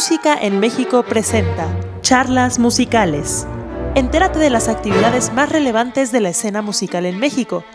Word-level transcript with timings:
Música 0.00 0.34
en 0.34 0.60
México 0.60 1.02
presenta 1.02 1.68
Charlas 2.00 2.58
Musicales. 2.58 3.46
Entérate 3.94 4.38
de 4.38 4.48
las 4.48 4.66
actividades 4.66 5.30
más 5.34 5.52
relevantes 5.52 6.10
de 6.10 6.20
la 6.20 6.30
escena 6.30 6.62
musical 6.62 7.04
en 7.04 7.18
México. 7.18 7.66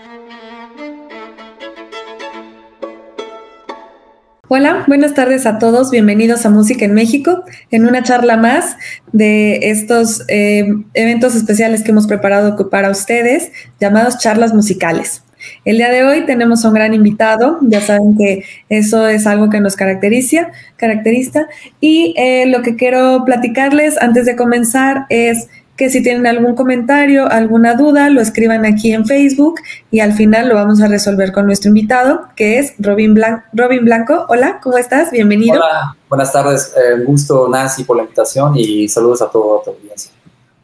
Hola, 4.48 4.86
buenas 4.88 5.14
tardes 5.14 5.46
a 5.46 5.60
todos, 5.60 5.92
bienvenidos 5.92 6.48
a 6.48 6.50
Música 6.50 6.86
en 6.86 6.96
México, 6.96 7.44
en 7.70 7.86
una 7.86 8.02
charla 8.02 8.38
más 8.38 8.76
de 9.12 9.70
estos 9.70 10.24
eh, 10.28 10.66
eventos 10.96 11.36
especiales 11.36 11.84
que 11.84 11.92
hemos 11.92 12.08
preparado 12.08 12.72
para 12.72 12.90
ustedes, 12.90 13.52
llamados 13.80 14.18
charlas 14.18 14.52
musicales. 14.52 15.25
El 15.64 15.78
día 15.78 15.90
de 15.90 16.04
hoy 16.04 16.26
tenemos 16.26 16.64
un 16.66 16.74
gran 16.74 16.94
invitado, 16.94 17.60
ya 17.62 17.82
saben 17.82 18.18
que 18.18 18.44
eso 18.70 19.08
es 19.08 19.28
algo 19.28 19.50
que 19.50 19.60
nos 19.60 19.76
caracteriza, 19.76 20.50
caracteriza 20.78 21.48
y 21.80 22.14
eh, 22.18 22.46
lo 22.48 22.62
que 22.62 22.76
quiero 22.76 23.24
platicarles 23.26 23.98
antes 24.02 24.26
de 24.26 24.36
comenzar 24.36 25.06
es 25.10 25.48
que 25.78 25.90
si 25.90 26.02
tienen 26.02 26.26
algún 26.26 26.56
comentario, 26.56 27.30
alguna 27.30 27.76
duda, 27.76 28.10
lo 28.10 28.22
escriban 28.22 28.66
aquí 28.66 28.94
en 28.94 29.06
Facebook 29.06 29.60
y 29.92 30.00
al 30.00 30.14
final 30.14 30.48
lo 30.48 30.56
vamos 30.56 30.82
a 30.82 30.88
resolver 30.88 31.32
con 31.34 31.46
nuestro 31.46 31.70
invitado, 31.70 32.30
que 32.36 32.60
es 32.60 32.74
Robin, 32.80 33.20
Robin 33.54 33.84
Blanco. 33.84 34.26
Hola, 34.30 34.60
¿cómo 34.64 34.78
estás? 34.78 35.12
Bienvenido. 35.12 35.56
Hola, 35.56 35.96
buenas 36.08 36.32
tardes. 36.32 36.74
Eh, 36.78 37.04
gusto, 37.04 37.50
Nancy, 37.50 37.84
por 37.84 37.98
la 37.98 38.04
invitación 38.04 38.54
y 38.56 38.88
saludos 38.88 39.22
a 39.22 39.30
toda 39.30 39.64
tu 39.64 39.72
audiencia. 39.72 40.15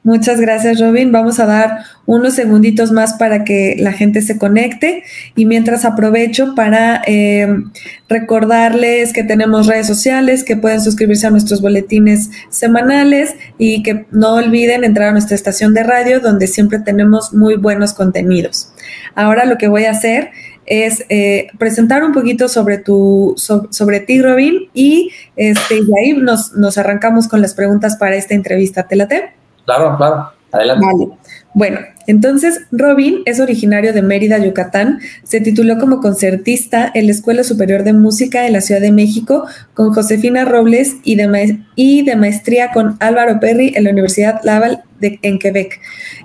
Muchas 0.03 0.41
gracias, 0.41 0.79
Robin. 0.79 1.11
Vamos 1.11 1.39
a 1.39 1.45
dar 1.45 1.83
unos 2.07 2.33
segunditos 2.33 2.91
más 2.91 3.13
para 3.13 3.43
que 3.43 3.75
la 3.77 3.93
gente 3.93 4.23
se 4.23 4.39
conecte 4.39 5.03
y 5.35 5.45
mientras 5.45 5.85
aprovecho 5.85 6.55
para 6.55 7.03
eh, 7.05 7.47
recordarles 8.09 9.13
que 9.13 9.23
tenemos 9.23 9.67
redes 9.67 9.85
sociales, 9.85 10.43
que 10.43 10.57
pueden 10.57 10.81
suscribirse 10.81 11.27
a 11.27 11.29
nuestros 11.29 11.61
boletines 11.61 12.31
semanales 12.49 13.35
y 13.59 13.83
que 13.83 14.07
no 14.09 14.33
olviden 14.33 14.83
entrar 14.83 15.09
a 15.09 15.11
nuestra 15.11 15.35
estación 15.35 15.75
de 15.75 15.83
radio 15.83 16.19
donde 16.19 16.47
siempre 16.47 16.79
tenemos 16.79 17.31
muy 17.31 17.55
buenos 17.55 17.93
contenidos. 17.93 18.73
Ahora 19.13 19.45
lo 19.45 19.59
que 19.59 19.67
voy 19.67 19.85
a 19.85 19.91
hacer 19.91 20.31
es 20.65 21.05
eh, 21.09 21.47
presentar 21.59 22.03
un 22.03 22.11
poquito 22.11 22.47
sobre 22.47 22.79
tu 22.79 23.35
sobre 23.37 23.99
ti, 23.99 24.21
Robin, 24.21 24.69
y, 24.73 25.11
este, 25.35 25.79
y 25.79 25.89
ahí 25.99 26.13
nos, 26.13 26.77
arrancamos 26.77 27.27
con 27.27 27.41
las 27.41 27.53
preguntas 27.53 27.97
para 27.97 28.15
esta 28.15 28.33
entrevista. 28.33 28.87
¿Te 28.87 28.95
late? 28.95 29.40
Claro, 29.65 29.97
claro. 29.97 30.31
Adelante. 30.51 30.85
Vale. 30.85 31.09
Bueno, 31.53 31.79
entonces 32.07 32.61
Robin 32.71 33.19
es 33.25 33.39
originario 33.39 33.93
de 33.93 34.01
Mérida, 34.01 34.37
Yucatán. 34.37 34.99
Se 35.23 35.41
tituló 35.41 35.77
como 35.77 36.01
concertista 36.01 36.91
en 36.93 37.05
la 37.05 37.11
Escuela 37.11 37.43
Superior 37.43 37.83
de 37.83 37.93
Música 37.93 38.41
de 38.41 38.51
la 38.51 38.61
Ciudad 38.61 38.81
de 38.81 38.91
México 38.91 39.45
con 39.73 39.93
Josefina 39.93 40.45
Robles 40.45 40.95
y 41.03 41.15
de, 41.15 42.15
maestría 42.15 42.71
con 42.73 42.97
Álvaro 42.99 43.39
Perry 43.39 43.73
en 43.75 43.85
la 43.85 43.91
Universidad 43.91 44.41
Laval 44.43 44.83
de, 44.99 45.19
en 45.21 45.39
Quebec, 45.39 45.79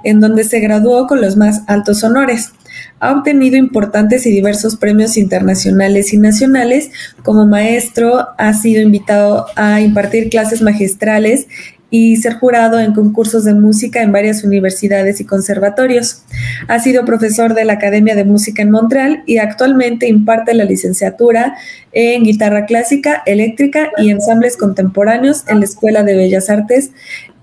en 0.05 0.21
donde 0.21 0.45
se 0.45 0.61
graduó 0.61 1.07
con 1.07 1.21
los 1.21 1.37
más 1.37 1.63
altos 1.67 2.03
honores. 2.05 2.53
Ha 2.99 3.13
obtenido 3.13 3.57
importantes 3.57 4.27
y 4.27 4.31
diversos 4.31 4.77
premios 4.77 5.17
internacionales 5.17 6.13
y 6.13 6.19
nacionales. 6.19 6.91
Como 7.23 7.47
maestro, 7.47 8.29
ha 8.39 8.53
sido 8.55 8.81
invitado 8.81 9.47
a 9.55 9.81
impartir 9.81 10.31
clases 10.31 10.63
magistrales 10.63 11.47
y 11.91 12.17
ser 12.17 12.35
jurado 12.35 12.81
en 12.81 12.95
concursos 12.95 13.45
de 13.45 13.55
música 13.55 14.03
en 14.03 14.13
varias 14.13 14.43
universidades 14.43 15.21
y 15.21 15.25
conservatorios. 15.25 16.25
Ha 16.69 16.81
sido 16.81 17.05
profesor 17.05 17.55
de 17.55 17.65
la 17.65 17.75
Academia 17.75 18.15
de 18.15 18.25
Música 18.25 18.63
en 18.63 18.71
Montreal 18.71 19.23
y 19.27 19.39
actualmente 19.39 20.09
imparte 20.09 20.55
la 20.55 20.65
licenciatura 20.65 21.57
en 21.93 22.25
guitarra 22.25 22.67
clásica, 22.67 23.23
eléctrica 23.27 23.91
y 23.99 24.11
ensambles 24.11 24.57
contemporáneos 24.57 25.45
en 25.49 25.61
la 25.61 25.65
Escuela 25.65 26.03
de 26.03 26.17
Bellas 26.17 26.51
Artes 26.51 26.91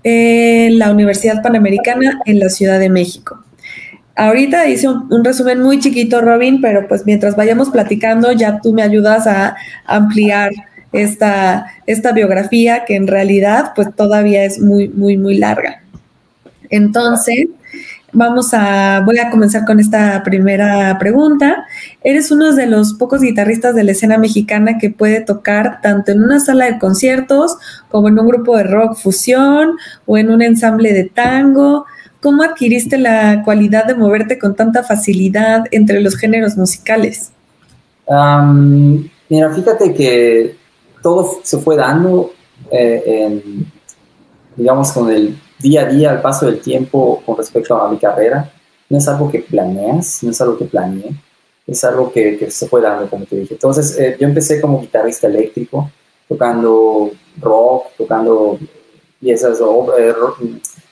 en 0.02 0.78
la 0.78 0.90
Universidad 0.90 1.42
Panamericana 1.42 2.20
en 2.26 2.38
la 2.38 2.50
Ciudad 2.50 2.78
de 2.78 2.90
México. 2.90 3.42
Ahorita 4.16 4.68
hice 4.68 4.88
un, 4.88 5.24
resumen 5.24 5.60
muy 5.60 5.80
chiquito, 5.80 6.20
Robin, 6.20 6.60
pero 6.60 6.86
pues 6.86 7.04
mientras 7.04 7.34
vayamos 7.34 7.70
platicando 7.70 8.30
ya 8.30 8.60
tú 8.60 8.72
me 8.72 8.82
ayudas 8.82 9.26
a 9.26 9.56
ampliar 9.86 10.52
esta, 10.94 11.66
esta 11.86 12.12
biografía 12.12 12.84
que 12.84 12.94
en 12.94 13.06
realidad 13.06 13.72
pues 13.74 13.94
todavía 13.94 14.44
es 14.44 14.60
muy, 14.60 14.88
muy, 14.88 15.16
muy 15.16 15.36
larga. 15.36 15.82
Entonces, 16.70 17.48
vamos 18.12 18.54
a, 18.54 19.02
voy 19.04 19.18
a 19.18 19.28
comenzar 19.28 19.64
con 19.64 19.80
esta 19.80 20.22
primera 20.22 20.96
pregunta. 20.98 21.66
Eres 22.02 22.30
uno 22.30 22.52
de 22.54 22.66
los 22.66 22.94
pocos 22.94 23.20
guitarristas 23.20 23.74
de 23.74 23.82
la 23.82 23.92
escena 23.92 24.18
mexicana 24.18 24.78
que 24.78 24.90
puede 24.90 25.20
tocar 25.20 25.80
tanto 25.82 26.12
en 26.12 26.22
una 26.22 26.38
sala 26.40 26.66
de 26.66 26.78
conciertos 26.78 27.56
como 27.90 28.08
en 28.08 28.18
un 28.18 28.28
grupo 28.28 28.56
de 28.56 28.64
rock 28.64 28.96
fusión 28.96 29.72
o 30.06 30.16
en 30.16 30.30
un 30.30 30.42
ensamble 30.42 30.92
de 30.92 31.04
tango. 31.04 31.86
¿Cómo 32.20 32.44
adquiriste 32.44 32.98
la 32.98 33.42
cualidad 33.44 33.84
de 33.84 33.96
moverte 33.96 34.38
con 34.38 34.54
tanta 34.54 34.84
facilidad 34.84 35.64
entre 35.72 36.00
los 36.00 36.16
géneros 36.16 36.56
musicales? 36.56 37.32
mira, 39.28 39.50
fíjate 39.52 39.94
que 39.94 40.63
todo 41.04 41.38
se 41.42 41.58
fue 41.58 41.76
dando, 41.76 42.32
eh, 42.70 43.42
digamos, 44.56 44.90
con 44.90 45.10
el 45.10 45.38
día 45.58 45.82
a 45.82 45.84
día, 45.84 46.10
al 46.12 46.22
paso 46.22 46.46
del 46.46 46.60
tiempo 46.60 47.22
con 47.26 47.36
respecto 47.36 47.76
a 47.76 47.90
mi 47.90 47.98
carrera. 47.98 48.50
No 48.88 48.96
es 48.96 49.06
algo 49.06 49.30
que 49.30 49.40
planeas, 49.40 50.22
no 50.22 50.30
es 50.30 50.40
algo 50.40 50.56
que 50.56 50.64
planeé, 50.64 51.10
es 51.66 51.84
algo 51.84 52.10
que, 52.10 52.50
se 52.50 52.66
fue 52.68 52.80
dando, 52.80 53.08
como 53.10 53.26
te 53.26 53.36
dije. 53.36 53.52
Entonces, 53.52 53.98
eh, 53.98 54.16
yo 54.18 54.26
empecé 54.26 54.62
como 54.62 54.80
guitarrista 54.80 55.26
eléctrico, 55.26 55.90
tocando 56.26 57.10
rock, 57.38 57.88
tocando 57.98 58.58
piezas, 59.20 59.60
o 59.60 59.94
eh, 59.98 60.14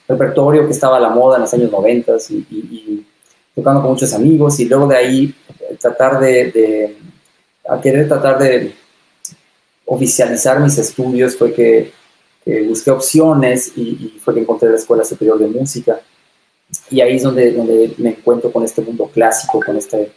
repertorio 0.07 0.67
que 0.67 0.73
estaba 0.73 0.97
a 0.97 0.99
la 0.99 1.09
moda 1.09 1.37
en 1.37 1.41
los 1.41 1.53
años 1.55 1.71
90 1.71 2.11
y, 2.29 2.35
y, 2.35 3.07
tocando 3.55 3.81
con 3.81 3.91
muchos 3.91 4.13
amigos 4.13 4.59
y 4.59 4.65
luego 4.65 4.85
de 4.85 4.95
ahí 4.95 5.35
tratar 5.79 6.19
de, 6.19 6.51
de 6.51 6.97
a 7.67 7.81
querer 7.81 8.07
tratar 8.07 8.37
de 8.37 8.73
oficializar 9.85 10.59
mis 10.59 10.77
estudios 10.77 11.35
fue 11.35 11.53
que, 11.53 11.91
busqué 12.67 12.91
opciones 12.91 13.71
y, 13.75 14.19
fue 14.23 14.33
que 14.33 14.41
encontré 14.41 14.69
la 14.69 14.75
Escuela 14.75 15.03
Superior 15.03 15.39
de 15.39 15.47
Música. 15.47 16.01
Y 16.89 17.01
ahí 17.01 17.17
es 17.17 17.23
donde, 17.23 17.93
me 17.97 18.09
encuentro 18.09 18.51
con 18.51 18.63
este 18.63 18.81
mundo 18.81 19.09
clásico, 19.13 19.59
con 19.65 19.77
este, 19.77 20.11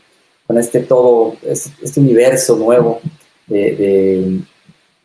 con 0.46 0.58
este 0.58 0.80
todo, 0.80 1.36
este, 1.42 1.70
este 1.82 2.00
universo 2.00 2.56
nuevo 2.56 3.00
de, 3.46 4.40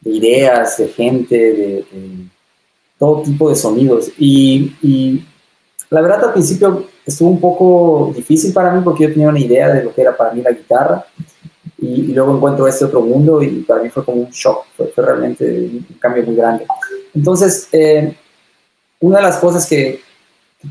ideas, 0.03 0.77
de 0.77 0.87
gente, 0.87 1.35
de, 1.35 1.85
todo 2.97 3.23
tipo 3.23 3.49
de 3.49 3.55
sonidos. 3.55 4.11
Y, 4.17 4.75
y 4.81 5.23
la 5.89 6.01
verdad 6.01 6.25
al 6.25 6.33
principio 6.33 6.87
estuvo 7.05 7.29
un 7.29 7.39
poco 7.39 8.13
difícil 8.15 8.53
para 8.53 8.71
mí 8.71 8.81
porque 8.83 9.03
yo 9.03 9.09
tenía 9.09 9.29
una 9.29 9.39
idea 9.39 9.69
de 9.69 9.83
lo 9.83 9.93
que 9.93 10.01
era 10.01 10.15
para 10.15 10.33
mí 10.33 10.41
la 10.41 10.51
guitarra 10.51 11.05
y, 11.81 12.13
luego 12.13 12.35
encuentro 12.35 12.67
este 12.67 12.85
otro 12.85 13.01
mundo 13.01 13.41
y 13.41 13.63
para 13.63 13.81
mí 13.81 13.89
fue 13.89 14.05
como 14.05 14.21
un 14.21 14.29
shock, 14.29 14.65
fue, 14.77 14.93
realmente 14.95 15.43
un 15.49 15.97
cambio 15.99 16.23
muy 16.23 16.35
grande. 16.35 16.65
Entonces, 17.13 17.67
eh, 17.71 18.15
una 18.99 19.17
de 19.17 19.23
las 19.23 19.37
cosas 19.37 19.67
que, 19.67 19.99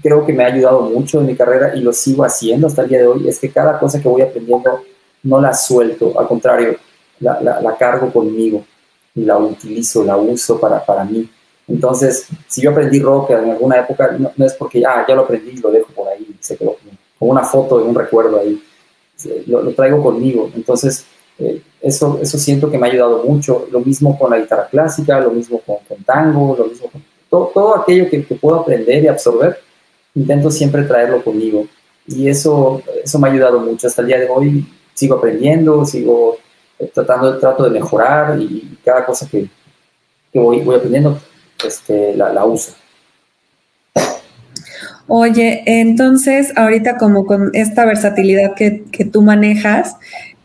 creo 0.00 0.24
que 0.24 0.32
me 0.32 0.44
ha 0.44 0.46
ayudado 0.46 0.82
mucho 0.82 1.18
en 1.18 1.26
mi 1.26 1.34
carrera 1.34 1.74
y 1.74 1.80
lo 1.80 1.92
sigo 1.92 2.24
haciendo 2.24 2.68
hasta 2.68 2.82
el 2.82 2.88
día 2.88 3.00
de 3.00 3.08
hoy 3.08 3.28
es 3.28 3.40
que 3.40 3.50
cada 3.50 3.76
cosa 3.76 4.00
que 4.00 4.08
voy 4.08 4.22
aprendiendo 4.22 4.84
no 5.24 5.40
la 5.40 5.52
suelto, 5.52 6.18
al 6.18 6.28
contrario, 6.28 6.76
la, 7.18 7.40
la, 7.40 7.76
cargo 7.76 8.12
conmigo 8.12 8.64
y 9.12 9.24
la 9.24 9.36
utilizo, 9.36 10.04
la 10.04 10.16
uso 10.16 10.60
para, 10.60 10.84
para 10.86 11.04
mí. 11.04 11.28
Entonces, 11.66 12.28
si 12.46 12.62
yo 12.62 12.70
aprendí 12.70 13.00
rock 13.00 13.30
en 13.30 13.50
alguna 13.50 13.80
época, 13.80 14.16
no, 14.16 14.46
es 14.46 14.54
porque 14.54 14.80
ah, 14.86 15.04
ya 15.06 15.14
lo 15.16 15.22
aprendí 15.22 15.50
y 15.50 15.60
lo 15.60 15.72
dejo 15.72 15.92
por 15.92 16.06
ahí, 16.08 16.36
se 16.38 16.56
quedó 16.56 16.76
como 17.18 17.32
una 17.32 17.42
foto 17.42 17.78
de 17.78 17.84
un 17.84 17.94
recuerdo 17.96 18.38
ahí 18.38 18.62
lo, 19.46 19.72
traigo 19.72 20.02
conmigo. 20.02 20.50
Entonces, 20.54 21.06
eh, 21.38 21.62
eso, 21.80 22.18
eso 22.22 22.38
siento 22.38 22.70
que 22.70 22.78
me 22.78 22.86
ha 22.86 22.90
ayudado 22.90 23.24
mucho. 23.24 23.66
Lo 23.70 23.80
mismo 23.80 24.18
con 24.18 24.30
la 24.30 24.38
guitarra 24.38 24.68
clásica, 24.68 25.20
lo 25.20 25.30
mismo 25.30 25.60
con, 25.60 25.78
tango, 26.04 26.56
lo 26.58 26.66
mismo 26.66 26.88
con 26.90 27.02
todo, 27.28 27.50
todo 27.54 27.76
aquello 27.76 28.08
que, 28.10 28.20
puedo 28.20 28.56
aprender 28.60 29.04
y 29.04 29.08
absorber, 29.08 29.58
intento 30.14 30.50
siempre 30.50 30.82
traerlo 30.82 31.22
conmigo. 31.22 31.66
Y 32.06 32.28
eso, 32.28 32.82
eso 33.02 33.18
me 33.18 33.28
ha 33.28 33.32
ayudado 33.32 33.60
mucho. 33.60 33.86
Hasta 33.86 34.02
el 34.02 34.08
día 34.08 34.18
de 34.18 34.28
hoy 34.28 34.66
sigo 34.94 35.16
aprendiendo, 35.16 35.84
sigo 35.84 36.38
eh, 36.78 36.90
tratando, 36.92 37.38
trato 37.38 37.64
de 37.64 37.70
mejorar 37.70 38.38
y 38.40 38.78
cada 38.84 39.06
cosa 39.06 39.28
que, 39.28 39.48
que 40.32 40.38
voy, 40.38 40.60
voy 40.60 40.76
aprendiendo, 40.76 41.18
este, 41.64 42.16
la, 42.16 42.32
la 42.32 42.44
uso. 42.44 42.72
Oye, 45.12 45.64
entonces, 45.66 46.52
ahorita 46.56 46.96
como 46.96 47.26
con 47.26 47.50
esta 47.52 47.84
versatilidad 47.84 48.54
que, 48.54 48.84
tú 49.12 49.22
manejas, 49.22 49.96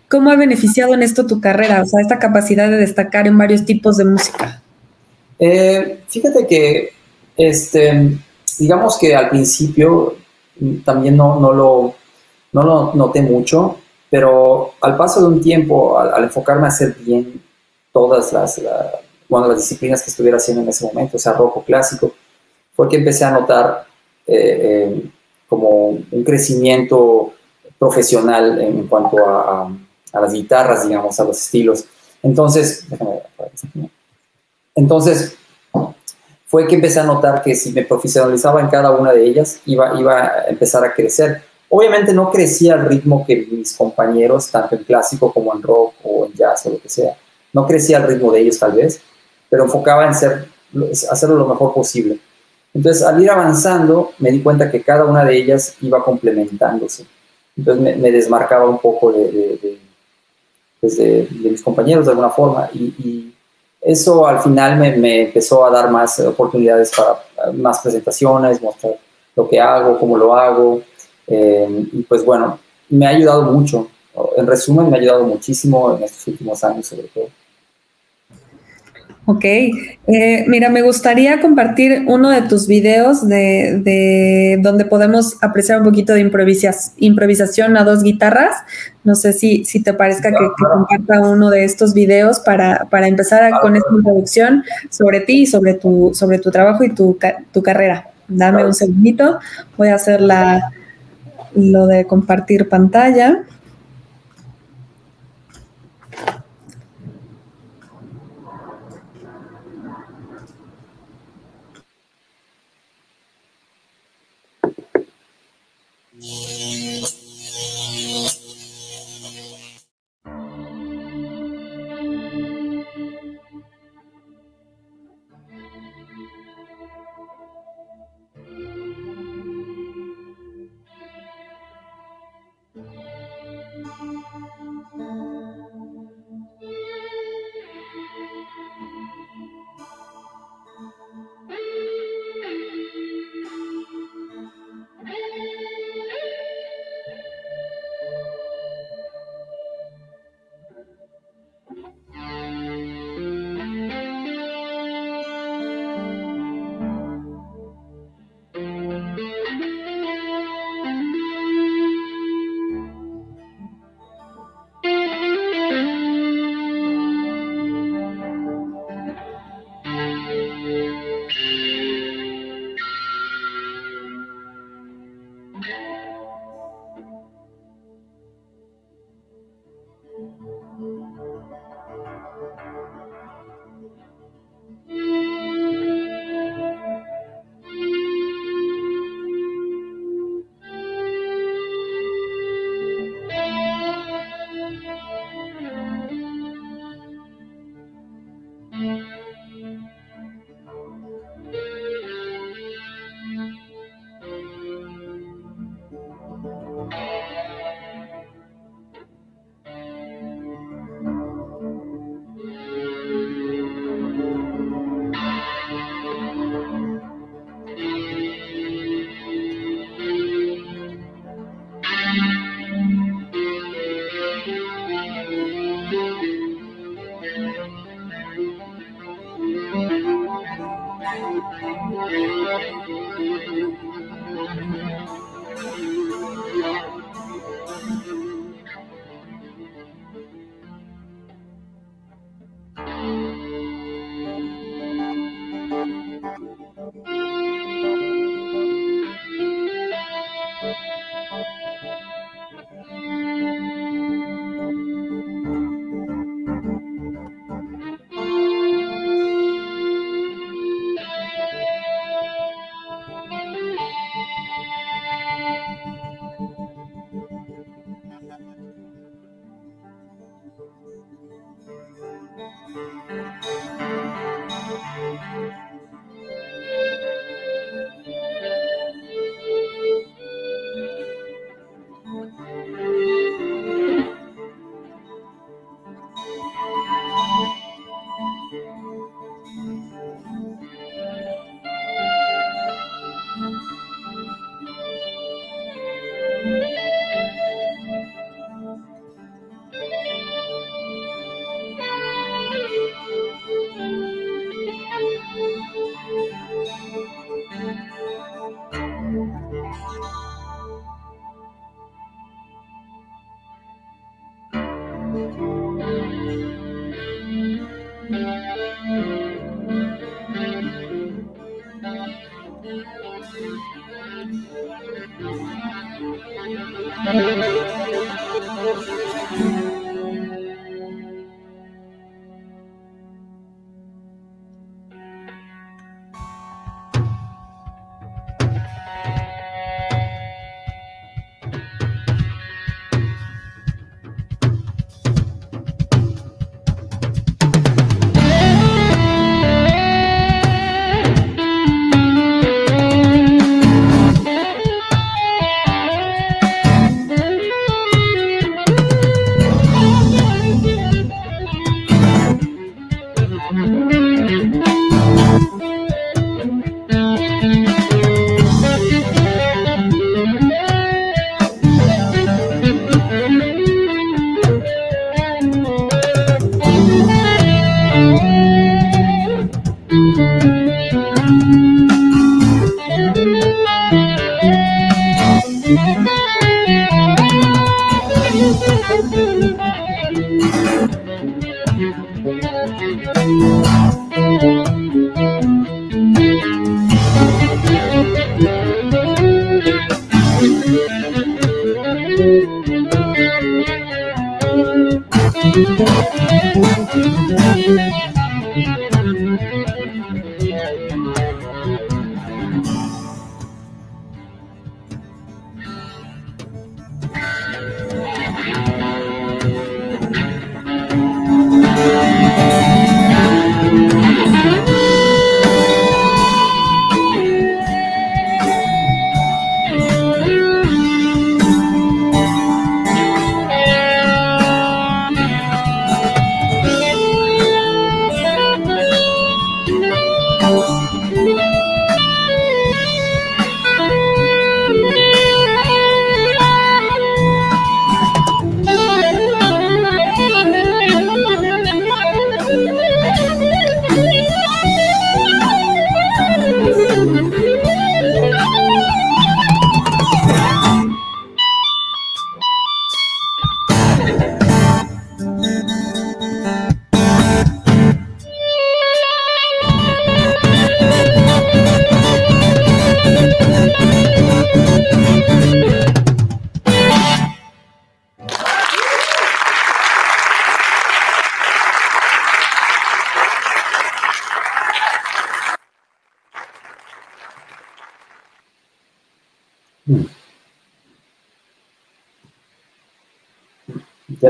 ¿cómo 0.10 0.32
ha 0.32 0.36
beneficiado 0.36 0.96
en 0.96 1.04
esto 1.04 1.28
tu 1.28 1.40
carrera? 1.40 1.84
O 1.84 1.86
sea, 1.86 2.02
esta 2.02 2.18
capacidad 2.18 2.68
de 2.72 2.78
destacar 2.78 3.28
en 3.28 3.38
varios 3.38 3.64
tipos 3.64 3.98
de 3.98 4.06
música. 4.06 4.64
Eh, 5.38 6.00
fíjate 6.08 6.48
que, 6.48 6.90
este, 7.38 8.18
digamos 8.58 8.98
que 8.98 9.16
al 9.16 9.30
principio 9.30 10.16
también 10.84 11.16
no, 11.16 11.40
no, 11.40 11.54
lo, 11.54 11.94
no 12.52 12.64
lo 12.64 12.96
noté 12.96 13.22
mucho, 13.22 13.78
pero 14.10 14.74
al 14.82 14.98
paso 14.98 15.22
de 15.22 15.28
un 15.28 15.42
tiempo, 15.42 16.00
al, 16.00 16.24
enfocarme 16.24 16.66
a 16.66 16.70
hacer 16.70 16.96
bien 17.06 17.40
todas 17.94 18.34
las, 18.34 18.60
las 19.30 19.58
disciplinas 19.58 20.02
que 20.02 20.10
estuviera 20.10 20.38
haciendo 20.38 20.64
en 20.64 20.70
ese 20.70 20.88
momento, 20.88 21.18
o 21.18 21.20
sea, 21.20 21.34
rock 21.34 21.58
o 21.58 21.64
clásico, 21.64 22.16
fue 22.76 22.90
que 22.90 22.96
empecé 22.96 23.26
a 23.26 23.30
notar 23.30 23.86
eh, 24.28 24.60
eh, 24.62 25.12
como 25.48 25.90
un 25.90 26.24
crecimiento 26.24 27.34
profesional 27.78 28.60
en 28.60 28.88
cuanto 28.88 29.18
a, 29.28 29.72
las 30.14 30.32
guitarras, 30.32 30.88
digamos, 30.88 31.20
a 31.20 31.26
los 31.26 31.38
estilos. 31.38 31.86
Entonces, 32.24 32.86
entonces 34.74 35.36
fue 36.46 36.68
que 36.68 36.76
empecé 36.76 37.02
a 37.02 37.04
notar 37.04 37.42
que 37.44 37.54
si 37.54 37.74
me 37.74 37.84
profesionalizaba 37.84 38.62
en 38.62 38.70
cada 38.70 38.92
una 38.92 39.12
de 39.12 39.26
ellas, 39.26 39.60
iba, 39.66 40.00
iba 40.00 40.22
a 40.22 40.46
empezar 40.48 40.86
a 40.86 40.94
crecer. 40.94 41.44
Obviamente 41.70 42.14
no 42.14 42.32
crecía 42.32 42.76
al 42.76 42.86
ritmo 42.86 43.26
que 43.26 43.46
mis 43.52 43.76
compañeros, 43.76 44.50
tanto 44.50 44.76
en 44.76 44.84
clásico 44.86 45.34
como 45.34 45.54
en 45.54 45.62
rock 45.62 45.96
o 46.04 46.26
en 46.26 46.34
jazz 46.34 46.66
o 46.66 46.70
lo 46.70 46.80
que 46.80 46.88
sea. 46.88 47.18
No 47.52 47.68
crecía 47.68 47.98
al 47.98 48.08
ritmo 48.08 48.32
de 48.32 48.40
ellos 48.40 48.58
tal 48.58 48.72
vez, 48.72 49.02
pero 49.50 49.66
enfocaba 49.66 50.06
en 50.06 50.14
ser, 50.14 50.48
hacerlo 51.12 51.36
lo 51.36 51.48
mejor 51.48 51.74
posible. 51.74 52.20
Entonces, 52.76 53.04
al 53.04 53.24
ir 53.24 53.32
avanzando, 53.32 54.12
me 54.20 54.30
di 54.32 54.44
cuenta 54.44 54.70
que 54.70 54.84
cada 54.84 55.06
una 55.06 55.24
de 55.24 55.38
ellas 55.38 55.76
iba 55.80 56.04
complementándose. 56.04 57.06
Entonces, 57.56 57.98
me, 57.98 58.12
desmarcaba 58.12 58.70
un 58.70 58.80
poco 58.80 59.14
pues, 60.82 60.98
de, 60.98 61.28
mis 61.32 61.64
compañeros 61.64 62.06
de 62.06 62.12
alguna 62.12 62.30
forma. 62.30 62.70
Y, 62.74 63.32
eso 63.82 64.26
al 64.26 64.40
final 64.40 64.78
me, 64.78 64.98
me, 64.98 65.22
empezó 65.26 65.64
a 65.64 65.70
dar 65.70 65.92
más 65.92 66.20
oportunidades 66.20 66.92
para 66.92 67.52
más 67.54 67.80
presentaciones, 67.82 68.60
mostrar 68.60 68.98
lo 69.36 69.48
que 69.48 69.60
hago, 69.62 70.00
cómo 70.00 70.18
lo 70.18 70.36
hago. 70.36 70.82
Eh, 71.28 71.88
y 71.94 72.02
pues 72.02 72.26
bueno, 72.26 72.60
me 72.90 73.06
ha 73.06 73.10
ayudado 73.10 73.44
mucho. 73.44 73.88
En 74.36 74.48
resumen, 74.48 74.90
me 74.90 74.98
ha 74.98 75.00
ayudado 75.00 75.24
muchísimo 75.24 75.96
en 75.96 76.04
estos 76.04 76.28
últimos 76.28 76.64
años, 76.64 76.88
sobre 76.88 77.04
todo. 77.04 77.28
Ok, 79.28 79.44
eh, 79.44 80.46
mira, 80.48 80.70
me 80.70 80.84
gustaría 80.84 81.42
compartir 81.42 82.04
uno 82.06 82.30
de 82.30 82.44
tus 82.44 82.68
videos 82.68 83.28
de, 83.28 84.60
donde 84.62 84.86
podemos 84.86 85.38
apreciar 85.42 85.80
un 85.80 85.86
poquito 85.86 86.14
de 86.14 86.20
improvisación 87.00 87.76
a 87.76 87.84
dos 87.84 88.04
guitarras. 88.04 88.56
No 89.04 89.16
sé 89.16 89.34
si, 89.34 89.66
si 89.66 89.82
te 89.82 89.94
parezca 89.96 90.30
que, 90.30 90.48
comparta 90.58 91.22
uno 91.22 91.50
de 91.50 91.64
estos 91.64 91.96
videos 91.96 92.40
para, 92.40 92.88
empezar 93.08 93.52
con 93.62 93.76
esta 93.76 93.90
introducción 93.96 94.64
sobre 94.90 95.22
ti 95.22 95.42
y 95.42 95.46
sobre 95.48 95.74
tu, 95.74 96.12
sobre 96.14 96.38
tu 96.38 96.52
trabajo 96.52 96.84
y 96.84 96.90
tu, 96.90 97.18
tu 97.52 97.64
carrera. 97.64 98.10
Dame 98.28 98.64
un 98.64 98.76
segundito, 98.76 99.40
voy 99.76 99.88
a 99.88 99.96
hacer 99.96 100.22
la, 100.22 100.72
lo 101.56 101.88
de 101.88 102.06
compartir 102.06 102.70
pantalla. 102.70 103.44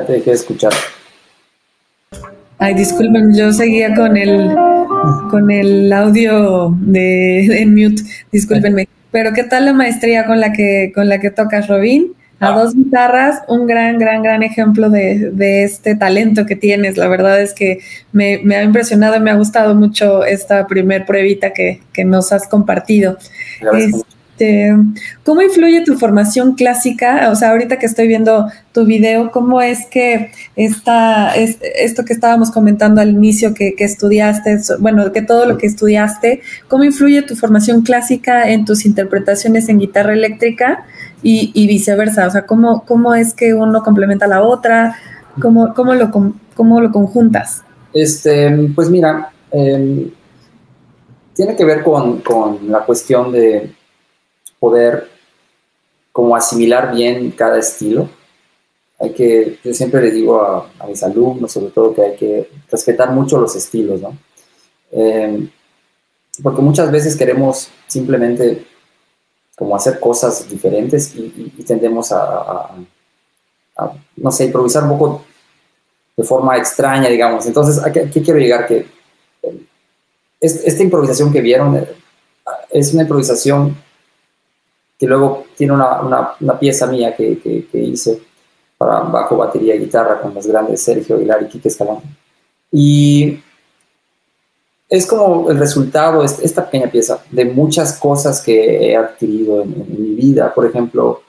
Ya 0.05 0.07
te 0.07 0.13
dejé 0.13 0.29
de 0.31 0.35
escuchar. 0.35 0.71
Ay, 2.59 2.75
disculpen, 2.75 3.35
yo 3.35 3.51
seguía 3.51 3.95
con 3.95 4.15
el 4.15 4.55
con 5.31 5.49
el 5.49 5.91
audio 5.91 6.75
de 6.79 7.61
en 7.61 7.73
mute, 7.73 8.03
discúlpenme. 8.31 8.87
Pero 9.11 9.33
¿qué 9.33 9.43
tal 9.43 9.65
la 9.65 9.73
maestría 9.73 10.27
con 10.27 10.39
la 10.39 10.53
que 10.53 10.91
con 10.93 11.09
la 11.09 11.19
que 11.19 11.31
tocas, 11.31 11.67
Robin? 11.67 12.13
A 12.39 12.49
ah. 12.49 12.51
dos 12.51 12.75
guitarras, 12.75 13.41
un 13.47 13.65
gran, 13.65 13.97
gran, 13.97 14.21
gran 14.21 14.43
ejemplo 14.43 14.89
de, 14.89 15.31
de, 15.31 15.63
este 15.63 15.95
talento 15.95 16.45
que 16.45 16.55
tienes. 16.55 16.97
La 16.97 17.07
verdad 17.07 17.41
es 17.41 17.53
que 17.53 17.79
me, 18.11 18.41
me 18.43 18.57
ha 18.57 18.63
impresionado 18.63 19.15
y 19.15 19.21
me 19.21 19.31
ha 19.31 19.35
gustado 19.35 19.73
mucho 19.73 20.23
esta 20.23 20.67
primer 20.67 21.05
pruebita 21.05 21.51
que, 21.51 21.81
que 21.93 22.05
nos 22.05 22.31
has 22.31 22.47
compartido. 22.47 23.17
Este, 24.37 24.75
¿Cómo 25.23 25.41
influye 25.41 25.85
tu 25.85 25.97
formación 25.97 26.55
clásica? 26.55 27.29
O 27.31 27.35
sea, 27.35 27.51
ahorita 27.51 27.79
que 27.79 27.85
estoy 27.85 28.07
viendo 28.07 28.47
tu 28.73 28.85
video, 28.85 29.31
¿cómo 29.31 29.61
es 29.61 29.85
que 29.85 30.31
esta, 30.57 31.33
esto 31.35 32.03
que 32.03 32.11
estábamos 32.11 32.51
comentando 32.51 32.99
al 32.99 33.11
inicio, 33.11 33.53
que, 33.53 33.73
estudiaste, 33.77 34.59
bueno, 34.79 35.09
que 35.13 35.21
todo 35.21 35.45
lo 35.45 35.57
que 35.57 35.67
estudiaste, 35.67 36.41
¿cómo 36.67 36.83
influye 36.83 37.21
tu 37.21 37.35
formación 37.37 37.83
clásica 37.83 38.49
en 38.49 38.65
tus 38.65 38.85
interpretaciones 38.85 39.69
en 39.69 39.79
guitarra 39.79 40.11
eléctrica 40.11 40.85
y, 41.23 41.67
viceversa? 41.67 42.27
O 42.27 42.31
sea, 42.31 42.45
¿cómo, 42.45 42.83
¿cómo 42.85 43.15
es 43.15 43.33
que 43.33 43.53
uno 43.53 43.83
complementa 43.83 44.25
a 44.25 44.29
la 44.29 44.43
otra? 44.43 44.97
¿Cómo, 45.41 45.73
cómo, 45.73 45.93
lo, 45.93 46.11
cómo 46.55 46.81
lo 46.81 46.91
conjuntas? 46.91 47.63
Este, 47.93 48.51
pues 48.75 48.89
mira, 48.89 49.31
em, 49.51 50.09
tiene 51.33 51.55
que 51.55 51.63
ver 51.63 51.83
con, 51.83 52.19
con 52.19 52.69
la 52.69 52.79
cuestión 52.79 53.31
de 53.31 53.73
poder 54.59 55.09
como 56.11 56.35
asimilar 56.35 56.95
bien 56.95 57.31
cada 57.31 57.59
estilo. 57.59 58.09
Hay 58.99 59.11
que, 59.11 59.59
yo 59.63 59.73
siempre 59.73 60.01
le 60.01 60.11
digo 60.11 60.41
a, 60.41 60.87
mis 60.87 61.03
alumnos, 61.03 61.51
sobre 61.51 61.71
todo, 61.71 61.93
que 61.93 62.01
hay 62.01 62.15
que 62.15 62.49
respetar 62.71 63.11
mucho 63.11 63.39
los 63.39 63.55
estilos, 63.55 64.01
¿no? 64.01 64.17
Em, 64.91 65.49
porque 66.41 66.61
muchas 66.61 66.91
veces 66.91 67.15
queremos 67.15 67.69
simplemente 67.87 68.65
como 69.57 69.75
hacer 69.75 69.99
cosas 69.99 70.47
diferentes 70.49 71.15
y, 71.15 71.29
tendemos 71.65 72.11
a, 72.11 72.71
no 74.15 74.31
sé, 74.31 74.45
improvisar 74.45 74.83
un 74.83 74.89
poco 74.89 75.25
de 76.15 76.23
forma 76.23 76.57
extraña, 76.57 77.09
digamos. 77.09 77.45
Entonces, 77.45 77.83
¿a 77.83 77.91
quiero 77.91 78.37
llegar? 78.39 78.67
Que 78.67 78.85
eh, 79.43 79.65
esta 80.39 80.83
improvisación 80.83 81.31
que 81.31 81.41
vieron 81.41 81.75
eh, 81.75 81.87
es 82.71 82.93
una 82.93 83.03
improvisación 83.03 83.75
que 84.97 85.07
luego 85.07 85.45
tiene 85.55 85.73
una, 85.73 86.35
una, 86.39 86.59
pieza 86.59 86.87
mía 86.87 87.15
que, 87.15 87.39
que, 87.39 87.77
hice 87.77 88.21
para 88.77 89.01
bajo, 89.01 89.37
batería 89.37 89.75
y 89.75 89.79
guitarra 89.79 90.21
con 90.21 90.33
los 90.33 90.47
grandes 90.47 90.81
Sergio 90.81 91.15
Aguilar 91.15 91.43
y 91.43 91.47
Quique 91.47 91.67
Escalante. 91.67 92.07
Y 92.71 93.39
es 94.87 95.05
como 95.05 95.49
el 95.49 95.57
resultado, 95.57 96.23
esta 96.23 96.65
pequeña 96.65 96.89
pieza, 96.89 97.23
de 97.31 97.45
muchas 97.45 97.97
cosas 97.99 98.41
que 98.41 98.91
he 98.91 98.95
adquirido 98.95 99.61
en, 99.61 99.85
mi 99.89 100.15
vida. 100.15 100.53
Por 100.53 100.65
ejemplo, 100.65 101.21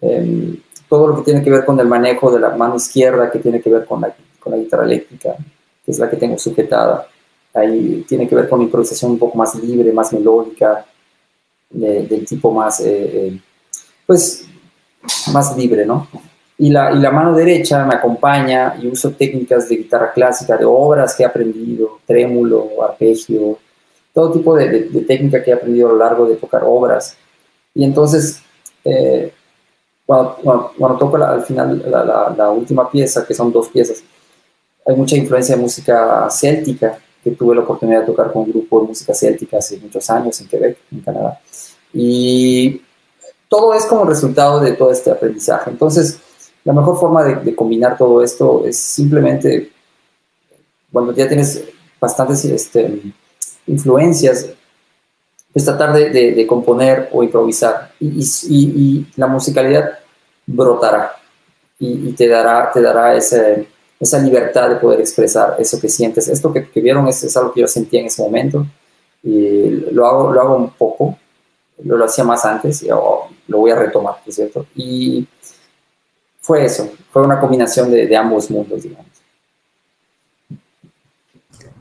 em, 0.00 0.56
todo 0.88 1.08
lo 1.08 1.16
que 1.16 1.22
tiene 1.22 1.42
que 1.42 1.50
ver 1.50 1.64
con 1.64 1.78
el 1.80 1.86
manejo 1.86 2.30
de 2.30 2.40
la 2.40 2.50
mano 2.50 2.76
izquierda, 2.76 3.30
que 3.30 3.38
tiene 3.38 3.60
que 3.60 3.70
ver 3.70 3.84
con 3.84 4.00
la, 4.00 4.14
con 4.38 4.52
la 4.52 4.58
guitarra 4.58 4.84
eléctrica, 4.84 5.36
que 5.84 5.90
es 5.90 5.98
la 5.98 6.08
que 6.08 6.16
tengo 6.16 6.38
sujetada. 6.38 7.06
Ahí 7.54 8.04
tiene 8.08 8.26
que 8.28 8.34
ver 8.34 8.48
con 8.48 8.62
improvisación 8.62 9.12
un 9.12 9.18
poco 9.18 9.36
más 9.36 9.54
libre, 9.56 9.92
más 9.92 10.12
melódica, 10.12 10.86
del 11.72 12.26
tipo 12.26 12.52
más, 12.52 12.80
eh, 12.80 13.28
eh, 13.28 13.40
pues, 14.06 14.46
más 15.32 15.56
libre, 15.56 15.86
¿no? 15.86 16.08
Y 16.58 16.70
la, 16.70 16.92
y 16.92 16.98
la, 16.98 17.10
mano 17.10 17.34
derecha 17.34 17.84
me 17.84 17.94
acompaña 17.94 18.76
y 18.80 18.86
uso 18.86 19.10
técnicas 19.10 19.68
de 19.68 19.76
guitarra 19.76 20.12
clásica, 20.12 20.56
de 20.56 20.64
obras 20.64 21.16
que 21.16 21.22
he 21.22 21.26
aprendido, 21.26 21.98
trémulo, 22.06 22.82
arpegio, 22.84 23.58
todo 24.12 24.32
tipo 24.32 24.54
de, 24.54 24.84
de, 24.84 25.00
técnica 25.02 25.42
que 25.42 25.50
he 25.50 25.54
aprendido 25.54 25.88
a 25.88 25.92
lo 25.92 25.98
largo 25.98 26.26
de 26.26 26.36
tocar 26.36 26.62
obras. 26.64 27.16
Y 27.74 27.84
entonces, 27.84 28.42
eh, 28.84 29.32
cuando, 30.06 30.96
toco 30.98 31.16
al 31.16 31.42
final 31.42 31.82
la, 32.36 32.50
última 32.50 32.90
pieza, 32.90 33.24
que 33.26 33.34
son 33.34 33.52
dos 33.52 33.68
piezas, 33.68 34.02
hay 34.84 34.96
mucha 34.96 35.16
influencia 35.16 35.56
de 35.56 35.62
música 35.62 36.28
céltica, 36.28 36.98
que 37.22 37.30
tuve 37.32 37.54
la 37.54 37.62
oportunidad 37.62 38.00
de 38.00 38.06
tocar 38.06 38.32
con 38.32 38.42
un 38.42 38.50
grupo 38.50 38.80
de 38.80 38.88
música 38.88 39.14
céltica 39.14 39.58
hace 39.58 39.78
muchos 39.78 40.08
años 40.10 40.40
en 40.40 40.48
Quebec, 40.48 40.78
en 40.90 41.00
Canadá. 41.00 41.40
Y 41.92 42.82
todo 43.48 43.74
es 43.74 43.84
como 43.86 44.04
resultado 44.04 44.60
de 44.60 44.72
todo 44.72 44.90
este 44.90 45.10
aprendizaje. 45.10 45.70
Entonces, 45.70 46.18
la 46.64 46.72
mejor 46.72 46.98
forma 46.98 47.24
de, 47.24 47.54
combinar 47.54 47.96
todo 47.96 48.22
esto 48.22 48.64
es 48.66 48.78
simplemente, 48.78 49.70
cuando 50.92 51.12
ya 51.12 51.28
tienes 51.28 51.64
bastantes 52.00 52.44
este, 52.44 53.00
influencias, 53.66 54.48
pues 55.52 55.64
tratar 55.64 55.92
de, 55.92 56.46
componer 56.46 57.08
o 57.12 57.22
improvisar. 57.22 57.92
Y, 58.00 59.06
la 59.16 59.26
musicalidad 59.26 59.98
brotará 60.46 61.12
y, 61.78 62.12
te 62.12 62.28
dará, 62.28 62.70
te 62.72 62.80
dará 62.80 63.14
ese, 63.14 63.68
esa 64.02 64.18
libertad 64.18 64.68
de 64.68 64.76
poder 64.76 64.98
expresar 64.98 65.54
eso 65.60 65.80
que 65.80 65.88
sientes. 65.88 66.26
Esto 66.26 66.52
que, 66.52 66.80
vieron 66.80 67.06
es, 67.06 67.22
es, 67.22 67.36
algo 67.36 67.52
que 67.52 67.60
yo 67.60 67.68
sentía 67.68 68.00
en 68.00 68.06
ese 68.06 68.20
momento 68.20 68.66
y 69.22 69.68
lo 69.92 70.04
hago, 70.04 70.32
lo 70.32 70.40
hago 70.40 70.56
un 70.56 70.70
poco, 70.70 71.16
lo, 71.84 71.96
lo 71.96 72.04
hacía 72.04 72.24
más 72.24 72.44
antes 72.44 72.82
y 72.82 72.88
lo 72.88 73.28
voy 73.46 73.70
a 73.70 73.76
retomar, 73.76 74.16
cierto? 74.28 74.66
Y 74.74 75.24
fue 76.40 76.64
eso, 76.64 76.90
fue 77.12 77.22
una 77.22 77.38
combinación 77.38 77.92
de, 77.92 78.08
de 78.08 78.16
ambos 78.16 78.50
mundos, 78.50 78.82
digamos. 78.82 79.11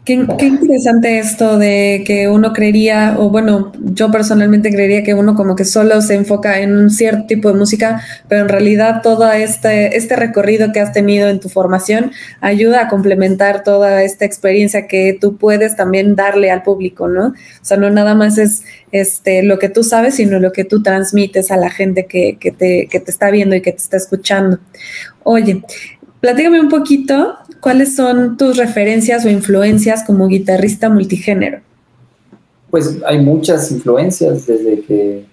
Qué, 0.03 0.13
interesante 0.13 1.19
esto 1.19 1.59
de 1.59 2.03
que 2.07 2.27
uno 2.27 2.53
creería, 2.53 3.17
o 3.19 3.29
bueno, 3.29 3.71
yo 3.79 4.09
personalmente 4.09 4.71
creería 4.71 5.03
que 5.03 5.13
uno 5.13 5.35
como 5.35 5.55
que 5.55 5.63
solo 5.63 6.01
se 6.01 6.15
enfoca 6.15 6.59
en 6.59 6.75
un 6.75 6.89
cierto 6.89 7.27
tipo 7.27 7.49
de 7.49 7.59
música, 7.59 8.01
pero 8.27 8.41
en 8.41 8.49
realidad 8.49 9.01
todo 9.03 9.31
este, 9.31 9.95
este 9.95 10.15
recorrido 10.15 10.71
que 10.73 10.79
has 10.79 10.91
tenido 10.91 11.29
en 11.29 11.39
tu 11.39 11.49
formación 11.49 12.11
ayuda 12.39 12.81
a 12.81 12.87
complementar 12.87 13.63
toda 13.63 14.01
esta 14.01 14.25
experiencia 14.25 14.87
que 14.87 15.15
tú 15.21 15.37
puedes 15.37 15.75
también 15.75 16.15
darle 16.15 16.49
al 16.49 16.63
público, 16.63 17.07
¿no? 17.07 17.27
O 17.27 17.33
sea, 17.61 17.77
no 17.77 17.91
nada 17.91 18.15
más 18.15 18.39
es 18.39 18.63
este, 18.91 19.43
lo 19.43 19.59
que 19.59 19.69
tú 19.69 19.83
sabes, 19.83 20.15
sino 20.15 20.39
lo 20.39 20.51
que 20.51 20.65
tú 20.65 20.81
transmites 20.81 21.51
a 21.51 21.57
la 21.57 21.69
gente 21.69 22.07
que, 22.07 22.37
que, 22.39 22.51
te, 22.51 22.87
que 22.89 22.99
te 22.99 23.11
está 23.11 23.29
viendo 23.29 23.55
y 23.55 23.61
que 23.61 23.71
te 23.71 23.77
está 23.77 23.97
escuchando. 23.97 24.57
Oye, 25.23 25.61
platícame 26.21 26.59
un 26.59 26.69
poquito 26.69 27.37
¿cuáles 27.61 27.95
son 27.95 28.35
tus 28.35 28.57
referencias 28.57 29.23
o 29.23 29.29
influencias 29.29 30.03
como 30.03 30.27
guitarrista 30.27 30.89
multigénero? 30.89 31.61
Pues 32.69 32.97
hay 33.05 33.19
muchas 33.19 33.71
influencias 33.71 34.45
desde 34.45 34.81
que 34.81 35.25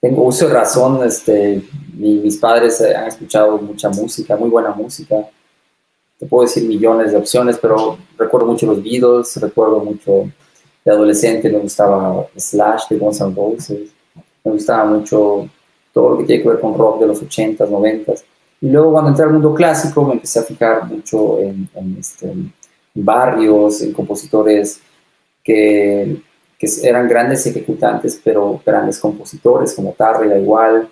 tengo 0.00 0.24
uso 0.24 0.48
de 0.48 0.54
razón. 0.54 1.06
Este, 1.06 1.62
mis 1.94 2.36
padres 2.38 2.80
han 2.80 3.08
escuchado 3.08 3.58
mucha 3.58 3.88
música, 3.90 4.36
muy 4.36 4.48
buena 4.48 4.70
música. 4.70 5.28
Te 6.18 6.26
puedo 6.26 6.46
decir 6.46 6.64
millones 6.64 7.12
de 7.12 7.18
opciones, 7.18 7.58
pero 7.60 7.98
recuerdo 8.18 8.46
mucho 8.46 8.66
los 8.66 8.82
Beatles, 8.82 9.36
recuerdo 9.40 9.80
mucho 9.80 10.30
de 10.84 10.90
adolescente, 10.90 11.50
me 11.50 11.58
gustaba 11.58 12.26
Slash 12.36 12.88
de 12.90 12.98
Guns 12.98 13.20
N' 13.20 13.34
Roses, 13.34 13.90
me 14.44 14.52
gustaba 14.52 14.84
mucho 14.84 15.48
todo 15.92 16.10
lo 16.10 16.18
que 16.18 16.24
tiene 16.24 16.42
que 16.42 16.48
ver 16.48 16.60
con 16.60 16.76
rock 16.76 17.00
de 17.00 17.06
los 17.06 17.22
80s, 17.22 17.68
90s. 17.68 18.22
Y 18.60 18.68
luego 18.68 18.92
cuando 18.92 19.10
entré 19.10 19.24
al 19.24 19.32
mundo 19.32 19.54
clásico 19.54 20.04
me 20.04 20.14
empecé 20.14 20.38
a 20.38 20.42
fijar 20.42 20.84
mucho 20.84 21.40
en, 21.40 21.68
este, 21.98 22.32
barrios, 22.94 23.80
en 23.82 23.92
compositores 23.92 24.80
que, 25.42 26.22
eran 26.82 27.08
grandes 27.08 27.46
ejecutantes, 27.46 28.20
pero 28.22 28.60
grandes 28.64 28.98
compositores, 28.98 29.72
como 29.72 29.94
Tarrega 29.94 30.38
igual. 30.38 30.90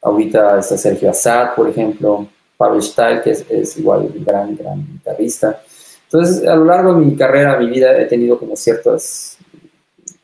ahorita 0.00 0.60
está 0.60 0.78
Sergio 0.78 1.10
Assad, 1.10 1.56
por 1.56 1.68
ejemplo, 1.68 2.28
Pablo 2.56 2.80
Stahl, 2.80 3.22
que 3.22 3.30
es, 3.30 3.76
igual 3.76 4.02
un 4.02 4.24
gran, 4.24 4.56
gran 4.56 4.86
guitarrista. 4.86 5.60
Entonces, 6.04 6.46
a 6.46 6.54
lo 6.54 6.64
largo 6.64 6.94
de 6.94 7.04
mi 7.06 7.16
carrera, 7.16 7.58
mi 7.58 7.68
vida, 7.70 8.00
he 8.00 8.04
tenido 8.04 8.38
como 8.38 8.54
ciertas 8.54 9.36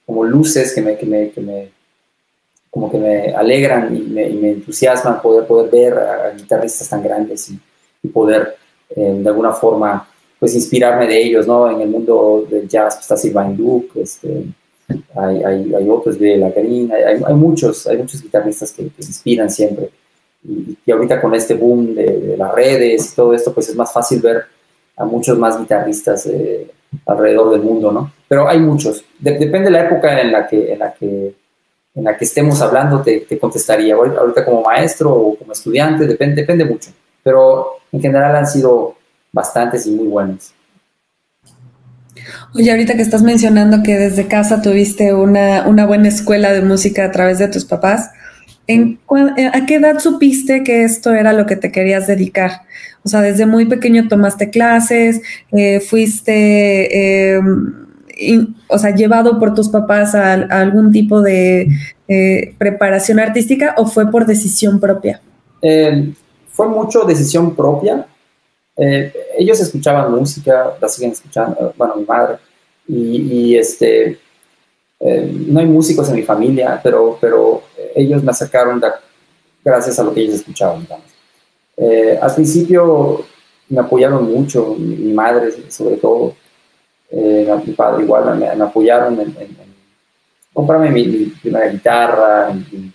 como 0.06 0.24
luces 0.24 0.72
que 0.72 0.80
me, 0.80 0.96
que 0.96 1.04
me, 1.04 1.30
que 1.30 1.40
me 1.40 1.72
como 2.78 2.92
que 2.92 2.98
me 2.98 3.34
alegran 3.34 3.94
y 3.94 4.00
me, 4.02 4.50
entusiasman 4.50 5.20
poder, 5.20 5.48
poder 5.48 5.68
ver 5.68 5.98
a, 5.98 6.30
guitarristas 6.30 6.88
tan 6.88 7.02
grandes 7.02 7.50
y, 7.50 8.08
poder 8.08 8.54
eh, 8.90 9.18
de 9.20 9.28
alguna 9.28 9.50
forma 9.52 10.08
pues 10.38 10.54
inspirarme 10.54 11.08
de 11.08 11.20
ellos, 11.20 11.48
¿no? 11.48 11.68
En 11.68 11.80
el 11.80 11.88
mundo 11.88 12.46
del 12.48 12.68
jazz 12.68 12.94
pues, 12.94 13.00
está 13.00 13.16
Sylvain 13.16 13.56
Duke, 13.56 14.00
este, 14.00 14.44
hay, 15.16 15.42
hay, 15.42 15.74
hay, 15.74 15.88
otros 15.88 16.16
de 16.20 16.36
la 16.36 16.50
Green, 16.50 16.90
hay, 16.92 17.20
hay, 17.26 17.34
muchos, 17.34 17.84
hay 17.88 17.98
muchos 17.98 18.22
guitarristas 18.22 18.70
que, 18.70 18.84
que 18.84 19.02
inspiran 19.02 19.50
siempre. 19.50 19.90
Y, 20.44 20.78
y, 20.86 20.92
ahorita 20.92 21.20
con 21.20 21.34
este 21.34 21.54
boom 21.54 21.96
de, 21.96 22.36
las 22.38 22.54
redes 22.54 23.12
y 23.12 23.16
todo 23.16 23.34
esto, 23.34 23.52
pues 23.52 23.68
es 23.68 23.74
más 23.74 23.92
fácil 23.92 24.20
ver 24.20 24.44
a 24.96 25.04
muchos 25.04 25.36
más 25.36 25.58
guitarristas 25.58 26.26
eh, 26.26 26.70
alrededor 27.04 27.50
del 27.50 27.62
mundo, 27.62 27.90
¿no? 27.90 28.12
Pero 28.28 28.48
hay 28.48 28.60
muchos. 28.60 29.04
depende 29.18 29.64
de 29.64 29.70
la 29.72 29.86
época 29.86 30.20
en 30.20 30.30
la 30.30 30.46
que, 30.46 30.72
en 30.72 30.78
la 30.78 30.94
que 30.94 31.34
en 31.98 32.04
la 32.04 32.16
que 32.16 32.24
estemos 32.24 32.62
hablando 32.62 33.02
te, 33.02 33.26
contestaría. 33.38 33.94
Ahorita 33.94 34.44
como 34.44 34.62
maestro 34.62 35.12
o 35.12 35.36
como 35.36 35.52
estudiante, 35.52 36.06
depende, 36.06 36.42
depende 36.42 36.64
mucho. 36.64 36.90
Pero 37.24 37.80
en 37.90 38.00
general 38.00 38.36
han 38.36 38.46
sido 38.46 38.96
bastantes 39.32 39.84
y 39.86 39.90
muy 39.90 40.06
buenos. 40.06 40.54
Oye, 42.54 42.70
ahorita 42.70 42.94
que 42.94 43.02
estás 43.02 43.22
mencionando 43.22 43.82
que 43.82 43.96
desde 43.96 44.28
casa 44.28 44.62
tuviste 44.62 45.12
una, 45.12 45.66
una 45.66 45.86
buena 45.86 46.08
escuela 46.08 46.52
de 46.52 46.62
música 46.62 47.04
a 47.04 47.10
través 47.10 47.38
de 47.40 47.48
tus 47.48 47.64
papás, 47.64 48.10
¿en 48.68 49.00
eh, 49.36 49.50
¿a 49.52 49.66
qué 49.66 49.76
edad 49.76 49.98
supiste 49.98 50.62
que 50.62 50.84
esto 50.84 51.12
era 51.12 51.32
lo 51.32 51.46
que 51.46 51.56
te 51.56 51.72
querías 51.72 52.06
dedicar? 52.06 52.62
O 53.02 53.08
sea, 53.08 53.22
desde 53.22 53.44
muy 53.44 53.66
pequeño 53.66 54.06
tomaste 54.06 54.50
clases, 54.50 55.20
eh, 55.50 55.80
fuiste... 55.80 57.34
Eh, 57.36 57.40
o 58.68 58.78
sea, 58.78 58.94
llevado 58.94 59.38
por 59.38 59.54
tus 59.54 59.68
papás 59.68 60.14
a, 60.14 60.32
algún 60.32 60.92
tipo 60.92 61.22
de 61.22 61.68
eh, 62.08 62.54
preparación 62.58 63.20
artística 63.20 63.74
o 63.76 63.86
fue 63.86 64.10
por 64.10 64.26
decisión 64.26 64.80
propia? 64.80 65.20
Eh, 65.62 66.12
fue 66.48 66.68
mucho 66.68 67.04
decisión 67.04 67.54
propia. 67.54 68.06
Eh, 68.76 69.12
ellos 69.38 69.60
escuchaban 69.60 70.12
música, 70.12 70.76
la 70.80 70.88
siguen 70.88 71.12
escuchando, 71.12 71.74
bueno, 71.76 71.96
mi 71.96 72.04
madre, 72.04 72.36
y, 72.86 73.56
este, 73.56 74.18
no 75.00 75.60
hay 75.60 75.66
músicos 75.66 76.08
en 76.08 76.16
mi 76.16 76.22
familia, 76.22 76.80
pero, 76.82 77.18
pero 77.20 77.62
ellos 77.94 78.22
me 78.22 78.30
acercaron 78.30 78.80
gracias 79.64 79.98
a 79.98 80.04
lo 80.04 80.14
que 80.14 80.20
ellos 80.20 80.36
escuchaban, 80.36 80.86
al 82.22 82.34
principio 82.34 83.24
me 83.68 83.80
apoyaron 83.80 84.32
mucho, 84.32 84.74
mi 84.78 85.12
madre 85.12 85.52
sobre 85.68 85.96
todo, 85.96 86.34
eh, 87.10 87.60
mi 87.66 87.72
padre 87.72 88.04
igual 88.04 88.38
me, 88.38 88.46
apoyaron 88.48 89.18
en, 89.20 89.34
comprarme 90.52 90.90
mi, 90.90 91.04
primera 91.40 91.68
guitarra, 91.68 92.50
en, 92.50 92.92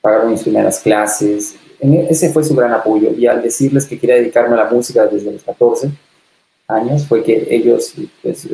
pagar 0.00 0.26
mis 0.26 0.42
primeras 0.42 0.80
clases. 0.80 1.56
E, 1.80 2.06
ese 2.10 2.30
fue 2.32 2.44
su 2.44 2.54
gran 2.54 2.72
apoyo. 2.72 3.10
Y 3.16 3.26
al 3.26 3.42
decirles 3.42 3.86
que 3.86 3.98
quería 3.98 4.16
dedicarme 4.16 4.54
a 4.54 4.64
la 4.64 4.70
música 4.70 5.06
desde 5.06 5.32
los 5.32 5.42
14 5.42 5.90
años, 6.68 7.06
fue 7.06 7.22
que 7.22 7.46
ellos, 7.50 7.94
pues, 8.22 8.48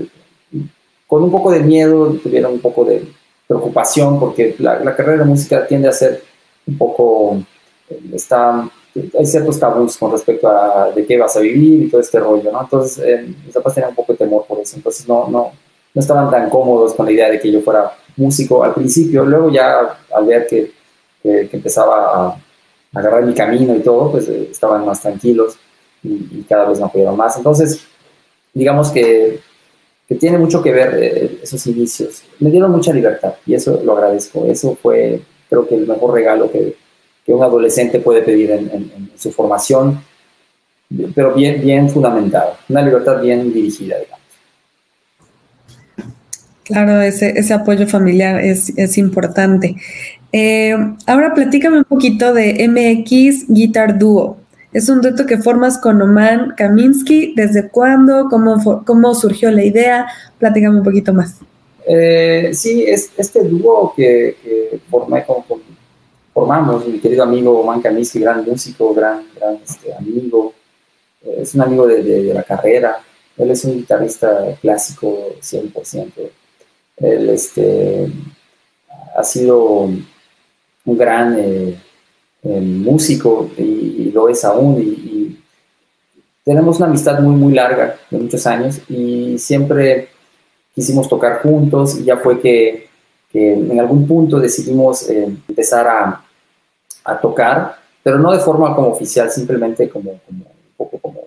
con 1.06 1.22
un 1.24 1.30
poco 1.30 1.50
de 1.50 1.60
miedo, 1.60 2.12
tuvieron 2.22 2.52
un 2.52 2.60
poco 2.60 2.84
de 2.84 3.08
preocupación, 3.46 4.20
porque 4.20 4.54
la, 4.58 4.78
la 4.78 4.94
carrera 4.94 5.24
de 5.24 5.28
música 5.28 5.66
tiende 5.66 5.88
a 5.88 5.92
ser 5.92 6.22
un 6.66 6.78
poco, 6.78 7.42
está 8.12 8.70
hay 8.94 9.26
ciertos 9.26 9.58
tabús 9.58 9.96
con 9.96 10.12
respecto 10.12 10.48
a 10.48 10.90
de 10.90 11.06
qué 11.06 11.16
vas 11.18 11.36
a 11.36 11.40
vivir 11.40 11.84
y 11.84 11.88
todo 11.88 12.00
este 12.00 12.18
rollo, 12.18 12.50
¿no? 12.50 12.60
Entonces, 12.62 13.04
eh, 13.04 13.34
mis 13.44 13.54
papás 13.54 13.74
tenían 13.74 13.90
un 13.90 13.96
poco 13.96 14.12
de 14.12 14.18
temor 14.18 14.44
por 14.46 14.58
eso, 14.58 14.76
entonces 14.76 15.06
no, 15.08 15.28
no, 15.28 15.52
no 15.94 16.00
estaban 16.00 16.30
tan 16.30 16.50
cómodos 16.50 16.94
con 16.94 17.06
la 17.06 17.12
idea 17.12 17.30
de 17.30 17.40
que 17.40 17.52
yo 17.52 17.60
fuera 17.60 17.92
músico 18.16 18.62
al 18.64 18.74
principio, 18.74 19.24
luego 19.24 19.50
ya 19.50 19.98
al 20.12 20.26
ver 20.26 20.46
que, 20.46 20.72
que, 21.22 21.48
empezaba 21.52 22.28
a, 22.28 22.36
agarrar 22.92 23.24
mi 23.24 23.34
camino 23.34 23.74
y 23.74 23.80
todo, 23.80 24.10
pues 24.10 24.28
eh, 24.28 24.48
estaban 24.50 24.84
más 24.84 25.00
tranquilos 25.00 25.56
y, 26.02 26.42
cada 26.48 26.68
vez 26.68 26.80
me 26.80 26.86
apoyaron 26.86 27.16
más. 27.16 27.36
Entonces, 27.36 27.84
digamos 28.52 28.90
que, 28.90 29.38
que 30.08 30.14
tiene 30.16 30.38
mucho 30.38 30.60
que 30.60 30.72
ver 30.72 30.98
eh, 31.00 31.38
esos 31.42 31.64
inicios. 31.68 32.24
Me 32.40 32.50
dieron 32.50 32.72
mucha 32.72 32.92
libertad 32.92 33.34
y 33.46 33.54
eso 33.54 33.80
lo 33.84 33.92
agradezco. 33.92 34.44
Eso 34.46 34.76
fue, 34.82 35.22
creo 35.48 35.68
que 35.68 35.76
el 35.76 35.86
mejor 35.86 36.14
regalo 36.14 36.50
que, 36.50 36.74
que 37.24 37.32
un 37.32 37.42
adolescente 37.42 38.00
puede 38.00 38.22
pedir 38.22 38.50
en, 38.50 39.10
su 39.16 39.30
formación, 39.32 40.00
pero 41.14 41.34
bien, 41.34 41.60
bien 41.60 41.88
fundamentada, 41.88 42.58
una 42.68 42.82
libertad 42.82 43.20
bien 43.20 43.52
dirigida, 43.52 43.98
digamos. 43.98 44.20
Claro, 46.64 47.00
ese, 47.02 47.38
ese 47.38 47.52
apoyo 47.52 47.86
familiar 47.86 48.40
es, 48.40 48.72
es 48.78 48.96
importante. 48.96 49.76
Eh, 50.32 50.76
ahora 51.06 51.34
platícame 51.34 51.78
un 51.78 51.84
poquito 51.84 52.32
de 52.32 52.68
MX 52.68 53.48
Guitar 53.48 53.98
Duo. 53.98 54.38
Es 54.72 54.88
un 54.88 55.00
dueto 55.00 55.26
que 55.26 55.38
formas 55.38 55.78
con 55.78 56.00
Oman 56.00 56.54
Kaminsky. 56.56 57.34
¿Desde 57.34 57.68
cuándo? 57.68 58.28
¿Cómo, 58.30 58.84
cómo 58.84 59.14
surgió 59.14 59.50
la 59.50 59.64
idea? 59.64 60.06
Platícame 60.38 60.78
un 60.78 60.84
poquito 60.84 61.12
más. 61.12 61.40
Eh, 61.88 62.50
sí, 62.52 62.84
es 62.86 63.10
este 63.16 63.42
dúo 63.42 63.92
que, 63.96 64.78
formé 64.88 65.24
con, 65.24 65.42
con 65.42 65.60
formamos, 66.40 66.86
mi 66.86 66.98
querido 66.98 67.24
amigo 67.24 67.60
Oman 67.60 67.82
Kaminsky, 67.82 68.18
gran 68.18 68.42
músico, 68.46 68.94
gran, 68.94 69.26
gran 69.36 69.56
este, 69.62 69.92
amigo, 69.92 70.54
eh, 71.22 71.40
es 71.42 71.54
un 71.54 71.60
amigo 71.60 71.86
de, 71.86 72.32
la 72.32 72.42
carrera, 72.42 72.96
él 73.36 73.50
es 73.50 73.62
un 73.66 73.76
guitarrista 73.76 74.56
clásico 74.58 75.34
100%, 75.38 76.12
él 76.96 77.28
este, 77.28 78.10
ha 79.14 79.22
sido 79.22 79.90
un 80.86 80.96
gran 80.96 81.38
eh, 81.38 81.78
eh, 82.42 82.60
músico 82.60 83.50
y, 83.58 84.10
lo 84.10 84.30
es 84.30 84.42
aún, 84.42 84.80
y, 84.80 85.38
tenemos 86.42 86.78
una 86.78 86.86
amistad 86.86 87.20
muy, 87.20 87.34
muy 87.34 87.52
larga, 87.52 87.96
de 88.10 88.18
muchos 88.18 88.46
años, 88.46 88.80
y 88.88 89.36
siempre 89.36 90.08
quisimos 90.74 91.06
tocar 91.06 91.42
juntos, 91.42 92.00
y 92.00 92.04
ya 92.04 92.16
fue 92.16 92.40
que, 92.40 92.88
en 93.32 93.78
algún 93.78 94.08
punto 94.08 94.40
decidimos 94.40 95.08
empezar 95.08 95.86
a, 95.86 96.24
a 97.04 97.18
tocar, 97.18 97.76
pero 98.02 98.18
no 98.18 98.32
de 98.32 98.38
forma 98.38 98.74
como 98.74 98.88
oficial, 98.88 99.30
simplemente 99.30 99.88
como, 99.88 100.18
como 100.26 100.44
un 100.44 100.74
poco 100.76 100.98
como, 100.98 101.20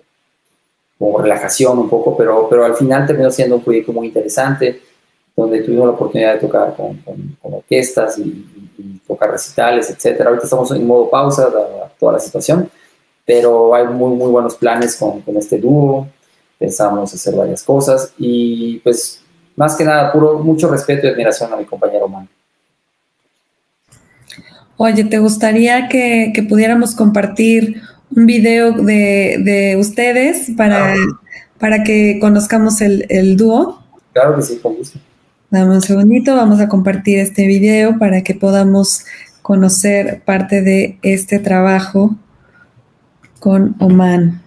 como 0.98 1.18
relajación 1.18 1.78
un 1.78 1.88
poco, 1.88 2.16
pero, 2.16 2.48
pero 2.48 2.64
al 2.64 2.74
final 2.74 3.06
terminó 3.06 3.30
siendo 3.30 3.56
un 3.56 3.64
proyecto 3.64 3.92
muy 3.92 4.08
interesante, 4.08 4.80
donde 5.36 5.62
tuvimos 5.62 5.86
la 5.86 5.92
oportunidad 5.92 6.34
de 6.34 6.40
tocar 6.40 6.74
con, 6.76 6.96
con, 6.98 7.36
orquestas 7.42 8.18
y, 8.18 8.50
tocar 9.06 9.30
recitales, 9.30 9.90
etcétera. 9.90 10.30
Ahorita 10.30 10.44
estamos 10.44 10.70
en 10.70 10.86
modo 10.86 11.10
pausa, 11.10 11.50
dada 11.50 11.92
toda 11.98 12.14
la 12.14 12.18
situación, 12.18 12.70
pero 13.24 13.74
hay 13.74 13.86
muy, 13.86 14.16
muy 14.16 14.30
buenos 14.30 14.56
planes 14.56 14.96
con, 14.96 15.20
con 15.20 15.36
este 15.36 15.58
dúo, 15.58 16.08
pensamos 16.58 17.12
hacer 17.12 17.34
varias 17.34 17.62
cosas 17.62 18.12
y 18.18 18.78
pues 18.78 19.22
más 19.56 19.76
que 19.76 19.84
nada, 19.84 20.12
puro, 20.12 20.38
mucho 20.38 20.68
respeto 20.68 21.06
y 21.06 21.10
admiración 21.10 21.52
a 21.52 21.56
mi 21.56 21.64
compañero 21.64 22.08
Manu. 22.08 22.28
Oye, 24.76 25.04
¿te 25.04 25.18
gustaría 25.18 25.88
que, 25.88 26.32
pudiéramos 26.48 26.94
compartir 26.94 27.82
un 28.14 28.26
video 28.26 28.72
de, 28.72 29.76
ustedes 29.78 30.50
para, 30.56 30.94
para 31.58 31.84
que 31.84 32.18
conozcamos 32.20 32.80
el, 32.80 33.36
dúo? 33.36 33.82
Claro 34.12 34.36
que 34.36 34.42
sí, 34.42 34.58
con 34.62 34.76
gusto. 34.76 34.98
Dame 35.50 35.76
un 35.76 35.82
segundito, 35.82 36.34
vamos 36.34 36.60
a 36.60 36.68
compartir 36.68 37.20
este 37.20 37.46
video 37.46 37.98
para 37.98 38.22
que 38.22 38.34
podamos 38.34 39.04
conocer 39.42 40.22
parte 40.24 40.62
de 40.62 40.98
este 41.02 41.38
trabajo 41.38 42.16
con 43.38 43.76
Oman. 43.78 44.43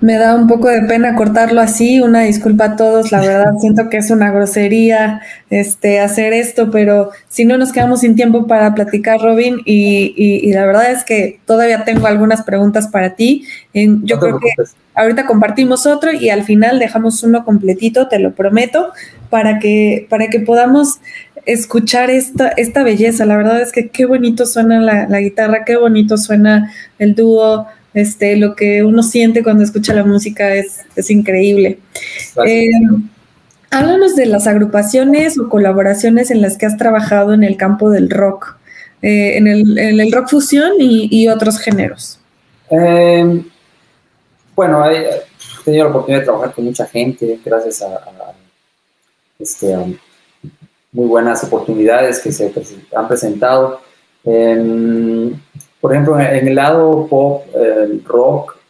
Me 0.00 0.16
da 0.16 0.34
un 0.34 0.46
poco 0.46 0.68
de 0.68 0.82
pena 0.82 1.14
cortarlo 1.14 1.60
así, 1.60 2.00
una 2.00 2.20
disculpa 2.20 2.64
a 2.64 2.76
todos, 2.76 3.12
la 3.12 3.20
verdad 3.20 3.52
siento 3.60 3.90
que 3.90 3.98
es 3.98 4.10
una 4.10 4.30
grosería 4.30 5.20
este, 5.50 6.00
hacer 6.00 6.32
esto, 6.32 6.70
pero 6.70 7.10
si 7.28 7.44
no 7.44 7.58
nos 7.58 7.70
quedamos 7.70 8.00
sin 8.00 8.16
tiempo 8.16 8.46
para 8.46 8.74
platicar, 8.74 9.20
Robin, 9.20 9.60
y, 9.66 10.50
la 10.52 10.64
verdad 10.64 10.90
es 10.90 11.04
que 11.04 11.40
todavía 11.44 11.84
tengo 11.84 12.06
algunas 12.06 12.42
preguntas 12.42 12.88
para 12.88 13.14
ti. 13.14 13.44
yo 13.74 14.18
creo 14.18 14.38
que 14.38 14.48
ahorita 14.94 15.26
compartimos 15.26 15.86
otro 15.86 16.12
y 16.12 16.30
al 16.30 16.44
final 16.44 16.78
dejamos 16.78 17.22
uno 17.22 17.44
completito, 17.44 18.08
te 18.08 18.18
lo 18.18 18.32
prometo, 18.32 18.92
para 19.28 19.58
que, 19.58 20.06
para 20.08 20.28
que 20.28 20.40
podamos 20.40 21.00
escuchar 21.46 22.10
esta, 22.10 22.48
esta 22.48 22.82
belleza. 22.82 23.26
La 23.26 23.36
verdad 23.36 23.60
es 23.60 23.72
que 23.72 23.88
qué 23.88 24.06
bonito 24.06 24.46
suena 24.46 24.80
la, 24.80 25.08
la 25.08 25.20
guitarra, 25.20 25.64
qué 25.64 25.76
bonito 25.76 26.16
suena 26.16 26.72
el 26.98 27.14
dúo 27.14 27.66
este, 27.94 28.36
lo 28.36 28.54
que 28.54 28.84
uno 28.84 29.02
siente 29.02 29.42
cuando 29.42 29.64
escucha 29.64 29.94
la 29.94 30.04
música 30.04 30.54
es, 30.54 31.10
increíble. 31.10 31.78
Eh, 32.46 32.70
háblanos 33.70 34.16
de 34.16 34.26
las 34.26 34.46
agrupaciones 34.46 35.38
o 35.38 35.48
colaboraciones 35.48 36.30
en 36.30 36.40
las 36.40 36.56
que 36.56 36.66
has 36.66 36.76
trabajado 36.76 37.32
en 37.32 37.42
el 37.44 37.56
campo 37.56 37.90
del 37.90 38.10
rock, 38.10 38.56
eh, 39.02 39.36
en, 39.36 39.46
el, 39.46 40.12
rock 40.12 40.28
fusión 40.28 40.74
y, 40.78 41.28
otros 41.28 41.58
géneros. 41.58 42.20
Em, 42.68 43.44
bueno, 44.54 44.88
he 44.88 45.22
tenido 45.64 45.84
la 45.84 45.90
oportunidad 45.90 46.20
de 46.20 46.24
trabajar 46.24 46.54
con 46.54 46.64
mucha 46.64 46.86
gente 46.86 47.40
gracias 47.44 47.82
a, 47.82 48.00
este, 49.38 49.74
muy 50.92 51.06
buenas 51.06 51.42
oportunidades 51.44 52.20
que 52.20 52.30
se 52.30 52.52
han 52.94 53.08
presentado. 53.08 53.80
Em, 54.24 55.32
por 55.80 55.92
ejemplo, 55.92 56.18
en 56.18 56.48
el 56.48 56.54
lado 56.54 57.06
pop, 57.08 57.44
rock, 58.04 58.60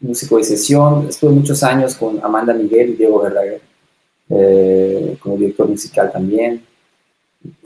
músico 0.00 0.38
de 0.38 0.44
sesión, 0.44 1.06
estuve 1.08 1.30
muchos 1.30 1.62
años 1.62 1.94
con 1.94 2.18
Amanda 2.24 2.54
Miguel 2.54 2.90
y 2.90 2.96
Diego 2.96 3.22
Verdaguer, 3.22 3.60
eh, 4.30 5.16
como 5.20 5.36
director 5.36 5.68
musical 5.68 6.10
también. 6.10 6.64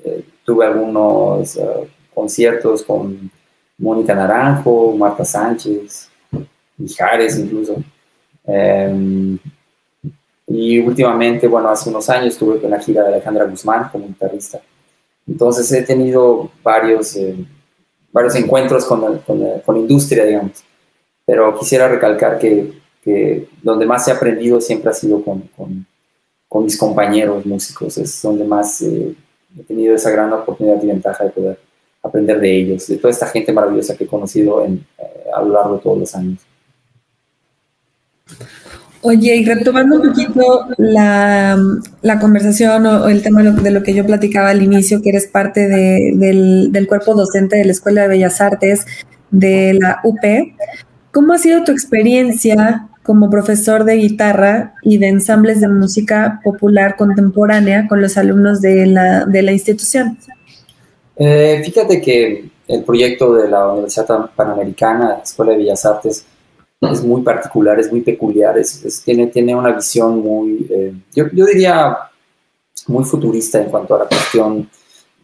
Eh, 0.04 0.24
tuve 0.44 0.66
algunos 0.66 1.56
eh, 1.56 1.64
conciertos 2.12 2.82
con 2.82 3.30
Mónica 3.78 4.14
Naranjo, 4.14 4.94
Marta 4.96 5.24
Sánchez, 5.24 6.10
Mijares 6.76 7.38
incluso. 7.38 7.76
Em, 8.46 9.38
y 10.46 10.78
últimamente, 10.80 11.46
bueno, 11.46 11.68
hace 11.68 11.88
unos 11.88 12.08
años 12.10 12.34
estuve 12.34 12.60
con 12.60 12.70
la 12.70 12.80
gira 12.80 13.02
de 13.02 13.08
Alejandra 13.14 13.44
Guzmán 13.44 13.88
como 13.90 14.06
guitarrista. 14.08 14.60
Entonces 15.26 15.70
he 15.72 15.82
tenido 15.82 16.50
varios 16.62 17.16
varios 18.14 18.36
encuentros 18.36 18.84
con, 18.84 19.00
la 19.02 19.78
industria, 19.78 20.24
digamos. 20.24 20.62
Pero 21.26 21.58
quisiera 21.58 21.88
recalcar 21.88 22.38
que, 22.38 23.48
donde 23.60 23.84
más 23.84 24.06
he 24.06 24.12
aprendido 24.12 24.60
siempre 24.60 24.90
ha 24.90 24.94
sido 24.94 25.20
con, 25.22 25.86
mis 26.64 26.78
compañeros 26.78 27.44
músicos, 27.44 27.98
es 27.98 28.22
donde 28.22 28.44
más 28.44 28.80
eh, 28.82 29.12
he 29.58 29.62
tenido 29.64 29.96
esa 29.96 30.10
gran 30.10 30.32
oportunidad 30.32 30.80
y 30.80 30.86
ventaja 30.86 31.24
de 31.24 31.30
poder 31.30 31.58
aprender 32.00 32.38
de 32.38 32.56
ellos, 32.56 32.86
de 32.86 32.96
toda 32.96 33.10
esta 33.10 33.26
gente 33.26 33.52
maravillosa 33.52 33.96
que 33.96 34.04
he 34.04 34.06
conocido 34.06 34.64
eh, 34.64 34.78
a 35.34 35.42
lo 35.42 35.52
largo 35.52 35.74
de 35.74 35.82
todos 35.82 35.98
los 35.98 36.14
años. 36.14 36.38
Oye, 39.06 39.36
y 39.36 39.44
retomando 39.44 39.96
un 39.96 40.08
poquito 40.08 40.66
la, 40.78 41.58
conversación 42.22 42.86
o, 42.86 43.06
el 43.06 43.22
tema 43.22 43.42
de 43.42 43.70
lo, 43.70 43.82
que 43.82 43.92
yo 43.92 44.06
platicaba 44.06 44.48
al 44.48 44.62
inicio, 44.62 45.02
que 45.02 45.10
eres 45.10 45.26
parte 45.26 45.68
del, 45.68 46.86
cuerpo 46.88 47.12
docente 47.14 47.56
de 47.56 47.66
la 47.66 47.72
Escuela 47.72 48.02
de 48.02 48.08
Bellas 48.08 48.40
Artes 48.40 48.86
de 49.30 49.74
la 49.74 50.00
UP, 50.04 50.24
¿cómo 51.12 51.34
ha 51.34 51.38
sido 51.38 51.64
tu 51.64 51.72
experiencia 51.72 52.88
como 53.02 53.28
profesor 53.28 53.84
de 53.84 53.96
guitarra 53.96 54.72
y 54.80 54.96
de 54.96 55.08
ensambles 55.08 55.60
de 55.60 55.68
música 55.68 56.40
popular 56.42 56.96
contemporánea 56.96 57.86
con 57.86 58.00
los 58.00 58.16
alumnos 58.16 58.62
de 58.62 58.86
la, 58.86 59.52
institución? 59.52 60.16
Eh, 61.16 61.60
fíjate 61.62 62.00
que 62.00 62.48
el 62.68 62.84
proyecto 62.84 63.34
de 63.34 63.50
la 63.50 63.68
Universidad 63.68 64.30
Panamericana, 64.34 65.18
Escuela 65.22 65.52
de 65.52 65.58
Bellas 65.58 65.84
Artes, 65.84 66.24
es 66.90 67.02
muy 67.02 67.22
particular, 67.22 67.78
es 67.78 67.90
muy 67.90 68.00
peculiar, 68.00 68.58
es, 68.58 69.02
tiene, 69.04 69.26
tiene 69.28 69.54
una 69.54 69.72
visión 69.72 70.18
muy, 70.20 70.66
eh, 70.70 70.94
yo, 71.14 71.24
yo, 71.32 71.46
diría, 71.46 71.96
muy 72.86 73.04
futurista 73.04 73.60
en 73.60 73.70
cuanto 73.70 73.94
a 73.94 74.00
la 74.00 74.06
cuestión 74.06 74.68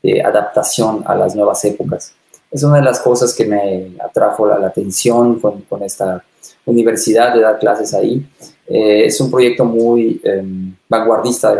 de 0.02 0.22
adaptación 0.22 1.02
a 1.06 1.14
las 1.14 1.34
nuevas 1.34 1.64
épocas. 1.64 2.14
Es 2.50 2.62
una 2.62 2.76
de 2.76 2.82
las 2.82 3.00
cosas 3.00 3.34
que 3.34 3.44
me 3.44 3.92
atrajo 4.02 4.46
la, 4.46 4.66
atención 4.66 5.38
con, 5.38 5.62
con, 5.62 5.82
esta 5.82 6.24
universidad 6.64 7.34
de 7.34 7.40
dar 7.40 7.58
clases 7.58 7.94
ahí. 7.94 8.26
Eh, 8.66 9.06
es 9.06 9.20
un 9.20 9.30
proyecto 9.30 9.64
muy 9.64 10.20
em, 10.24 10.74
vanguardista, 10.88 11.52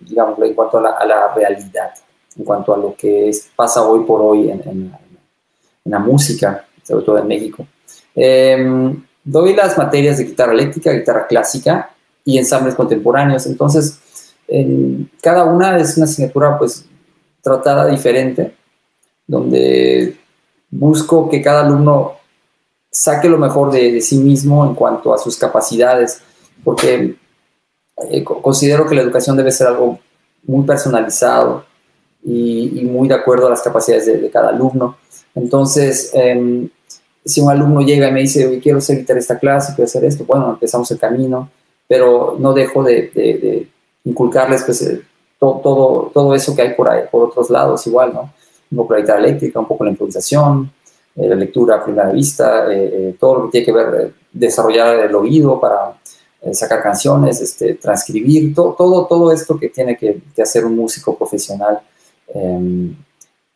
digamos, 0.00 0.38
en 0.38 0.54
cuanto 0.54 0.78
a 0.78 0.82
la, 0.82 0.90
a 0.90 1.06
la, 1.06 1.34
realidad, 1.34 1.92
en 2.36 2.44
cuanto 2.44 2.74
a 2.74 2.76
lo 2.76 2.94
que 2.96 3.28
es, 3.28 3.50
pasa 3.54 3.82
hoy 3.82 4.04
por 4.04 4.20
hoy 4.20 4.50
en, 4.50 4.62
en, 4.66 4.92
en 5.84 5.90
la 5.90 5.98
música, 5.98 6.64
sobre 6.82 7.04
todo 7.04 7.18
en 7.18 7.28
México. 7.28 7.66
Doy 9.24 9.54
las 9.54 9.78
materias 9.78 10.18
de 10.18 10.24
guitarra 10.24 10.52
eléctrica, 10.52 10.92
guitarra 10.92 11.26
clásica 11.26 11.90
y 12.24 12.38
ensambles 12.38 12.74
contemporáneos. 12.74 13.46
Entonces, 13.46 13.98
cada 15.20 15.44
una 15.44 15.78
es 15.78 15.96
una 15.96 16.04
asignatura 16.04 16.58
pues 16.58 16.84
tratada 17.40 17.86
diferente, 17.86 18.54
donde 19.26 20.16
busco 20.70 21.28
que 21.28 21.42
cada 21.42 21.64
alumno 21.64 22.14
saque 22.90 23.28
lo 23.28 23.38
mejor 23.38 23.70
de, 23.70 24.00
sí 24.00 24.18
mismo 24.18 24.64
en 24.66 24.74
cuanto 24.74 25.14
a 25.14 25.18
sus 25.18 25.36
capacidades, 25.36 26.20
porque 26.62 27.16
eh, 28.10 28.24
considero 28.24 28.86
que 28.86 28.94
la 28.94 29.02
educación 29.02 29.36
debe 29.36 29.50
ser 29.50 29.68
algo 29.68 29.98
muy 30.44 30.64
personalizado 30.66 31.64
y, 32.24 32.82
muy 32.84 33.08
de 33.08 33.14
acuerdo 33.14 33.46
a 33.46 33.50
las 33.50 33.62
capacidades 33.62 34.06
de, 34.06 34.30
cada 34.30 34.50
alumno. 34.50 34.96
Entonces, 35.34 36.10
em, 36.12 36.68
si 37.24 37.40
un 37.40 37.50
alumno 37.50 37.80
llega 37.82 38.08
y 38.08 38.12
me 38.12 38.20
dice, 38.20 38.46
Oye, 38.46 38.60
quiero 38.60 38.80
ser 38.80 38.98
guitarrista 38.98 39.38
clásico, 39.38 39.76
quiero 39.76 39.86
hacer 39.86 40.04
esto, 40.04 40.24
bueno, 40.24 40.50
empezamos 40.50 40.90
el 40.90 40.98
camino, 40.98 41.48
pero 41.86 42.36
no 42.38 42.52
dejo 42.52 42.82
de, 42.82 43.68
inculcarles 44.04 44.64
pues, 44.64 44.82
eh, 44.82 45.02
todo, 45.38 46.10
todo, 46.12 46.34
eso 46.34 46.54
que 46.54 46.62
hay 46.62 46.74
por 46.74 46.90
ahí, 46.90 47.02
por 47.10 47.28
otros 47.28 47.50
lados 47.50 47.86
igual, 47.86 48.12
¿no? 48.12 48.32
Un 48.70 48.78
poco 48.78 48.94
la 48.94 49.00
guitarra 49.00 49.20
eléctrica, 49.20 49.60
un 49.60 49.66
poco 49.66 49.84
la 49.84 49.90
improvisación, 49.90 50.72
eh, 51.16 51.28
la 51.28 51.34
lectura 51.34 51.76
a 51.76 51.84
primera 51.84 52.10
vista, 52.10 52.66
eh, 52.72 53.14
todo 53.18 53.34
lo 53.34 53.44
que 53.46 53.50
tiene 53.50 53.66
que 53.66 53.72
ver, 53.72 54.14
desarrollar 54.32 54.98
el 55.00 55.14
oído 55.14 55.60
para 55.60 55.98
sacar 56.52 56.82
canciones, 56.82 57.40
este, 57.40 57.74
transcribir, 57.74 58.52
todo, 58.52 58.72
todo, 58.72 59.06
todo 59.06 59.30
esto 59.30 59.56
que 59.56 59.68
tiene 59.68 59.96
que, 59.96 60.22
hacer 60.42 60.64
un 60.64 60.74
músico 60.74 61.16
profesional 61.16 61.78
em, 62.34 62.96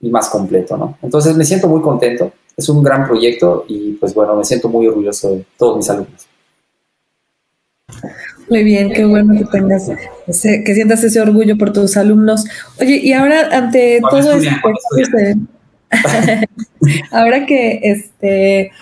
y 0.00 0.08
más 0.08 0.28
completo, 0.28 0.76
¿no? 0.76 0.96
Entonces 1.02 1.36
me 1.36 1.44
siento 1.44 1.66
muy 1.66 1.80
contento 1.80 2.30
es 2.56 2.68
un 2.68 2.82
gran 2.82 3.06
proyecto 3.06 3.64
y 3.68 3.92
pues 3.92 4.14
bueno, 4.14 4.34
me 4.36 4.44
siento 4.44 4.68
muy 4.68 4.86
orgulloso 4.86 5.30
de 5.30 5.44
todos 5.58 5.76
mis 5.76 5.90
alumnos. 5.90 6.26
Muy 8.48 8.64
bien, 8.64 8.92
qué 8.92 9.04
bueno 9.04 9.34
que 9.36 9.44
tengas, 9.44 9.90
que 10.26 10.74
sientas 10.74 11.02
ese 11.04 11.20
orgullo 11.20 11.58
por 11.58 11.72
tus 11.72 11.96
alumnos. 11.96 12.44
Oye, 12.80 12.96
y 12.96 13.12
ahora 13.12 13.48
ante 13.52 14.00
todo 14.08 14.32
esto, 14.32 15.16
ahora 17.10 17.46
que 17.46 17.80
este 17.82 18.72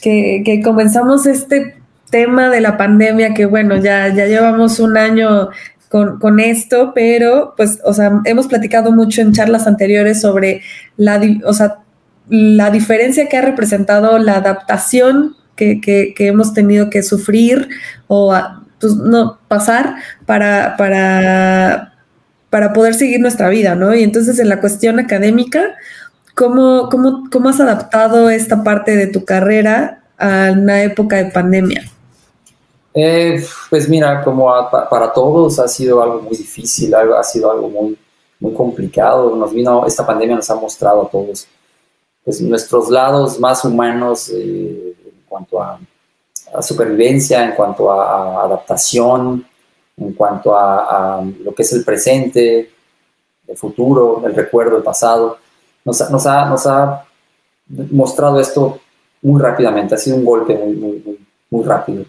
que, 0.00 0.60
comenzamos 0.62 1.26
este 1.26 1.76
tema 2.10 2.50
de 2.50 2.60
la 2.60 2.76
pandemia, 2.76 3.34
que 3.34 3.46
bueno, 3.46 3.76
ya, 3.76 4.14
ya 4.14 4.26
llevamos 4.26 4.78
un 4.78 4.96
año 4.96 5.48
con, 5.88 6.18
con, 6.18 6.40
esto, 6.40 6.92
pero 6.94 7.54
pues, 7.56 7.80
o 7.84 7.94
sea, 7.94 8.20
hemos 8.24 8.46
platicado 8.46 8.92
mucho 8.92 9.22
en 9.22 9.32
charlas 9.32 9.66
anteriores 9.66 10.20
sobre 10.20 10.60
la, 10.96 11.20
o 11.44 11.54
sea, 11.54 11.83
la 12.28 12.70
diferencia 12.70 13.28
que 13.28 13.36
ha 13.36 13.42
representado 13.42 14.18
la 14.18 14.36
adaptación 14.36 15.36
que, 15.56 16.14
hemos 16.18 16.52
tenido 16.52 16.90
que 16.90 17.02
sufrir 17.02 17.68
o 18.08 18.34
pues, 18.80 18.96
no, 18.96 19.38
pasar 19.48 19.96
para, 20.26 20.76
para, 20.76 21.94
para 22.50 22.72
poder 22.72 22.94
seguir 22.94 23.20
nuestra 23.20 23.48
vida, 23.48 23.74
¿no? 23.74 23.94
Y 23.94 24.02
entonces 24.02 24.38
en 24.38 24.48
la 24.48 24.60
cuestión 24.60 24.98
académica, 24.98 25.74
¿cómo, 26.34 26.88
cómo, 26.90 27.48
has 27.48 27.60
adaptado 27.60 28.30
esta 28.30 28.64
parte 28.64 28.96
de 28.96 29.06
tu 29.06 29.24
carrera 29.24 30.02
a 30.18 30.50
una 30.52 30.82
época 30.82 31.16
de 31.16 31.30
pandemia? 31.30 31.84
Eh, 32.94 33.44
pues 33.70 33.88
mira, 33.88 34.22
como 34.22 34.52
para 34.70 35.12
todos 35.12 35.58
ha 35.58 35.66
sido 35.66 36.02
algo 36.02 36.22
muy 36.22 36.36
difícil, 36.36 36.94
ha 36.94 37.22
sido 37.24 37.50
algo 37.50 37.68
muy, 37.68 37.98
muy 38.38 38.54
complicado. 38.54 39.34
Nos 39.34 39.52
vino, 39.52 39.84
esta 39.86 40.06
pandemia 40.06 40.36
nos 40.36 40.48
ha 40.50 40.54
mostrado 40.54 41.02
a 41.02 41.10
todos 41.10 41.48
pues, 42.24 42.40
nuestros 42.40 42.90
lados 42.90 43.38
más 43.38 43.64
humanos 43.64 44.30
eh, 44.30 44.94
en 45.04 45.22
cuanto 45.28 45.62
a, 45.62 45.78
supervivencia, 46.62 47.44
en 47.44 47.52
cuanto 47.52 47.90
a, 47.90 48.44
adaptación, 48.44 49.44
en 49.96 50.12
cuanto 50.12 50.56
a, 50.56 51.24
lo 51.42 51.54
que 51.54 51.62
es 51.62 51.72
el 51.72 51.84
presente, 51.84 52.70
el 53.46 53.56
futuro, 53.56 54.22
el 54.24 54.34
recuerdo, 54.34 54.76
el 54.76 54.82
pasado. 54.82 55.38
Nos, 55.84 56.10
nos, 56.10 56.26
ha, 56.26 56.46
nos 56.46 56.66
ha 56.66 57.04
mostrado 57.90 58.40
esto 58.40 58.80
muy 59.22 59.40
rápidamente, 59.40 59.94
ha 59.94 59.98
sido 59.98 60.16
un 60.16 60.24
golpe 60.24 60.54
muy, 60.54 60.74
muy, 60.74 61.18
muy, 61.50 61.64
rápido. 61.64 62.04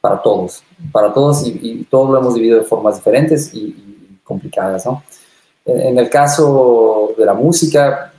para 0.00 0.20
todos, 0.20 0.62
para 0.90 1.12
todos 1.12 1.46
y, 1.46 1.84
todos 1.90 2.10
lo 2.10 2.18
hemos 2.18 2.34
vivido 2.34 2.58
de 2.58 2.64
formas 2.64 2.96
diferentes 2.96 3.52
y, 3.52 4.18
complicadas, 4.24 4.86
¿no? 4.86 5.02
En, 5.64 5.98
el 5.98 6.08
caso 6.08 7.14
de 7.18 7.24
la 7.24 7.34
música, 7.34 8.11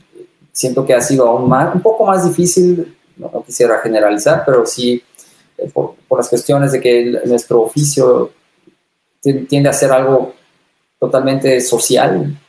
siento 0.53 0.85
que 0.85 0.93
ha 0.93 1.01
sido 1.01 1.27
aún 1.27 1.49
más, 1.49 1.75
un 1.75 1.81
poco 1.81 2.05
más 2.05 2.25
difícil, 2.25 2.95
no, 3.17 3.43
quisiera 3.45 3.79
generalizar, 3.79 4.43
pero 4.45 4.65
sí 4.65 5.03
eh, 5.57 5.69
por, 5.73 5.95
las 6.15 6.29
cuestiones 6.29 6.71
de 6.71 6.79
que 6.79 7.19
nuestro 7.25 7.63
oficio 7.63 8.31
tiende 9.21 9.69
a 9.69 9.73
ser 9.73 9.91
algo 9.91 10.33
totalmente 10.99 11.59
social, 11.59 12.39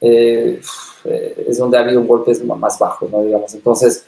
eh, 0.00 0.60
eh, 1.04 1.46
es 1.48 1.58
donde 1.58 1.78
ha 1.78 1.80
habido 1.80 2.04
golpes 2.04 2.44
más 2.44 2.78
bajos, 2.78 3.10
¿no? 3.10 3.22
Digamos, 3.22 3.54
entonces 3.54 4.04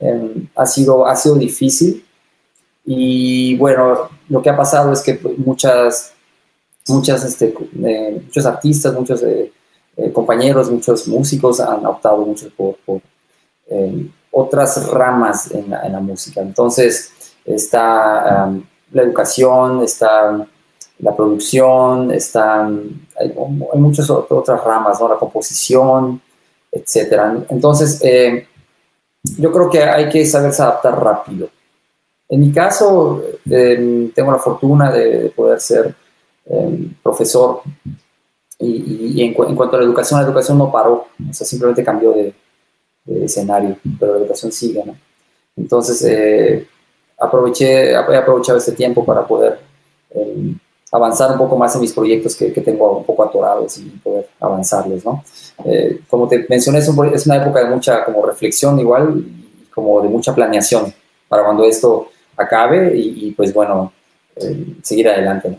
em, 0.00 0.48
ha, 0.54 0.66
sido, 0.66 1.06
ha 1.06 1.14
sido 1.16 1.34
difícil 1.36 2.04
y 2.84 3.56
bueno, 3.56 4.08
lo 4.28 4.40
que 4.40 4.50
ha 4.50 4.56
pasado 4.56 4.92
es 4.92 5.02
que 5.02 5.18
muchas, 5.38 6.12
muchas, 6.88 7.24
este, 7.24 7.52
eh, 7.84 8.20
muchos 8.24 8.46
artistas, 8.46 8.94
muchos 8.94 9.20
eh, 9.96 10.06
eh, 10.06 10.12
compañeros, 10.12 10.70
muchos 10.70 11.08
músicos 11.08 11.60
han 11.60 11.84
optado 11.86 12.18
mucho 12.18 12.48
por, 12.56 12.76
otras 14.30 14.88
ramas 14.90 15.50
en 15.50 15.70
la, 15.70 16.00
música. 16.00 16.40
Entonces 16.40 17.10
está 17.44 18.52
la 18.92 19.02
educación, 19.02 19.82
está 19.82 20.46
la 20.98 21.16
producción, 21.16 22.10
están, 22.12 23.06
hay, 23.18 23.34
muchas 23.74 24.08
otras 24.10 24.62
ramas, 24.62 25.00
¿no? 25.00 25.08
la 25.08 25.16
composición, 25.16 26.20
etc. 26.70 27.44
Entonces, 27.48 28.02
yo 29.38 29.50
creo 29.50 29.70
que 29.70 29.82
hay 29.82 30.08
que 30.08 30.24
saberse 30.26 30.62
adaptar 30.62 31.02
rápido. 31.02 31.48
En 32.28 32.40
mi 32.40 32.52
caso, 32.52 33.22
em, 33.48 34.10
tengo 34.10 34.32
la 34.32 34.38
fortuna 34.38 34.90
de, 34.90 35.32
poder 35.34 35.60
ser 35.60 35.94
em, 36.46 36.94
profesor 37.02 37.62
y, 38.58 39.22
en, 39.22 39.34
cuanto 39.34 39.76
a 39.76 39.80
la 39.80 39.84
educación, 39.84 40.20
la 40.20 40.26
educación 40.26 40.58
no 40.58 40.72
paró, 40.72 41.06
o 41.28 41.32
sea, 41.32 41.46
simplemente 41.46 41.84
cambió 41.84 42.12
de, 42.12 42.34
escenario, 43.24 43.76
pero 44.00 44.14
la 44.14 44.18
educación 44.20 44.50
sigue, 44.50 44.82
¿no? 44.84 44.96
Entonces, 45.56 46.02
eh, 46.04 46.66
aproveché, 47.18 47.92
he 47.92 47.96
aprovechado 47.96 48.58
este 48.58 48.72
tiempo 48.72 49.04
para 49.04 49.26
poder 49.26 49.60
em, 50.10 50.58
avanzar 50.90 51.30
un 51.32 51.38
poco 51.38 51.56
más 51.56 51.74
en 51.74 51.82
mis 51.82 51.92
proyectos 51.92 52.34
que, 52.34 52.50
tengo 52.50 52.98
un 52.98 53.04
poco 53.04 53.22
atorados 53.22 53.78
y 53.78 53.84
poder 54.02 54.28
avanzarlos, 54.40 55.04
¿no? 55.04 55.22
Eh, 55.64 56.00
como 56.08 56.26
te 56.26 56.46
mencioné, 56.48 56.78
es, 56.78 56.88
es, 56.88 57.26
una 57.26 57.36
época 57.36 57.60
de 57.60 57.70
mucha 57.70 58.04
como 58.04 58.24
reflexión 58.26 58.78
igual 58.80 59.18
y 59.18 59.66
como 59.66 60.00
de 60.02 60.08
mucha 60.08 60.34
planeación 60.34 60.92
para 61.28 61.44
cuando 61.44 61.64
esto 61.64 62.08
acabe 62.36 62.92
y, 62.96 63.32
pues 63.32 63.52
bueno, 63.52 63.92
eh, 64.36 64.76
seguir 64.82 65.08
adelante. 65.08 65.58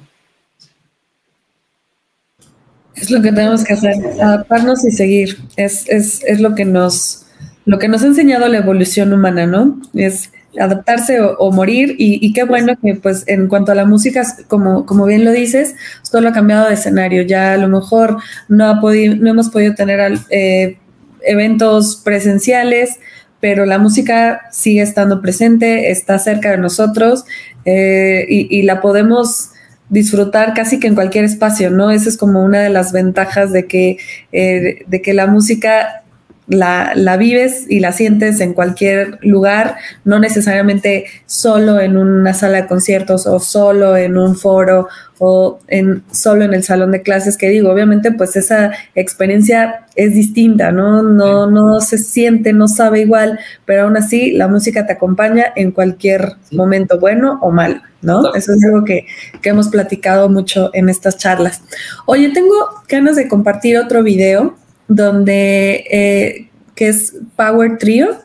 Es 2.98 3.12
lo 3.12 3.22
que 3.22 3.32
tenemos 3.32 3.64
que 3.64 3.74
hacer, 3.74 3.96
adaptarnos 4.22 4.84
y 4.86 4.92
seguir. 4.92 5.38
Es, 5.56 5.88
es, 5.88 6.24
es, 6.26 6.40
lo 6.40 6.56
que 6.56 6.66
nos 6.66 7.26
lo 7.66 7.80
que 7.80 7.88
nos 7.88 8.02
ha 8.04 8.08
enseñado 8.08 8.48
la 8.48 8.60
evolución 8.60 9.14
humana, 9.14 9.46
¿no? 9.46 9.80
Es 9.94 10.32
adaptarse 10.60 11.20
o, 11.22 11.52
morir 11.52 11.96
y, 11.98 12.34
qué 12.34 12.44
bueno 12.44 12.74
que 12.82 12.96
pues 12.96 13.24
en 13.28 13.48
cuanto 13.48 13.72
a 13.72 13.76
la 13.76 13.86
música, 13.86 14.24
como, 14.48 14.86
como 14.86 15.06
bien 15.06 15.26
lo 15.26 15.32
dices, 15.32 15.76
solo 16.02 16.30
ha 16.30 16.32
cambiado 16.32 16.68
de 16.68 16.74
escenario. 16.74 17.22
Ya 17.24 17.54
a 17.54 17.58
lo 17.58 17.68
mejor 17.68 18.18
no, 18.48 18.66
ha 18.66 18.80
podido, 18.80 19.16
no 19.16 19.30
hemos 19.30 19.50
podido 19.50 19.76
tener 19.76 20.18
eh, 20.30 20.78
eventos 21.22 22.02
presenciales, 22.04 23.00
pero 23.40 23.66
la 23.66 23.78
música 23.78 24.42
sigue 24.52 24.82
estando 24.82 25.22
presente, 25.22 25.92
está 25.92 26.18
cerca 26.18 26.52
de 26.52 26.58
nosotros 26.58 27.26
eh, 27.66 28.26
y, 28.28 28.62
la 28.64 28.82
podemos 28.82 29.52
disfrutar 29.90 30.54
casi 30.54 30.80
que 30.80 30.88
en 30.88 30.96
cualquier 30.96 31.24
espacio, 31.26 31.70
¿no? 31.70 31.92
Esa 31.92 32.10
es 32.10 32.18
como 32.18 32.44
una 32.44 32.60
de 32.60 32.70
las 32.70 32.92
ventajas 32.92 33.52
de 33.52 33.68
que, 33.68 33.98
eh, 34.32 34.84
de 34.86 35.02
que 35.02 35.14
la 35.14 35.28
música 35.28 36.04
la, 36.48 36.94
la, 36.96 37.18
vives 37.18 37.66
y 37.68 37.80
la 37.80 37.92
sientes 37.92 38.40
en 38.40 38.54
cualquier 38.54 39.20
lugar, 39.22 39.76
no 40.06 40.20
necesariamente 40.20 41.06
solo 41.26 41.80
en 41.80 41.98
una 41.98 42.34
sala 42.34 42.62
de 42.62 42.68
conciertos 42.68 43.28
o 43.28 43.40
solo 43.40 43.98
en 43.98 44.18
un 44.18 44.36
foro 44.36 44.88
o 45.20 45.60
en, 45.68 46.04
solo 46.12 46.44
en 46.44 46.54
el 46.54 46.64
salón 46.64 46.92
de 46.92 47.02
clases, 47.02 47.38
que 47.38 47.50
digo, 47.50 47.72
obviamente 47.72 48.12
pues 48.12 48.36
esa 48.36 48.72
experiencia 48.96 49.86
es 49.96 50.14
distinta, 50.14 50.72
¿no? 50.72 51.02
No, 51.02 51.48
no 51.50 51.82
se 51.82 51.98
siente, 51.98 52.54
no 52.54 52.68
sabe 52.68 53.02
igual, 53.02 53.40
pero 53.66 53.84
aún 53.84 53.98
así 53.98 54.32
la 54.32 54.48
música 54.48 54.86
te 54.86 54.94
acompaña 54.94 55.46
en 55.56 55.72
cualquier 55.72 56.34
momento, 56.52 57.00
bueno 57.00 57.40
o 57.42 57.52
malo, 57.52 57.82
¿no? 58.02 58.34
Eso 58.36 58.54
es 58.54 58.64
algo 58.64 58.86
que, 58.86 59.06
que 59.42 59.50
hemos 59.50 59.68
platicado 59.70 60.30
mucho 60.30 60.70
en 60.74 60.88
estas 60.88 61.18
charlas. 61.18 61.62
Oye, 62.06 62.30
tengo 62.30 62.56
ganas 62.88 63.16
de 63.16 63.28
compartir 63.28 63.78
otro 63.78 64.04
video 64.04 64.56
donde 64.88 65.84
eh, 65.90 66.50
que 66.76 66.88
es 66.90 67.16
Power 67.36 67.78
Trio 67.78 68.18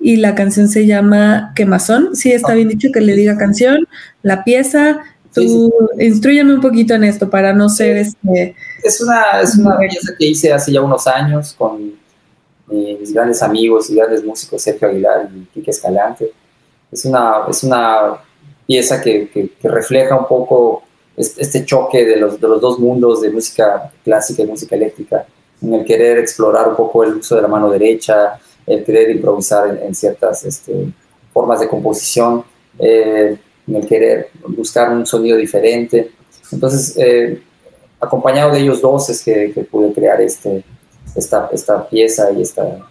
y 0.00 0.16
la 0.16 0.34
canción 0.34 0.68
se 0.68 0.86
llama 0.86 1.52
Quemazón. 1.54 2.16
Sí, 2.16 2.32
está 2.32 2.54
bien 2.54 2.68
dicho 2.68 2.88
que 2.92 3.00
le 3.00 3.14
diga 3.14 3.36
canción, 3.36 3.86
la 4.22 4.44
pieza. 4.44 5.00
Tú 5.32 5.72
instruyeme 5.98 6.54
un 6.54 6.60
poquito 6.60 6.94
en 6.94 7.04
esto 7.04 7.30
para 7.30 7.52
no 7.52 7.68
ser 7.68 7.98
este. 7.98 8.56
Es 8.82 9.00
una, 9.00 9.40
es 9.42 9.56
una 9.56 9.78
pieza 9.78 10.12
que 10.18 10.26
hice 10.26 10.52
hace 10.52 10.72
ya 10.72 10.80
unos 10.80 11.06
años 11.06 11.54
con 11.56 11.92
mis 12.66 13.12
grandes 13.12 13.42
amigos 13.42 13.90
y 13.90 13.96
grandes 13.96 14.24
músicos 14.24 14.62
Sergio 14.62 14.88
Aguilar 14.88 15.28
y 15.34 15.44
Quique 15.52 15.70
Escalante. 15.70 16.32
Es 16.90 17.04
una, 17.04 17.42
es 17.48 17.62
una 17.62 18.18
pieza 18.66 19.00
que, 19.00 19.28
que, 19.28 19.68
refleja 19.68 20.16
un 20.16 20.26
poco 20.26 20.82
este 21.16 21.64
choque 21.64 22.04
de 22.04 22.16
los, 22.16 22.40
de 22.40 22.48
los 22.48 22.60
dos 22.60 22.78
mundos 22.78 23.20
de 23.20 23.30
música 23.30 23.92
clásica 24.02 24.42
y 24.42 24.46
música 24.46 24.74
eléctrica 24.74 25.26
en 25.62 25.74
el 25.74 25.84
querer 25.84 26.18
explorar 26.18 26.68
un 26.68 26.76
poco 26.76 27.04
el 27.04 27.14
uso 27.16 27.36
de 27.36 27.42
la 27.42 27.48
mano 27.48 27.70
derecha, 27.70 28.38
el 28.66 28.84
querer 28.84 29.10
improvisar 29.10 29.78
en, 29.82 29.94
ciertas 29.94 30.44
este, 30.44 30.92
formas 31.32 31.60
de 31.60 31.68
composición, 31.68 32.44
eh, 32.78 33.36
en 33.66 33.76
el 33.76 33.86
querer 33.86 34.30
buscar 34.46 34.90
un 34.90 35.06
sonido 35.06 35.36
diferente. 35.36 36.12
Entonces, 36.52 36.96
eh, 36.96 37.42
acompañado 38.00 38.52
de 38.52 38.60
ellos 38.60 38.80
dos 38.80 39.08
es 39.10 39.22
que, 39.22 39.66
pude 39.70 39.92
crear 39.92 40.20
este, 40.20 40.64
esta, 41.14 41.48
esta 41.52 41.88
pieza 41.88 42.30
y 42.32 42.42
esta, 42.42 42.88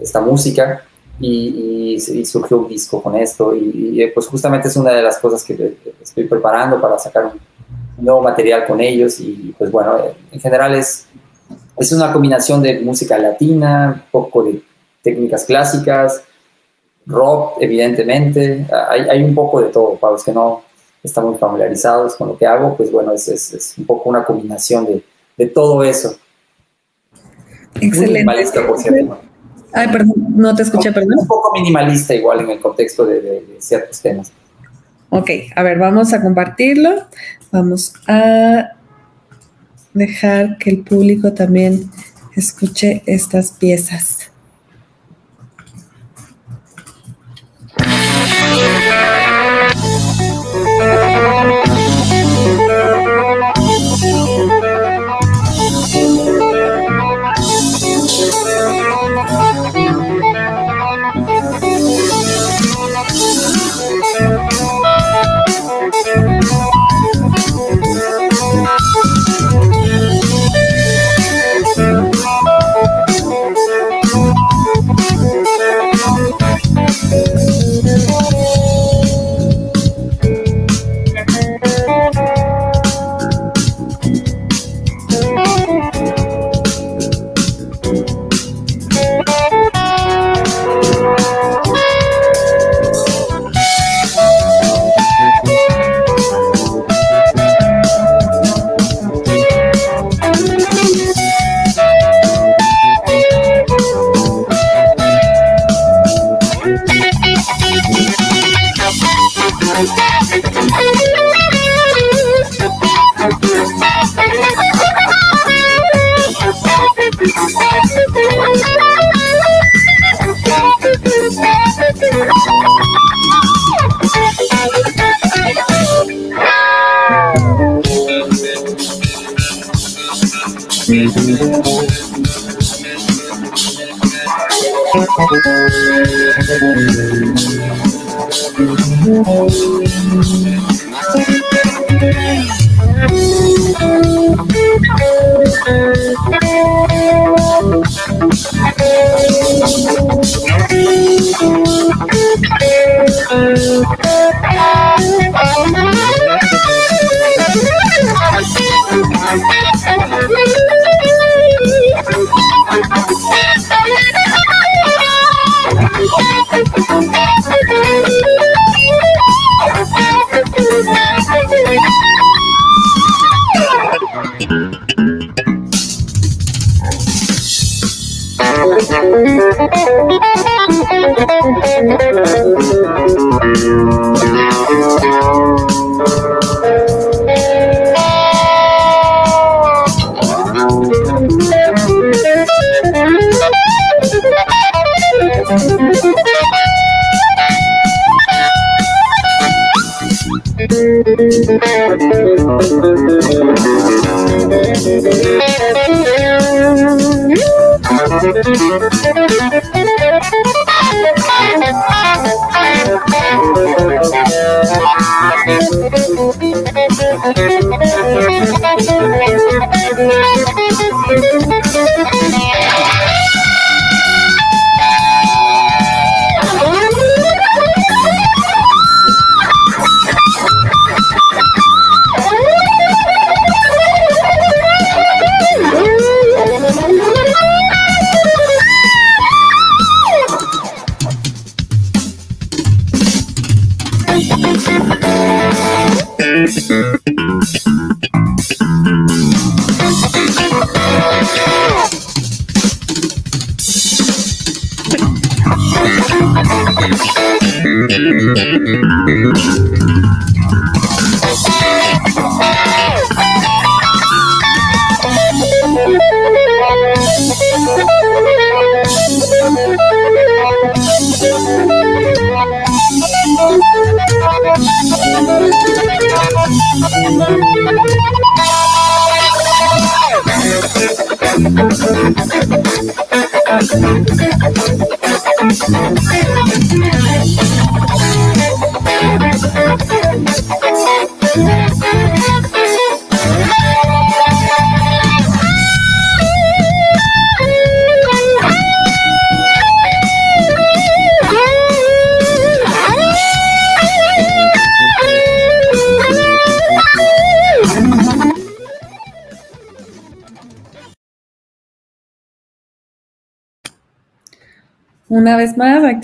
esta 0.00 0.20
música. 0.20 0.84
Y, 1.20 1.98
surgió 2.26 2.58
un 2.58 2.68
disco 2.68 3.02
con 3.02 3.14
esto. 3.16 3.54
Y, 3.54 4.04
pues 4.14 4.26
justamente 4.26 4.68
es 4.68 4.76
una 4.76 4.92
de 4.92 5.02
las 5.02 5.18
cosas 5.18 5.42
que 5.44 5.76
estoy 6.02 6.24
preparando 6.24 6.80
para 6.80 6.98
sacar 6.98 7.26
un 7.26 8.04
nuevo 8.04 8.20
material 8.20 8.66
con 8.66 8.80
ellos. 8.80 9.20
Y 9.20 9.54
pues 9.56 9.70
bueno, 9.70 9.96
en 10.30 10.40
general 10.40 10.74
es 10.74 11.06
es 11.76 11.92
una 11.92 12.12
combinación 12.12 12.62
de 12.62 12.80
música 12.80 13.18
latina, 13.18 14.04
un 14.04 14.10
poco 14.10 14.44
de 14.44 14.62
técnicas 15.02 15.44
clásicas, 15.44 16.22
rock, 17.06 17.58
evidentemente. 17.60 18.66
Hay, 18.88 19.02
hay 19.08 19.22
un 19.22 19.34
poco 19.34 19.60
de 19.60 19.68
todo. 19.68 19.96
Para 19.96 20.12
los 20.12 20.24
que 20.24 20.32
no 20.32 20.62
están 21.02 21.26
muy 21.26 21.36
familiarizados 21.36 22.14
con 22.16 22.28
lo 22.28 22.38
que 22.38 22.46
hago, 22.46 22.76
pues 22.76 22.90
bueno, 22.90 23.12
es, 23.12 23.28
es, 23.28 23.74
un 23.76 23.86
poco 23.86 24.08
una 24.08 24.24
combinación 24.24 24.86
de, 24.86 25.04
de 25.36 25.46
todo 25.46 25.82
eso. 25.84 26.16
Excelente. 27.74 28.12
minimalista, 28.12 28.66
por 28.66 28.78
cierto. 28.78 29.18
Ay, 29.72 29.88
perdón, 29.88 30.14
no 30.30 30.54
te 30.54 30.62
escuché, 30.62 30.92
perdón. 30.92 31.18
Un 31.18 31.26
poco 31.26 31.52
minimalista 31.52 32.14
igual 32.14 32.40
en 32.40 32.50
el 32.50 32.60
contexto 32.60 33.04
de, 33.04 33.20
de 33.20 33.56
ciertos 33.58 34.00
temas. 34.00 34.32
Ok, 35.10 35.30
a 35.54 35.62
ver, 35.62 35.78
vamos 35.78 36.12
a 36.12 36.22
compartirlo. 36.22 36.90
Vamos 37.50 37.94
a 38.06 38.70
dejar 39.94 40.58
que 40.58 40.70
el 40.70 40.78
público 40.80 41.32
también 41.32 41.90
escuche 42.36 43.02
estas 43.06 43.52
piezas. 43.52 44.30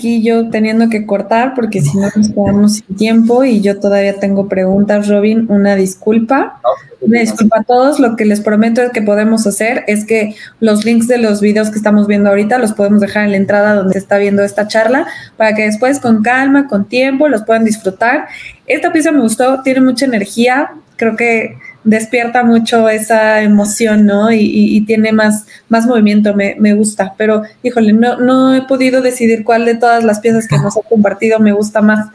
Aquí 0.01 0.23
yo 0.23 0.49
teniendo 0.49 0.89
que 0.89 1.05
cortar 1.05 1.53
porque 1.53 1.81
si 1.81 1.95
no 1.95 2.09
nos 2.15 2.29
quedamos 2.29 2.73
sin 2.73 2.95
tiempo 2.95 3.43
y 3.43 3.61
yo 3.61 3.79
todavía 3.79 4.19
tengo 4.19 4.49
preguntas, 4.49 5.07
Robin, 5.07 5.45
una 5.49 5.75
disculpa. 5.75 6.59
Una 7.01 7.19
disculpa 7.19 7.59
a 7.59 7.63
todos, 7.63 7.99
lo 7.99 8.15
que 8.15 8.25
les 8.25 8.41
prometo 8.41 8.81
es 8.81 8.91
que 8.91 9.01
podemos 9.01 9.45
hacer 9.47 9.83
es 9.87 10.05
que 10.05 10.35
los 10.59 10.85
links 10.85 11.07
de 11.07 11.17
los 11.17 11.41
videos 11.41 11.69
que 11.69 11.77
estamos 11.77 12.07
viendo 12.07 12.29
ahorita 12.29 12.57
los 12.57 12.73
podemos 12.73 13.01
dejar 13.01 13.25
en 13.25 13.31
la 13.31 13.37
entrada 13.37 13.75
donde 13.75 13.93
se 13.93 13.99
está 13.99 14.17
viendo 14.17 14.43
esta 14.43 14.67
charla 14.67 15.07
para 15.37 15.55
que 15.55 15.63
después 15.63 15.99
con 15.99 16.21
calma, 16.21 16.67
con 16.67 16.85
tiempo, 16.85 17.27
los 17.27 17.43
puedan 17.43 17.63
disfrutar. 17.63 18.27
Esta 18.67 18.91
pieza 18.91 19.11
me 19.11 19.21
gustó, 19.21 19.61
tiene 19.63 19.81
mucha 19.81 20.05
energía, 20.05 20.71
creo 20.95 21.15
que 21.15 21.57
despierta 21.83 22.43
mucho 22.43 22.89
esa 22.89 23.41
emoción, 23.41 24.05
¿no? 24.05 24.31
Y, 24.31 24.81
tiene 24.85 25.11
más, 25.11 25.45
más 25.69 25.85
movimiento, 25.85 26.35
me, 26.35 26.55
me, 26.59 26.73
gusta. 26.73 27.13
Pero, 27.17 27.43
híjole, 27.63 27.93
no, 27.93 28.17
no 28.17 28.55
he 28.55 28.61
podido 28.63 29.01
decidir 29.01 29.43
cuál 29.43 29.65
de 29.65 29.75
todas 29.75 30.03
las 30.03 30.19
piezas 30.19 30.47
que 30.47 30.57
nos 30.57 30.77
ha 30.77 30.81
compartido 30.81 31.39
me 31.39 31.51
gusta 31.51 31.81
más. 31.81 32.07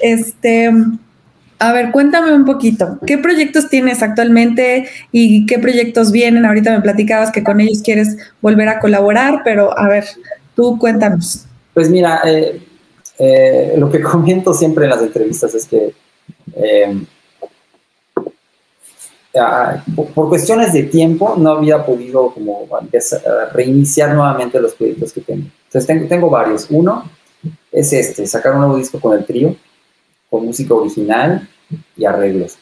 Este, 0.00 0.70
a 1.58 1.72
ver, 1.72 1.90
cuéntame 1.90 2.34
un 2.34 2.44
poquito, 2.44 2.98
¿qué 3.06 3.16
proyectos 3.16 3.70
tienes 3.70 4.02
actualmente 4.02 4.88
y 5.10 5.46
qué 5.46 5.58
proyectos 5.58 6.12
vienen? 6.12 6.44
Ahorita 6.44 6.70
me 6.70 6.82
platicabas 6.82 7.32
que 7.32 7.42
con 7.42 7.60
ellos 7.60 7.80
quieres 7.82 8.16
volver 8.42 8.68
a 8.68 8.78
colaborar, 8.78 9.40
pero 9.42 9.78
a 9.78 9.88
ver, 9.88 10.04
tú 10.54 10.78
cuéntanos. 10.78 11.46
Pues 11.72 11.88
mira, 11.88 12.20
eh, 12.26 12.60
eh, 13.18 13.74
lo 13.78 13.90
que 13.90 14.00
comento 14.02 14.52
siempre 14.52 14.84
en 14.84 14.90
las 14.90 15.02
entrevistas 15.02 15.54
es 15.54 15.66
que 15.66 15.94
eh, 16.56 17.06
por 20.14 20.28
cuestiones 20.28 20.72
de 20.72 20.84
tiempo 20.84 21.34
no 21.36 21.52
había 21.52 21.84
podido 21.84 22.32
como 22.32 22.66
reiniciar 23.52 24.14
nuevamente 24.14 24.60
los 24.60 24.74
proyectos 24.74 25.12
que 25.12 25.20
tengo. 25.20 25.46
Entonces 25.66 25.86
tengo, 25.86 26.08
tengo 26.08 26.30
varios. 26.30 26.66
Uno 26.70 27.04
es 27.70 27.92
este, 27.92 28.26
sacar 28.26 28.54
un 28.54 28.60
nuevo 28.60 28.76
disco 28.76 28.98
con 29.00 29.16
el 29.16 29.24
trío, 29.24 29.54
con 30.30 30.46
música 30.46 30.74
original 30.74 31.48
y 31.96 32.04
arreglos 32.04 32.58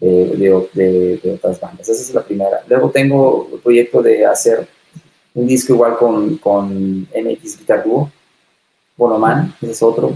de, 0.00 1.20
de, 1.22 1.32
otras 1.34 1.60
bandas. 1.60 1.88
Esa 1.88 2.02
es 2.02 2.14
la 2.14 2.22
primera. 2.22 2.62
Luego 2.68 2.90
tengo 2.90 3.48
el 3.52 3.60
proyecto 3.60 4.02
de 4.02 4.26
hacer 4.26 4.66
un 5.34 5.46
disco 5.46 5.74
igual 5.74 5.96
con, 5.96 6.38
con 6.38 7.02
MX 7.02 7.58
Guitar 7.58 7.84
Duo, 7.84 8.10
Bonoman, 8.96 9.54
ese 9.60 9.72
es 9.72 9.82
otro. 9.82 10.12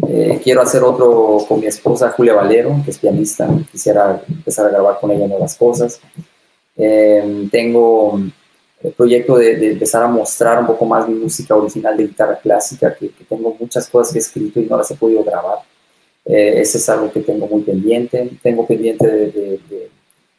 Eh, 0.00 0.40
quiero 0.42 0.62
hacer 0.62 0.82
otro 0.82 1.44
con 1.46 1.60
mi 1.60 1.66
esposa 1.66 2.10
Julia 2.10 2.34
Valero, 2.34 2.80
que 2.84 2.90
es 2.90 2.98
pianista. 2.98 3.48
Quisiera 3.70 4.22
empezar 4.28 4.66
a 4.66 4.70
grabar 4.70 4.98
con 5.00 5.10
ella 5.10 5.26
nuevas 5.26 5.54
cosas. 5.56 6.00
Eh, 6.76 7.48
tengo 7.50 8.18
el 8.82 8.92
proyecto 8.92 9.36
de, 9.36 9.72
empezar 9.72 10.02
a 10.02 10.08
mostrar 10.08 10.60
un 10.60 10.66
poco 10.66 10.86
más 10.86 11.08
mi 11.08 11.14
música 11.14 11.54
original 11.54 11.96
de 11.96 12.06
guitarra 12.06 12.38
clásica, 12.38 12.94
que, 12.94 13.10
tengo 13.28 13.54
muchas 13.58 13.88
cosas 13.88 14.12
que 14.12 14.18
he 14.18 14.22
escrito 14.22 14.60
y 14.60 14.66
no 14.66 14.76
las 14.78 14.90
he 14.90 14.96
podido 14.96 15.22
grabar. 15.22 15.58
Eh, 16.24 16.54
ese 16.60 16.78
es 16.78 16.88
algo 16.88 17.12
que 17.12 17.20
tengo 17.20 17.46
muy 17.46 17.62
pendiente. 17.62 18.30
Tengo 18.42 18.66
pendiente 18.66 19.06
de, 19.06 19.90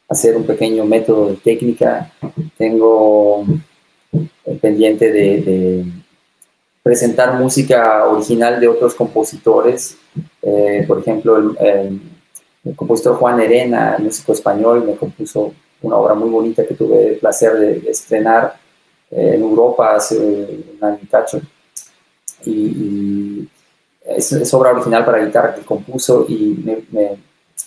hacer 0.08 0.36
un 0.36 0.44
pequeño 0.44 0.84
método 0.84 1.30
de 1.30 1.36
técnica. 1.36 2.12
Tengo 2.58 3.46
pendiente 4.60 5.10
de 5.10 5.84
presentar 6.84 7.40
música 7.40 8.06
original 8.06 8.60
de 8.60 8.68
otros 8.68 8.94
compositores. 8.94 9.96
Eh, 10.42 10.84
por 10.86 10.98
ejemplo, 10.98 11.56
el, 11.58 12.00
compositor 12.76 13.16
Juan 13.16 13.40
Herena, 13.40 13.96
músico 13.98 14.34
español, 14.34 14.84
me 14.86 14.94
compuso 14.94 15.54
una 15.80 15.96
obra 15.96 16.14
muy 16.14 16.28
bonita 16.28 16.66
que 16.66 16.74
tuve 16.74 17.08
el 17.08 17.16
placer 17.16 17.54
de, 17.54 17.90
estrenar 17.90 18.56
eh, 19.10 19.32
en 19.34 19.40
Europa 19.40 19.94
hace 19.94 20.18
un 20.18 20.78
año 20.82 20.98
y 21.02 21.06
cacho. 21.06 21.40
es, 24.04 24.54
obra 24.54 24.72
original 24.72 25.06
para 25.06 25.24
guitarra 25.24 25.54
que 25.54 25.62
compuso 25.62 26.26
y 26.28 26.62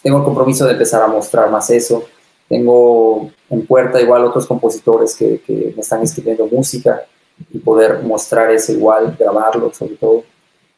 tengo 0.03 0.17
el 0.19 0.23
compromiso 0.23 0.65
de 0.65 0.73
empezar 0.73 1.01
a 1.01 1.07
mostrar 1.07 1.49
más 1.49 1.71
eso. 1.71 2.05
Tengo 2.47 3.31
en 3.49 3.65
puerta 3.65 3.99
igual 3.99 4.25
otros 4.25 4.45
compositores 4.45 5.15
que 5.15 5.73
me 5.75 5.81
están 5.81 6.03
escribiendo 6.03 6.45
música 6.45 7.03
y 7.51 7.59
poder 7.59 8.03
mostrar 8.03 8.51
eso 8.51 8.71
igual, 8.71 9.15
grabarlo 9.17 9.73
sobre 9.73 9.95
todo. 9.95 10.23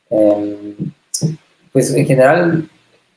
Em, 0.10 0.76
pues 1.72 1.94
en 1.94 2.06
general 2.06 2.70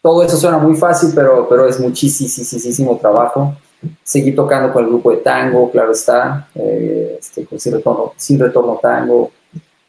todo 0.02 0.24
eso 0.24 0.36
suena 0.36 0.58
muy 0.58 0.74
fácil, 0.76 1.10
pero, 1.14 1.48
pero 1.48 1.66
es 1.66 1.78
muchísimo 1.78 2.98
trabajo. 2.98 3.56
Seguí 4.02 4.32
tocando 4.32 4.72
con 4.72 4.84
el 4.84 4.90
grupo 4.90 5.10
de 5.10 5.18
tango, 5.18 5.70
claro 5.70 5.92
está, 5.92 6.48
eh, 6.54 7.16
este, 7.18 7.44
con 7.46 7.58
sin 7.58 7.72
retorno, 7.72 8.12
sin 8.16 8.38
retorno 8.38 8.78
tango. 8.80 9.30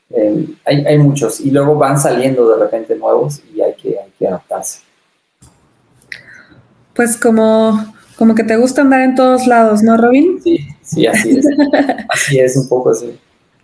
Em, 0.09 0.55
hay, 0.65 0.85
hay, 0.85 0.97
muchos 0.99 1.39
y 1.39 1.49
luego 1.49 1.75
van 1.75 1.99
saliendo 1.99 2.47
de 2.47 2.63
repente 2.63 2.95
nuevos 2.95 3.41
y 3.53 3.61
hay 3.61 3.73
que, 3.73 3.97
hay 3.99 4.11
que 4.17 4.27
adaptarse. 4.27 4.81
Pues 6.93 7.17
como, 7.17 7.83
como 8.17 8.35
que 8.35 8.43
te 8.43 8.55
gusta 8.57 8.81
andar 8.81 9.01
en 9.01 9.15
todos 9.15 9.47
lados, 9.47 9.81
¿no, 9.81 9.97
Robin? 9.97 10.39
Sí, 10.43 10.59
sí, 10.83 11.07
así 11.07 11.37
es. 11.37 11.47
así 12.09 12.39
es, 12.39 12.55
un 12.55 12.69
poco 12.69 12.91
así. 12.91 13.17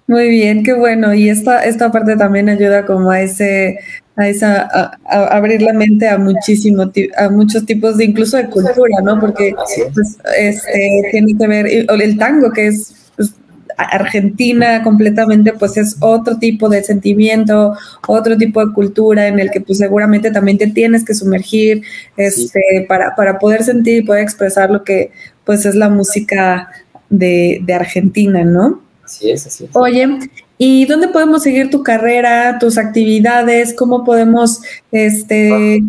Muy 0.10 0.28
bien, 0.28 0.64
qué 0.64 0.74
bueno. 0.74 1.14
Y 1.14 1.30
esta, 1.30 1.64
esta 1.66 1.92
parte 1.92 2.16
también 2.18 2.50
ayuda 2.50 2.84
como 2.84 3.12
a 3.12 3.22
ese, 3.22 3.78
a 4.16 4.28
esa, 4.28 4.68
a, 4.74 5.38
abrir 5.38 5.62
la 5.62 5.72
mente 5.72 6.10
a 6.10 6.18
muchísimo, 6.18 6.92
a 7.16 7.30
muchos 7.30 7.64
tipos 7.68 7.98
de 7.98 8.06
incluso 8.06 8.38
de 8.38 8.50
cultura, 8.50 9.02
¿no? 9.04 9.20
Porque 9.20 9.54
pues, 9.94 10.18
este, 10.36 11.10
tiene 11.12 11.38
que 11.38 11.48
ver, 11.48 11.68
el 11.68 12.18
tango 12.18 12.52
que 12.52 12.66
es 12.70 13.12
pues, 13.18 13.36
Argentina 13.78 14.82
completamente, 14.82 15.54
pues 15.54 15.78
es 15.78 15.96
otro 16.00 16.40
tipo 16.40 16.70
de 16.70 16.82
sentimiento, 16.82 17.78
otro 18.08 18.36
tipo 18.36 18.66
de 18.66 18.74
cultura 18.74 19.28
en 19.28 19.38
el 19.38 19.52
que 19.52 19.62
pues 19.62 19.78
seguramente 19.78 20.32
también 20.32 20.58
te 20.58 20.72
tienes 20.72 21.06
que 21.06 21.14
sumergir, 21.14 21.84
este, 22.18 22.84
para, 22.88 23.16
para 23.16 23.38
poder 23.38 23.62
sentir 23.62 23.98
y 23.98 24.06
poder 24.08 24.24
expresar 24.24 24.72
lo 24.72 24.84
que 24.84 25.12
pues 25.44 25.68
es 25.68 25.76
la 25.76 25.90
música 25.90 26.72
de, 27.12 27.62
de 27.64 27.74
Argentina, 27.76 28.44
¿no? 28.44 28.89
Así 29.10 29.32
es, 29.32 29.48
así 29.48 29.64
es. 29.64 29.72
Oye, 29.74 30.20
¿y 30.60 30.86
dónde 30.86 31.08
podemos 31.08 31.42
seguir 31.42 31.72
tu 31.72 31.82
carrera, 31.82 32.60
tus 32.60 32.78
actividades? 32.78 33.74
¿Cómo 33.74 34.04
podemos 34.06 34.62
este, 34.92 35.82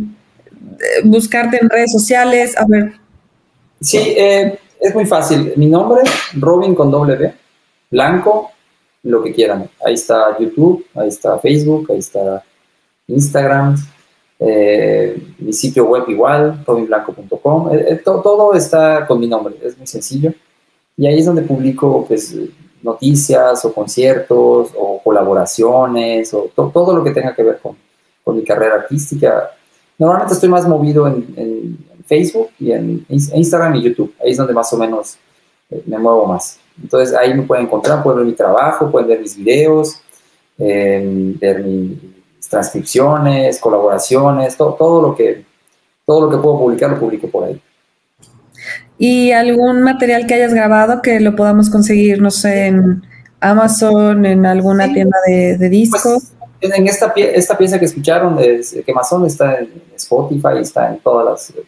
buscarte 1.05 1.59
en 1.61 1.69
redes 1.69 1.93
sociales? 1.93 2.57
A 2.57 2.65
ver. 2.67 2.95
Sí, 3.79 3.99
eh, 3.99 4.59
es 4.81 4.95
muy 4.95 5.05
fácil. 5.05 5.53
Mi 5.57 5.67
nombre, 5.67 6.01
Robin 6.33 6.75
con 6.75 6.91
doble 6.91 7.35
Blanco, 7.91 8.53
lo 9.03 9.23
que 9.23 9.35
quieran. 9.35 9.69
Ahí 9.85 9.95
está 9.95 10.39
YouTube, 10.39 10.87
ahí 10.95 11.09
está 11.09 11.39
Facebook, 11.39 11.89
ahí 11.91 11.99
está 11.99 12.43
Instagram, 13.07 13.77
eh, 14.39 15.23
mi 15.41 15.53
sitio 15.53 15.85
web 15.85 16.05
igual, 16.09 16.65
robinblanco.com. 16.67 17.69
Eh, 17.75 18.01
todo 18.03 18.55
está 18.55 19.07
con 19.07 19.21
mi 19.21 19.27
nombre, 19.27 19.57
es 19.63 19.77
muy 19.77 19.87
sencillo. 19.87 20.33
Y 20.97 21.07
ahí 21.07 21.19
es 21.19 21.27
donde 21.27 21.43
publico 21.43 22.07
pues, 22.09 22.35
noticias 22.83 23.65
o 23.65 23.73
conciertos 23.73 24.71
o 24.77 25.01
colaboraciones 25.03 26.33
o 26.35 26.51
todo 26.55 26.95
lo 26.95 27.05
que 27.05 27.11
tenga 27.11 27.35
que 27.35 27.43
ver 27.43 27.59
con, 27.59 27.77
con, 28.25 28.37
mi 28.37 28.45
carrera 28.45 28.77
artística. 28.77 29.51
Normalmente 29.99 30.35
estoy 30.35 30.49
más 30.49 30.67
movido 30.67 31.07
en, 31.07 31.91
Facebook 32.07 32.51
y 32.59 32.73
en 32.73 33.07
Instagram 33.09 33.77
y 33.77 33.83
YouTube. 33.83 34.13
Ahí 34.21 34.33
es 34.33 34.37
donde 34.37 34.53
más 34.53 34.73
o 34.73 34.77
menos 34.77 35.17
eh, 35.71 35.81
me 35.87 35.97
muevo 35.97 36.27
más. 36.27 36.59
Entonces 36.83 37.17
ahí 37.17 37.33
me 37.33 37.45
pueden 37.45 37.67
encontrar, 37.67 38.03
pueden 38.03 38.19
ver 38.19 38.27
mi 38.27 38.33
trabajo, 38.33 38.91
pueden 38.91 39.09
ver 39.09 39.21
mis 39.21 39.37
videos, 39.37 40.01
eh, 40.59 41.35
ver 41.39 41.63
mis 41.63 42.49
transcripciones, 42.49 43.61
colaboraciones, 43.61 44.57
todo, 44.57 44.75
todo, 44.75 45.01
lo 45.01 45.15
que, 45.15 45.45
todo 46.05 46.23
lo 46.23 46.31
que 46.31 46.43
puedo 46.43 46.59
publicar 46.59 46.91
lo 46.91 46.99
publico 46.99 47.29
por 47.29 47.45
ahí 47.45 47.50
y 49.03 49.33
algún 49.33 49.81
material 49.81 50.27
que 50.27 50.35
hayas 50.35 50.53
grabado 50.53 51.01
que 51.01 51.21
lo 51.21 51.35
podamos 51.35 51.71
conseguir, 51.71 52.21
no 52.21 52.31
sé, 52.31 52.67
en 52.67 53.03
Amazon, 53.41 54.27
en 54.27 54.45
alguna 54.45 54.93
tienda 54.93 55.17
de, 55.27 55.57
de 55.57 55.69
discos. 55.71 56.33
Pues, 56.61 56.75
en 56.75 56.87
esta, 56.87 57.11
esta 57.17 57.57
pieza 57.57 57.79
que 57.79 57.87
escucharon, 57.87 58.39
es, 58.39 58.77
que 58.85 58.93
Amazon 58.93 59.25
está 59.25 59.59
en 59.59 59.73
Spotify, 59.97 60.59
está 60.61 60.91
en 60.91 61.01
todas 61.01 61.25
las 61.25 61.51
eh, 61.59 61.65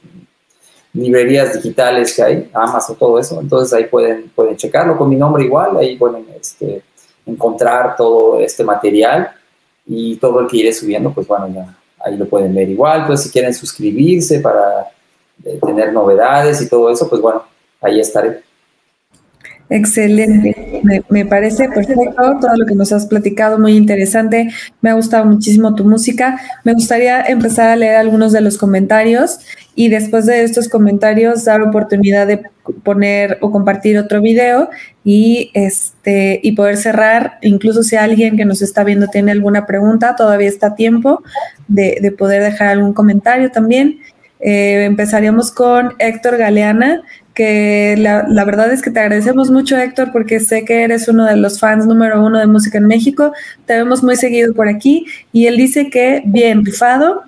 librerías 0.92 1.54
digitales 1.54 2.14
que 2.14 2.22
hay, 2.22 2.50
Amazon, 2.52 2.96
todo 2.96 3.18
eso. 3.18 3.40
Entonces 3.40 3.72
ahí 3.72 3.84
pueden, 3.84 4.28
pueden 4.34 4.54
checarlo 4.58 4.98
con 4.98 5.08
mi 5.08 5.16
nombre 5.16 5.42
igual, 5.42 5.78
ahí 5.78 5.96
pueden 5.96 6.26
este, 6.38 6.82
encontrar 7.24 7.96
todo 7.96 8.40
este 8.40 8.62
material 8.62 9.30
y 9.86 10.16
todo 10.16 10.40
el 10.40 10.48
que 10.48 10.58
iré 10.58 10.72
subiendo, 10.74 11.14
pues 11.14 11.26
bueno, 11.26 11.48
ya 11.48 11.74
ahí 12.04 12.14
lo 12.18 12.28
pueden 12.28 12.54
ver 12.54 12.68
igual. 12.68 13.06
Pues 13.06 13.22
si 13.22 13.30
quieren 13.30 13.54
suscribirse 13.54 14.40
para 14.40 14.92
tener 15.64 15.92
novedades 15.92 16.60
y 16.62 16.68
todo 16.68 16.90
eso, 16.90 17.08
pues 17.08 17.20
bueno, 17.20 17.42
ahí 17.80 18.00
estaré. 18.00 18.42
Excelente, 19.74 20.82
me, 21.08 21.24
parece 21.24 21.66
perfecto 21.66 22.36
todo 22.42 22.56
lo 22.58 22.66
que 22.66 22.74
nos 22.74 22.92
has 22.92 23.06
platicado, 23.06 23.58
muy 23.58 23.74
interesante, 23.74 24.50
me 24.82 24.90
ha 24.90 24.92
gustado 24.92 25.24
muchísimo 25.24 25.74
tu 25.74 25.86
música. 25.86 26.38
Me 26.62 26.74
gustaría 26.74 27.22
empezar 27.22 27.70
a 27.70 27.76
leer 27.76 27.96
algunos 27.96 28.32
de 28.32 28.42
los 28.42 28.58
comentarios 28.58 29.38
y 29.74 29.88
después 29.88 30.26
de 30.26 30.42
estos 30.42 30.68
comentarios 30.68 31.46
dar 31.46 31.62
oportunidad 31.62 32.26
de 32.26 32.42
poner 32.82 33.38
o 33.40 33.50
compartir 33.50 33.96
otro 33.96 34.20
video 34.20 34.68
y 35.04 35.50
este 35.54 36.38
y 36.42 36.52
poder 36.52 36.76
cerrar, 36.76 37.38
incluso 37.40 37.82
si 37.82 37.96
alguien 37.96 38.36
que 38.36 38.44
nos 38.44 38.60
está 38.60 38.84
viendo 38.84 39.06
tiene 39.06 39.32
alguna 39.32 39.64
pregunta, 39.64 40.16
todavía 40.16 40.48
está 40.48 40.66
a 40.66 40.74
tiempo 40.74 41.22
de, 41.66 41.98
de 42.02 42.12
poder 42.12 42.42
dejar 42.42 42.68
algún 42.68 42.92
comentario 42.92 43.50
también. 43.50 44.00
Eh, 44.44 44.84
empezaríamos 44.84 45.52
con 45.52 45.94
Héctor 46.00 46.36
Galeana, 46.36 47.02
que 47.32 47.94
la, 47.96 48.44
verdad 48.44 48.72
es 48.72 48.82
que 48.82 48.90
te 48.90 48.98
agradecemos 48.98 49.52
mucho, 49.52 49.76
Héctor, 49.76 50.10
porque 50.12 50.40
sé 50.40 50.64
que 50.64 50.82
eres 50.82 51.06
uno 51.06 51.24
de 51.24 51.36
los 51.36 51.60
fans 51.60 51.86
número 51.86 52.22
uno 52.24 52.40
de 52.40 52.48
música 52.48 52.78
en 52.78 52.88
México. 52.88 53.32
Te 53.66 53.74
vemos 53.74 54.02
muy 54.02 54.16
seguido 54.16 54.52
por 54.52 54.68
aquí. 54.68 55.06
Y 55.32 55.46
él 55.46 55.56
dice 55.56 55.90
que 55.90 56.22
bien 56.26 56.64
rifado. 56.64 57.22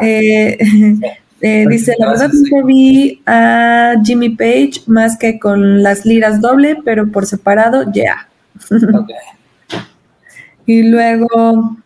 Eh, 0.00 0.58
eh, 1.40 1.66
dice, 1.68 1.94
la 1.98 2.10
verdad 2.10 2.30
no 2.50 2.64
vi 2.66 3.22
a 3.24 3.94
Jimmy 4.04 4.30
Page 4.30 4.82
más 4.86 5.16
que 5.16 5.38
con 5.38 5.82
las 5.82 6.04
liras 6.04 6.40
doble, 6.40 6.76
pero 6.84 7.06
por 7.10 7.24
separado, 7.24 7.84
ya. 7.92 8.28
y 10.66 10.82
luego 10.82 11.76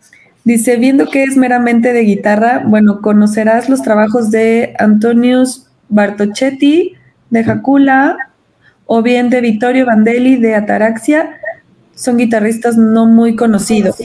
Dice, 0.47 0.77
viendo 0.77 1.07
que 1.07 1.25
es 1.25 1.37
meramente 1.37 1.93
de 1.93 2.03
guitarra, 2.03 2.63
bueno, 2.65 3.01
conocerás 3.03 3.69
los 3.69 3.83
trabajos 3.83 4.31
de 4.31 4.77
Antonius 4.79 5.67
Bartochetti, 5.89 6.95
de 7.31 7.43
Jacula, 7.43 8.17
o 8.87 9.03
bien 9.03 9.29
de 9.29 9.41
Vittorio 9.41 9.87
Vandelli, 9.87 10.37
de 10.37 10.55
Ataraxia. 10.55 11.41
Son 11.97 12.17
guitarristas 12.17 12.77
no 12.77 13.07
muy 13.07 13.35
conocidos. 13.35 13.97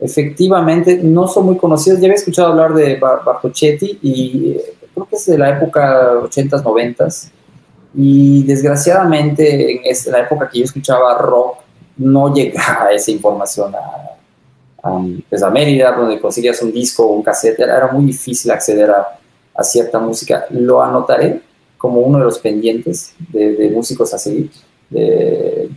Efectivamente, 0.00 1.02
no 1.04 1.28
son 1.28 1.46
muy 1.46 1.56
conocidos. 1.56 2.00
Ya 2.00 2.06
había 2.06 2.16
escuchado 2.16 2.48
hablar 2.48 2.74
de 2.74 2.96
Bartochetti 2.96 4.00
y 4.02 4.56
eh, 4.56 4.74
creo 4.92 5.06
que 5.06 5.14
es 5.14 5.26
de 5.26 5.38
la 5.38 5.50
época 5.50 6.14
80s, 6.14 6.64
90s. 6.64 7.30
Y 7.94 8.42
desgraciadamente, 8.42 9.88
en 9.88 10.12
la 10.12 10.18
época 10.18 10.50
que 10.50 10.58
yo 10.58 10.64
escuchaba 10.64 11.16
rock, 11.16 11.58
no 11.96 12.34
llegaba 12.34 12.90
esa 12.90 13.12
información 13.12 13.72
a, 13.76 14.19
pues 15.28 15.42
a 15.42 15.50
Mérida, 15.50 15.92
donde 15.92 16.20
conseguías 16.20 16.60
un 16.62 16.72
disco 16.72 17.04
o 17.04 17.12
un 17.12 17.22
cassette, 17.22 17.60
era 17.60 17.88
muy 17.92 18.06
difícil 18.06 18.50
acceder 18.50 18.90
a, 18.90 19.18
a, 19.54 19.62
cierta 19.62 19.98
música. 19.98 20.46
Lo 20.50 20.82
anotaré 20.82 21.42
como 21.76 22.00
uno 22.00 22.18
de 22.18 22.24
los 22.24 22.38
pendientes 22.38 23.14
de, 23.30 23.70
músicos 23.74 24.12
a 24.14 24.18
seguir, 24.18 24.50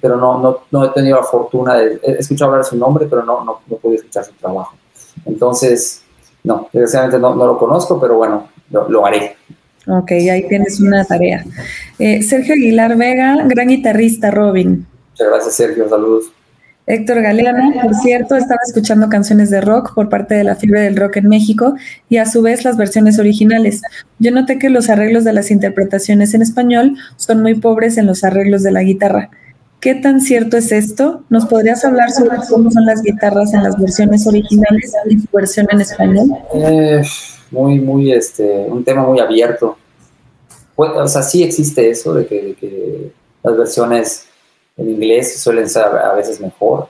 pero 0.02 0.18
no, 0.18 0.40
no, 0.40 0.60
no, 0.72 0.86
he 0.86 0.90
tenido 0.90 1.18
la 1.18 1.24
fortuna 1.24 1.76
de, 1.76 2.00
he 2.04 2.12
escuchado 2.14 2.52
hablar 2.52 2.66
su 2.66 2.78
nombre, 2.78 3.08
pero 3.10 3.24
no, 3.24 3.44
no, 3.44 3.62
no 3.68 3.78
pude 3.78 3.96
escuchar 3.96 4.26
su 4.26 4.34
trabajo. 4.34 4.76
Entonces, 5.26 6.02
no, 6.44 6.68
desgraciadamente 6.72 7.20
no, 7.20 7.36
no 7.36 7.46
lo 7.48 7.58
conozco, 7.58 8.00
pero 8.00 8.16
bueno, 8.16 8.50
lo, 8.70 8.90
lo 8.90 9.06
haré. 9.06 9.36
Ok, 9.88 10.12
ahí 10.12 10.48
tienes 10.48 10.80
una 10.80 11.04
tarea. 11.04 11.44
Eh, 12.00 12.22
Sergio 12.22 12.54
Aguilar 12.54 12.98
Vega, 12.98 13.36
gran 13.46 13.68
guitarrista, 13.68 14.32
Robin. 14.32 14.88
Muchas 15.12 15.28
gracias, 15.28 15.56
Sergio. 15.56 15.90
Saludos. 15.90 16.32
Héctor 16.86 17.22
Galeana, 17.22 17.82
por 17.82 17.96
cierto, 17.96 18.36
estaba 18.36 18.60
escuchando 18.66 19.08
canciones 19.08 19.50
de 19.50 19.62
rock 19.62 19.94
por 19.96 20.10
parte 20.10 20.36
de 20.36 20.44
la 20.44 20.56
fiebre 20.56 20.82
del 20.82 20.98
rock 20.98 21.18
en 21.18 21.30
México 21.30 21.76
y 22.10 22.18
a 22.18 22.26
su 22.26 22.42
vez 22.42 22.66
las 22.66 22.76
versiones 22.76 23.20
originales. 23.20 23.82
Yo 24.20 24.32
noté 24.32 24.60
que 24.60 24.70
los 24.70 24.90
arreglos 24.90 25.24
de 25.24 25.32
las 25.32 25.50
interpretaciones 25.50 26.34
en 26.34 26.42
español 26.42 26.98
son 27.16 27.42
muy 27.42 27.56
pobres 27.56 27.98
en 27.98 28.06
los 28.06 28.26
arreglos 28.26 28.64
de 28.64 28.72
la 28.72 28.84
guitarra. 28.84 29.30
¿Qué 29.80 29.96
tan 29.96 30.20
cierto 30.20 30.58
es 30.58 30.74
esto? 30.74 31.24
¿Nos 31.30 31.46
podrías 31.46 31.86
hablar 31.86 32.12
sobre 32.12 32.38
cómo 32.50 32.70
son 32.70 32.86
las 32.86 33.02
guitarras 33.02 33.54
en 33.54 33.64
las 33.64 33.80
versiones 33.80 34.28
originales 34.28 34.94
y 35.10 35.20
su 35.20 35.28
versión 35.32 35.68
en 35.72 35.82
español? 35.82 36.28
Eh, 36.54 37.02
muy, 37.52 37.80
muy, 37.80 38.12
este, 38.12 38.66
un 38.68 38.84
tema 38.84 39.04
muy 39.04 39.20
abierto. 39.20 39.78
O 40.76 41.08
sea, 41.08 41.22
sí 41.22 41.44
existe 41.44 41.90
eso 41.90 42.14
de 42.14 42.26
que 42.26 43.12
las 43.42 43.58
versiones 43.58 44.26
en 44.78 44.90
inglés 44.90 45.40
suelen 45.40 45.70
ser 45.70 45.86
a 45.86 46.14
veces 46.14 46.40
mejor, 46.40 46.88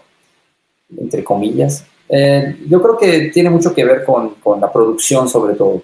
entre 0.97 1.23
comillas, 1.23 1.85
Eh, 2.09 2.57
yo 2.67 2.81
creo 2.81 2.97
que 2.97 3.31
tiene 3.33 3.49
mucho 3.49 3.73
que 3.73 3.85
ver 3.85 4.03
con, 4.03 4.35
con, 4.35 4.59
la 4.59 4.71
producción 4.71 5.27
sobre 5.27 5.55
todo, 5.55 5.81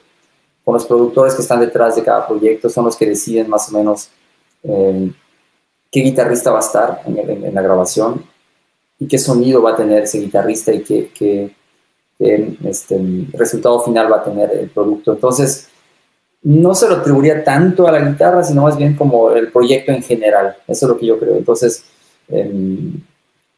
con 0.63 0.73
los 0.73 0.85
productores 0.85 1.33
que 1.33 1.41
están 1.41 1.61
detrás 1.61 1.95
de 1.95 2.03
cada 2.03 2.27
proyecto, 2.27 2.69
son 2.69 2.85
los 2.85 2.95
que 2.95 3.07
deciden 3.07 3.49
más 3.49 3.71
o 3.71 3.77
menos 3.77 4.11
eh, 4.63 5.11
qué 5.89 6.01
guitarrista 6.01 6.51
va 6.51 6.57
a 6.57 6.61
estar 6.61 7.01
en, 7.05 7.53
la 7.55 7.61
grabación 7.61 8.23
y 8.99 9.07
qué 9.07 9.17
sonido 9.17 9.61
va 9.61 9.71
a 9.71 9.75
tener 9.77 10.03
ese 10.03 10.19
guitarrista 10.19 10.73
y 10.73 10.83
qué, 10.83 11.09
qué, 11.13 11.55
este, 12.65 12.99
resultado 13.33 13.79
final 13.79 14.11
va 14.11 14.17
a 14.17 14.23
tener 14.23 14.51
el 14.51 14.69
producto. 14.69 15.13
Entonces, 15.13 15.68
no 16.41 16.73
se 16.73 16.87
lo 16.87 16.95
atribuiría 16.95 17.43
tanto 17.43 17.87
a 17.87 17.91
la 17.91 17.99
guitarra, 17.99 18.43
sino 18.43 18.63
más 18.63 18.77
bien 18.77 18.95
como 18.95 19.31
el 19.31 19.51
proyecto 19.51 19.91
en 19.91 20.01
general. 20.01 20.55
Eso 20.67 20.85
es 20.85 20.89
lo 20.89 20.97
que 20.97 21.05
yo 21.05 21.19
creo. 21.19 21.35
Entonces, 21.35 21.83
em, 22.29 23.01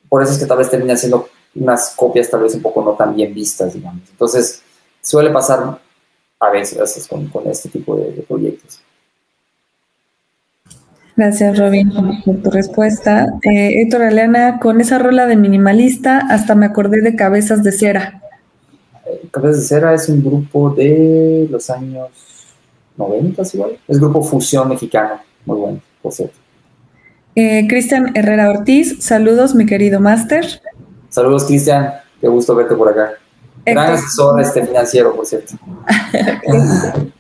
por 0.10 0.24
eso 0.24 0.34
es 0.34 0.40
que 0.40 0.46
tal 0.46 0.58
vez 0.58 0.70
termina 0.70 0.96
siendo 0.96 1.30
unas 1.54 1.94
copias 1.96 2.30
tal 2.30 2.42
vez 2.42 2.56
un 2.56 2.62
poco 2.62 2.82
no 2.82 2.94
tan 2.94 3.16
bien 3.16 3.34
vistas, 3.34 3.74
digamos. 3.74 4.02
Entonces, 4.10 4.62
suele 5.02 5.30
pasar 5.30 5.80
a 6.40 6.50
veces, 6.50 7.08
con, 7.08 7.30
este 7.46 7.70
tipo 7.70 7.96
de, 7.96 8.26
proyectos. 8.28 8.82
Gracias, 11.16 11.60
Robin, 11.60 11.92
por 12.26 12.42
tu 12.42 12.50
respuesta. 12.50 13.28
Eh, 13.44 13.82
Héctor 13.82 14.02
Aleana, 14.04 14.60
con 14.60 14.82
esa 14.82 14.98
rola 14.98 15.28
de 15.28 15.36
minimalista, 15.36 16.20
hasta 16.30 16.56
me 16.56 16.66
acordé 16.66 17.02
de 17.02 17.16
Cabezas 17.16 17.64
de 17.64 17.72
Cera. 17.72 18.24
Eh, 19.06 19.28
Cabezas 19.30 19.62
de 19.62 19.68
Cera 19.68 19.94
es 19.94 20.10
un 20.10 20.24
grupo 20.24 20.72
de 20.72 21.48
los 21.52 21.70
años 21.70 22.31
90 22.98 23.42
igual. 23.54 23.80
Es 23.88 24.00
grupo 24.00 24.22
Fusión 24.24 24.70
Mexicano, 24.70 25.22
muy 25.46 25.58
bueno, 25.58 25.82
por 26.02 26.12
cierto. 26.12 26.36
Eh, 27.36 27.66
Cristian 27.68 28.12
Herrera 28.16 28.50
Ortiz, 28.50 29.04
saludos, 29.04 29.56
mi 29.56 29.66
querido 29.66 30.00
máster. 30.00 30.62
Saludos, 31.10 31.46
Cristian, 31.46 31.94
qué 32.20 32.28
gusto 32.28 32.56
verte 32.56 32.76
por 32.76 32.90
acá. 32.90 33.12
Gran 33.66 33.94
asesor 33.94 34.42
este 34.42 34.66
financiero, 34.66 35.16
por 35.16 35.26
cierto. 35.26 35.54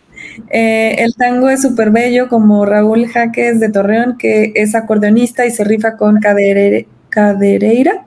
Eh, 0.53 0.95
el 0.99 1.13
tango 1.15 1.49
es 1.49 1.61
súper 1.61 1.91
bello, 1.91 2.28
como 2.28 2.65
Raúl 2.65 3.07
Jaques 3.07 3.59
de 3.59 3.69
Torreón, 3.69 4.17
que 4.17 4.51
es 4.55 4.76
acordeonista 4.76 5.45
y 5.45 5.51
se 5.51 5.63
rifa 5.63 5.97
con 5.97 6.19
cadereira 6.19 8.05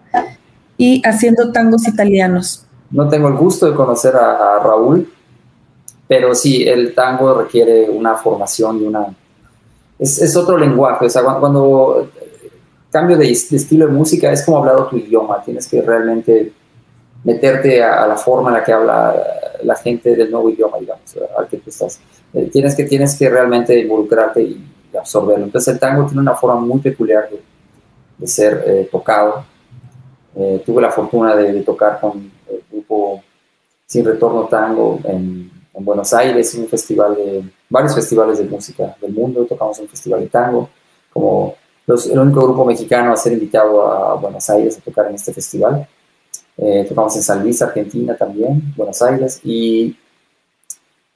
y 0.77 1.03
haciendo 1.07 1.53
tangos 1.53 1.87
italianos. 1.89 2.67
No 2.91 3.09
tengo 3.09 3.29
el 3.29 3.35
gusto 3.35 3.71
de 3.71 3.75
conocer 3.75 4.15
a 4.17 4.59
Raúl, 4.63 5.11
pero 6.07 6.35
sí, 6.35 6.67
el 6.67 6.95
tango 6.95 7.35
requiere 7.35 7.89
una 7.89 8.15
formación 8.15 8.83
y 8.83 8.87
una... 8.87 9.07
Es, 9.99 10.37
otro 10.37 10.59
lenguaje, 10.59 11.07
o 11.07 11.09
sea, 11.09 11.23
cuando, 11.23 12.11
cambio 12.91 13.17
de, 13.17 13.31
estilo 13.31 13.87
de 13.87 13.93
música 13.93 14.31
es 14.31 14.45
como 14.45 14.59
hablar 14.59 14.77
otro 14.77 14.99
idioma, 14.99 15.43
tienes 15.43 15.67
que 15.69 15.81
realmente 15.81 16.53
meterte 17.23 17.83
a, 17.83 18.07
la 18.07 18.17
forma 18.17 18.51
en 18.51 18.55
la 18.55 18.65
que 18.65 18.73
habla 18.73 19.15
la 19.63 19.75
gente 19.77 20.15
del 20.15 20.31
nuevo 20.31 20.51
idioma, 20.51 20.79
digamos, 20.79 21.17
al 21.39 21.49
que 21.49 21.57
tú 21.59 21.71
estás. 21.71 22.01
Eh, 22.35 22.51
tienes, 22.53 22.75
que, 22.75 22.85
tienes 22.85 23.17
que 23.17 23.31
realmente 23.31 23.79
involucrarte 23.79 24.43
y 24.43 24.65
absorberlo. 24.99 25.45
Entonces 25.45 25.73
el 25.73 25.81
tango 25.81 26.05
tiene 26.05 26.21
una 26.21 26.35
forma 26.35 26.61
muy 26.61 26.81
peculiar 26.81 27.29
de, 28.19 28.27
ser 28.27 28.63
eh, 28.67 28.89
tocado. 28.91 29.45
Eh, 30.37 30.63
tuve 30.67 30.83
la 30.83 30.91
fortuna 30.91 31.35
de, 31.35 31.53
de, 31.53 31.63
tocar 31.63 32.01
con 32.01 32.31
el 32.51 32.63
grupo 32.71 33.23
Sin 33.87 34.05
Retorno 34.05 34.45
Tango 34.45 35.01
en 35.05 35.54
en 35.75 35.85
Buenos 35.85 36.13
Aires, 36.15 36.55
un 36.55 36.69
festival 36.69 37.17
de, 37.17 37.45
varios 37.69 37.95
festivales 37.95 38.39
de 38.39 38.45
música 38.45 38.97
del 39.01 39.13
mundo, 39.13 39.45
tocamos 39.45 39.79
un 39.81 39.89
festival 39.89 40.21
de 40.21 40.29
tango, 40.29 40.69
como 41.13 41.57
el 41.87 42.19
único 42.19 42.43
grupo 42.43 42.65
mexicano 42.65 43.13
a 43.13 43.17
ser 43.17 43.33
invitado 43.33 43.87
a 43.87 44.15
Buenos 44.15 44.49
Aires 44.51 44.79
a 44.79 44.81
tocar 44.81 45.07
en 45.09 45.17
este 45.17 45.33
festival. 45.33 45.87
Eh, 46.57 46.87
tocamos 46.89 47.15
en 47.17 47.23
San 47.23 47.43
Luis, 47.43 47.61
Argentina 47.61 48.17
también, 48.17 48.73
Buenos 48.77 49.03
Aires, 49.03 49.41
y 49.43 49.97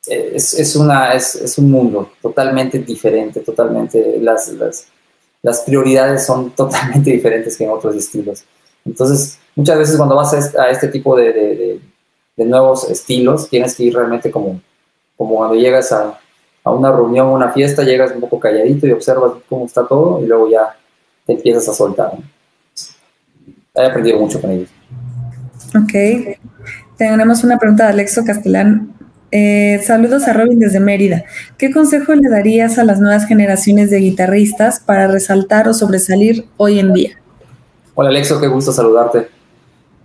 eh, 0.09 0.32
es, 0.34 0.54
es, 0.54 0.74
una, 0.74 1.14
es, 1.14 1.36
es, 1.36 1.56
un 1.59 1.70
mundo 1.70 2.11
totalmente 2.20 2.80
diferente, 2.80 3.40
totalmente, 3.40 4.18
las, 4.20 4.48
las, 4.48 4.88
las, 5.42 5.61
prioridades 5.61 6.26
son 6.26 6.50
totalmente 6.56 7.11
diferentes 7.11 7.56
que 7.56 7.64
en 7.64 7.70
otros 7.70 7.94
estilos. 7.94 8.44
Entonces, 8.84 9.38
muchas 9.54 9.78
veces 9.78 9.96
cuando 9.96 10.16
vas 10.16 10.56
a 10.56 10.70
este, 10.70 10.88
tipo 10.88 11.16
de 11.16 11.32
de 11.32 11.80
nuevos 12.45 12.89
estilos, 12.91 13.49
tienes 13.49 13.74
que 13.74 13.84
ir 13.84 13.95
realmente 13.95 14.30
como, 14.30 14.61
como 15.16 15.36
cuando 15.36 15.57
llegas 15.57 15.93
a, 15.93 16.18
a 16.64 16.70
una 16.70 16.93
reunión, 16.93 17.28
una 17.28 17.51
fiesta, 17.51 17.82
llegas 17.82 18.12
un 18.12 18.20
poco 18.20 18.39
calladito 18.39 18.86
y 18.86 18.93
observas 18.93 19.32
cómo 19.49 19.66
está 19.66 19.86
todo 19.86 20.22
y 20.22 20.26
luego 20.26 20.51
ya 20.51 20.76
te 21.26 21.32
empiezas 21.34 21.68
a 21.68 21.72
soltar. 21.72 22.12
He 23.74 23.86
aprendido 23.86 24.18
mucho 24.18 24.41
con 24.41 24.51
ellos. 24.51 24.68
Ok. 25.76 26.36
Tenemos 26.97 27.45
una 27.45 27.59
pregunta 27.59 27.84
de 27.84 27.91
Alexo 27.91 28.24
Castellán. 28.24 28.95
Eh, 29.30 29.80
saludos 29.84 30.26
a 30.26 30.32
Robin 30.32 30.59
desde 30.59 30.80
Mérida. 30.80 31.24
¿Qué 31.59 31.70
consejo 31.70 32.14
le 32.14 32.28
darías 32.28 32.78
a 32.78 32.84
las 32.84 32.99
nuevas 32.99 33.26
generaciones 33.26 33.91
de 33.91 33.99
guitarristas 33.99 34.80
para 34.80 35.07
resaltar 35.07 35.68
o 35.68 35.74
sobresalir 35.74 36.47
hoy 36.57 36.78
en 36.78 36.95
día? 36.95 37.11
Hola 37.95 38.09
Alexo, 38.09 38.41
qué 38.41 38.47
gusto 38.47 38.72
saludarte. 38.72 39.28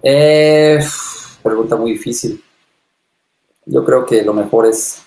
Eh, 0.02 0.80
pregunta 1.44 1.76
muy 1.76 1.92
difícil. 1.92 2.44
Yo 3.66 3.84
creo 3.86 4.06
que 4.06 4.24
lo 4.24 4.34
mejor 4.34 4.66
es, 4.66 5.02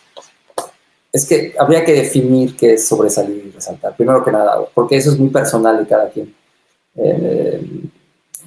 es 1.12 1.26
que 1.26 1.54
habría 1.58 1.84
que 1.84 1.92
definir 1.92 2.56
qué 2.56 2.74
es 2.74 2.86
sobresalir 2.86 3.46
y 3.46 3.50
resaltar, 3.50 3.96
primero 3.96 4.24
que 4.24 4.32
nada, 4.32 4.64
porque 4.74 4.96
eso 4.96 5.10
es 5.10 5.18
muy 5.18 5.30
personal 5.30 5.78
de 5.78 5.86
cada 5.86 6.08
quien. 6.10 6.34
Eh, 6.94 7.60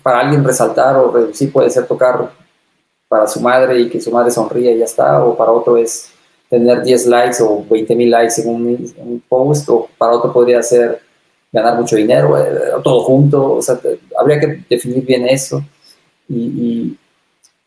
para 0.01 0.21
alguien 0.21 0.43
resaltar 0.43 0.95
o 0.97 1.11
reducir 1.11 1.51
puede 1.51 1.69
ser 1.69 1.85
tocar 1.85 2.31
para 3.07 3.27
su 3.27 3.41
madre 3.41 3.79
y 3.79 3.89
que 3.89 3.99
su 4.01 4.11
madre 4.11 4.31
sonríe 4.31 4.71
y 4.73 4.79
ya 4.79 4.85
está, 4.85 5.23
o 5.23 5.35
para 5.35 5.51
otro 5.51 5.77
es 5.77 6.11
tener 6.49 6.81
10 6.81 7.07
likes 7.07 7.43
o 7.43 7.63
20 7.69 7.95
mil 7.95 8.09
likes 8.09 8.41
en 8.41 8.49
un, 8.49 9.23
post, 9.27 9.69
o 9.69 9.87
para 9.97 10.13
otro 10.13 10.33
podría 10.33 10.63
ser 10.63 11.01
ganar 11.51 11.75
mucho 11.75 11.95
dinero, 11.95 12.37
eh, 12.37 12.49
todo 12.83 13.01
junto, 13.03 13.53
o 13.53 13.61
sea, 13.61 13.79
habría 14.17 14.39
que 14.39 14.63
definir 14.69 15.05
bien 15.05 15.27
eso. 15.27 15.63
y, 16.27 16.97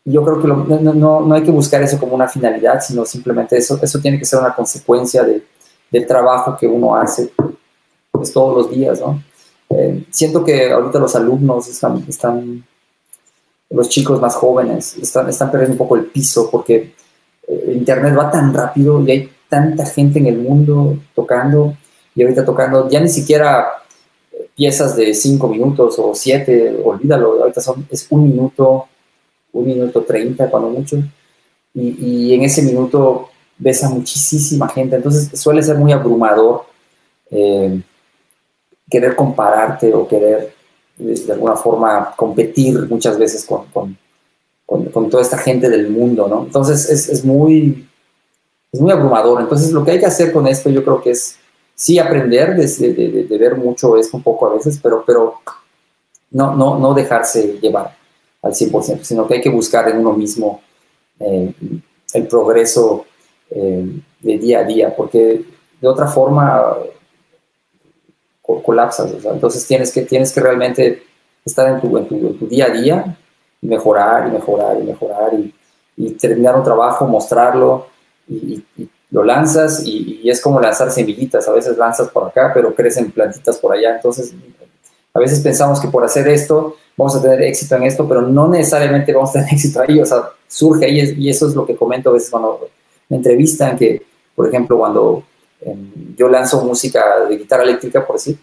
yo 0.05 0.23
creo 0.23 0.41
que 0.41 0.47
no, 0.47 0.93
no, 0.93 1.21
no, 1.21 1.33
hay 1.33 1.43
que 1.43 1.51
buscar 1.51 1.81
eso 1.81 1.97
como 1.97 2.15
una 2.15 2.27
finalidad, 2.27 2.81
sino 2.81 3.05
simplemente 3.05 3.57
eso, 3.57 3.79
eso 3.81 3.99
tiene 3.99 4.19
que 4.19 4.25
ser 4.25 4.39
una 4.39 4.53
consecuencia 4.53 5.23
de, 5.23 5.43
del 5.89 6.05
trabajo 6.05 6.57
que 6.57 6.67
uno 6.67 6.95
hace 6.95 7.31
pues, 8.11 8.33
todos 8.33 8.57
los 8.57 8.69
días, 8.69 8.99
¿no? 8.99 9.23
Eh, 9.69 10.05
siento 10.11 10.43
que 10.43 10.71
ahorita 10.71 10.99
los 10.99 11.15
alumnos 11.15 11.67
están, 11.67 12.03
están, 12.07 12.65
los 13.69 13.89
chicos 13.89 14.19
más 14.21 14.35
jóvenes, 14.35 14.97
están, 14.97 15.29
están 15.29 15.49
perdiendo 15.49 15.73
un 15.73 15.77
poco 15.77 15.95
el 15.95 16.05
piso 16.05 16.49
porque 16.51 16.93
eh, 17.47 17.73
Internet 17.73 18.15
va 18.17 18.29
tan 18.29 18.53
rápido 18.53 19.01
y 19.01 19.11
hay 19.11 19.31
tanta 19.49 19.85
gente 19.85 20.19
en 20.19 20.27
el 20.27 20.37
mundo 20.37 20.97
tocando 21.15 21.75
y 22.13 22.23
ahorita 22.23 22.45
tocando 22.45 22.89
ya 22.89 22.99
ni 22.99 23.09
siquiera 23.09 23.67
eh, 24.31 24.49
piezas 24.55 24.95
de 24.95 25.13
cinco 25.13 25.47
minutos 25.47 25.97
o 25.97 26.13
siete, 26.13 26.79
olvídalo, 26.83 27.41
ahorita 27.41 27.61
son, 27.61 27.87
es 27.89 28.05
un 28.11 28.23
minuto, 28.25 28.87
un 29.53 29.65
minuto 29.65 30.01
treinta 30.01 30.49
cuando 30.49 30.69
mucho, 30.69 30.97
y, 31.73 32.33
en 32.33 32.43
ese 32.43 32.61
minuto 32.61 33.29
ves 33.57 33.83
a 33.83 33.89
muchísima 33.89 34.67
gente, 34.69 34.95
entonces 34.95 35.39
suele 35.39 35.63
ser 35.63 35.77
muy 35.77 35.91
abrumador 35.91 36.65
eh, 37.31 37.81
querer 38.89 39.15
compararte 39.15 39.93
o 39.93 40.07
querer 40.07 40.53
de, 40.97 41.33
alguna 41.33 41.55
forma 41.55 42.13
competir 42.15 42.87
muchas 42.89 43.17
veces 43.17 43.45
con, 43.45 43.65
con, 43.67 43.97
con, 44.65 45.09
toda 45.09 45.23
esta 45.23 45.37
gente 45.37 45.69
del 45.69 45.89
mundo, 45.89 46.27
¿no? 46.27 46.43
Entonces 46.43 46.89
es, 46.89 47.09
es, 47.09 47.25
muy, 47.25 47.87
es 48.71 48.79
muy 48.79 48.91
abrumador, 48.91 49.41
entonces 49.41 49.71
lo 49.71 49.83
que 49.83 49.91
hay 49.91 49.99
que 49.99 50.05
hacer 50.05 50.31
con 50.31 50.47
esto 50.47 50.69
yo 50.69 50.83
creo 50.83 51.01
que 51.01 51.11
es 51.11 51.37
sí 51.75 51.97
aprender 51.97 52.55
de, 52.55 52.93
de, 52.93 53.23
de 53.23 53.37
ver 53.37 53.55
mucho 53.55 53.97
esto 53.97 54.17
un 54.17 54.23
poco 54.23 54.47
a 54.47 54.53
veces, 54.53 54.79
pero, 54.81 55.03
pero 55.05 55.35
no, 56.29 56.55
no, 56.55 56.77
no 56.77 56.93
dejarse 56.93 57.59
llevar 57.59 58.02
al 58.43 58.51
100%, 58.51 59.03
sino 59.03 59.25
que 59.25 59.35
hay 59.35 59.41
que 59.41 59.49
buscar 59.49 59.89
en 59.89 59.97
uno 59.97 60.13
mismo 60.13 60.61
eh, 61.19 61.53
el 62.13 62.27
progreso 62.27 63.05
eh, 63.49 63.85
de 64.19 64.37
día 64.37 64.59
a 64.59 64.63
día, 64.63 64.95
porque 64.95 65.43
de 65.81 65.87
otra 65.87 66.07
forma 66.07 66.77
colapsas. 68.41 69.11
entonces 69.25 69.65
tienes 69.65 69.91
que, 69.91 70.01
tienes 70.01 70.31
que 70.31 70.41
realmente 70.41 71.03
estar 71.45 71.67
en 71.69 71.81
tu, 71.81 71.97
en 71.97 72.07
tu, 72.07 72.47
día 72.47 72.65
a 72.65 72.69
día 72.69 73.17
y 73.61 73.67
mejorar 73.67 74.27
y 74.27 74.31
mejorar 74.31 74.77
y 74.79 74.83
mejorar 74.83 75.31
y, 75.33 75.53
terminar 76.15 76.55
un 76.55 76.63
trabajo, 76.63 77.07
mostrarlo 77.07 77.87
y, 78.27 78.63
lo 79.11 79.23
lanzas 79.23 79.85
y, 79.85 80.21
y, 80.23 80.29
es 80.29 80.41
como 80.41 80.59
lanzar 80.59 80.89
semillitas. 80.89 81.47
A 81.47 81.51
veces 81.51 81.77
lanzas 81.77 82.09
por 82.09 82.27
acá, 82.27 82.51
pero 82.51 82.73
crecen 82.73 83.11
plantitas 83.11 83.59
por 83.59 83.71
allá. 83.71 83.95
Entonces, 83.95 84.33
a 85.13 85.19
veces 85.19 85.39
pensamos 85.41 85.79
que 85.79 85.87
por 85.87 86.03
hacer 86.03 86.27
esto 86.27 86.77
vamos 86.97 87.15
a 87.15 87.21
tener 87.21 87.41
éxito 87.43 87.75
en 87.75 87.83
esto, 87.83 88.07
pero 88.07 88.21
no 88.21 88.47
necesariamente 88.47 89.13
vamos 89.13 89.29
a 89.29 89.33
tener 89.33 89.49
éxito 89.53 89.81
ahí, 89.81 89.99
o 89.99 90.05
sea, 90.05 90.29
surge 90.47 90.85
ahí 90.85 91.15
y 91.17 91.29
eso 91.29 91.47
es 91.47 91.55
lo 91.55 91.65
que 91.65 91.75
comento 91.75 92.09
a 92.09 92.13
veces 92.13 92.29
cuando 92.29 92.67
me 93.09 93.17
entrevistan, 93.17 93.77
que 93.77 94.01
por 94.35 94.47
ejemplo 94.47 94.77
cuando 94.77 95.23
em, 95.61 96.15
yo 96.15 96.27
lanzo 96.29 96.63
música 96.63 97.25
de 97.27 97.37
guitarra 97.37 97.63
eléctrica, 97.63 98.05
por 98.05 98.15
decir, 98.15 98.37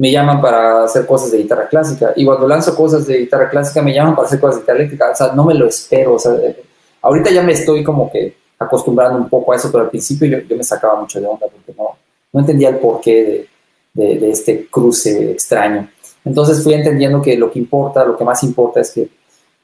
me 0.00 0.10
llaman 0.10 0.40
para 0.40 0.84
hacer 0.84 1.04
cosas 1.04 1.30
de 1.30 1.36
guitarra 1.36 1.68
clásica. 1.68 2.14
Y 2.16 2.24
cuando 2.24 2.48
lanzo 2.48 2.74
cosas 2.74 3.06
de 3.06 3.18
guitarra 3.18 3.50
clásica, 3.50 3.82
me 3.82 3.92
llaman 3.92 4.16
para 4.16 4.26
hacer 4.26 4.40
cosas 4.40 4.56
de 4.56 4.60
guitarra 4.62 4.78
eléctrica. 4.78 5.10
O 5.10 5.14
sea, 5.14 5.32
no 5.32 5.44
me 5.44 5.52
lo 5.52 5.66
espero. 5.66 6.14
O 6.14 6.18
sea, 6.18 6.32
eh, 6.36 6.56
ahorita 7.02 7.30
ya 7.30 7.42
me 7.42 7.52
estoy 7.52 7.84
como 7.84 8.10
que 8.10 8.34
acostumbrando 8.58 9.18
un 9.18 9.28
poco 9.28 9.52
a 9.52 9.56
eso, 9.56 9.70
pero 9.70 9.84
al 9.84 9.90
principio 9.90 10.42
yo, 10.48 10.56
me 10.56 10.64
sacaba 10.64 10.98
mucho 10.98 11.20
de 11.20 11.26
onda 11.26 11.46
porque 11.48 11.74
no, 11.76 12.40
entendía 12.40 12.70
el 12.70 12.78
porqué 12.78 13.46
de, 13.92 14.30
este 14.30 14.68
cruce 14.68 15.32
extraño. 15.32 15.90
Entonces 16.24 16.62
fui 16.62 16.74
entendiendo 16.74 17.22
que 17.22 17.36
lo 17.36 17.50
que 17.50 17.58
importa, 17.58 18.04
lo 18.04 18.16
que 18.16 18.24
más 18.24 18.42
importa 18.42 18.80
es 18.80 18.90
que 18.90 19.08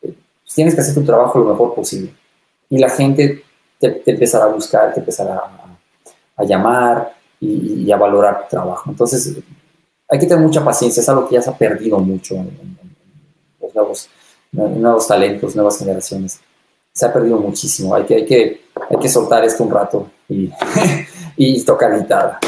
eh, 0.02 0.14
tienes 0.54 0.74
que 0.74 0.80
hacer 0.80 0.94
tu 0.94 1.04
trabajo 1.04 1.38
lo 1.38 1.50
mejor 1.50 1.74
posible. 1.74 2.12
Y 2.68 2.78
la 2.78 2.88
gente 2.88 3.44
te, 3.78 4.02
empezará 4.07 4.46
a 4.46 4.48
buscar, 4.48 4.92
te 4.94 5.00
empezará 5.00 5.42
a, 6.36 6.44
llamar 6.44 7.14
y, 7.40 7.90
a 7.90 7.96
valorar 7.96 8.42
tu 8.44 8.57
trabajo. 8.57 8.90
Entonces 8.90 9.36
hay 10.09 10.18
que 10.18 10.26
tener 10.26 10.44
mucha 10.44 10.64
paciencia, 10.64 11.00
es 11.00 11.09
algo 11.09 11.28
que 11.28 11.34
ya 11.34 11.42
se 11.42 11.50
ha 11.50 11.57
perdido 11.57 11.98
mucho 11.98 12.34
en, 12.34 12.78
los 13.61 13.74
nuevos, 13.74 14.09
nuevos 14.52 15.07
talentos, 15.07 15.54
nuevas 15.54 15.78
generaciones. 15.78 16.40
Se 16.92 17.04
ha 17.04 17.12
perdido 17.12 17.38
muchísimo. 17.38 17.94
Hay 17.94 18.04
que, 18.04 18.14
hay 18.14 18.24
que, 18.24 18.62
hay 18.88 18.98
que 18.98 19.09
soltar 19.09 19.44
esto 19.44 19.64
un 19.64 19.70
rato 19.70 20.11
y, 20.28 20.50
y 21.36 21.62
tocar 21.62 21.98
guitarra. 22.00 22.40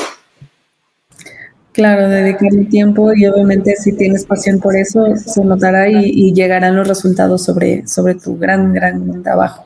Claro, 1.79 2.09
dedicarle 2.09 2.65
tiempo 2.65 3.15
y 3.15 3.25
obviamente 3.27 3.77
si 3.77 3.93
tienes 3.93 4.25
pasión 4.25 4.59
por 4.59 4.75
eso, 4.75 5.15
se 5.15 5.45
notará 5.45 5.89
y, 5.89 6.35
llegarán 6.35 6.75
los 6.75 6.89
resultados 6.89 7.45
sobre, 7.45 7.87
sobre 7.87 8.17
tu 8.17 8.37
gran, 8.37 8.73
gran 8.73 9.23
trabajo. 9.23 9.63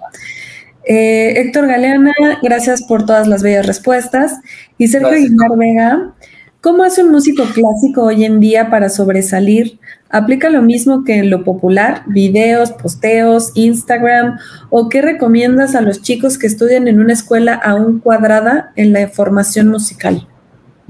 Eh, 0.84 1.32
Héctor 1.40 1.68
Galeana, 1.68 2.12
gracias 2.42 2.82
por 2.82 3.06
todas 3.06 3.26
las 3.28 3.42
bellas 3.42 3.66
respuestas. 3.66 4.40
Y 4.76 4.88
Sergio 4.88 5.10
Guimar 5.10 5.56
Vega, 5.56 6.12
¿cómo 6.60 6.82
hace 6.84 7.02
un 7.02 7.12
músico 7.12 7.44
clásico 7.44 8.02
hoy 8.02 8.26
en 8.26 8.40
día 8.40 8.68
para 8.68 8.90
sobresalir? 8.90 9.80
¿Aplica 10.10 10.50
lo 10.50 10.60
mismo 10.60 11.04
que 11.04 11.14
en 11.14 11.30
lo 11.30 11.44
popular? 11.44 12.02
¿Videos, 12.08 12.72
posteos, 12.72 13.52
Instagram? 13.54 14.36
¿O 14.68 14.90
qué 14.90 15.00
recomiendas 15.00 15.74
a 15.74 15.80
los 15.80 16.02
chicos 16.02 16.36
que 16.36 16.46
estudian 16.46 16.88
en 16.88 17.00
una 17.00 17.14
escuela 17.14 17.54
aún 17.54 18.00
cuadrada 18.00 18.70
en 18.76 18.92
la 18.92 19.08
formación 19.08 19.68
musical? 19.68 20.28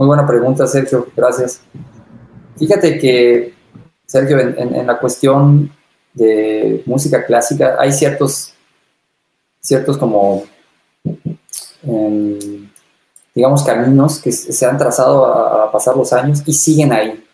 Muy 0.03 0.09
buena 0.09 0.27
pregunta, 0.27 0.67
Sergio. 0.67 1.07
Gracias. 1.15 1.61
Fíjate 2.59 2.99
que, 2.99 3.55
Sergio, 4.05 4.37
en, 4.37 4.85
la 4.85 4.99
cuestión 4.99 5.71
de 6.13 6.83
música 6.87 7.25
clásica 7.25 7.77
hay 7.79 7.93
ciertos, 7.93 8.53
ciertos 9.61 9.97
como, 9.97 10.43
em, 11.85 12.69
digamos, 13.33 13.63
caminos 13.63 14.19
que 14.19 14.33
se 14.33 14.67
han 14.67 14.77
trazado 14.77 15.25
a, 15.25 15.71
pasar 15.71 15.97
los 15.97 16.13
años 16.13 16.43
y 16.47 16.53
siguen 16.53 16.93
ahí. 16.93 17.25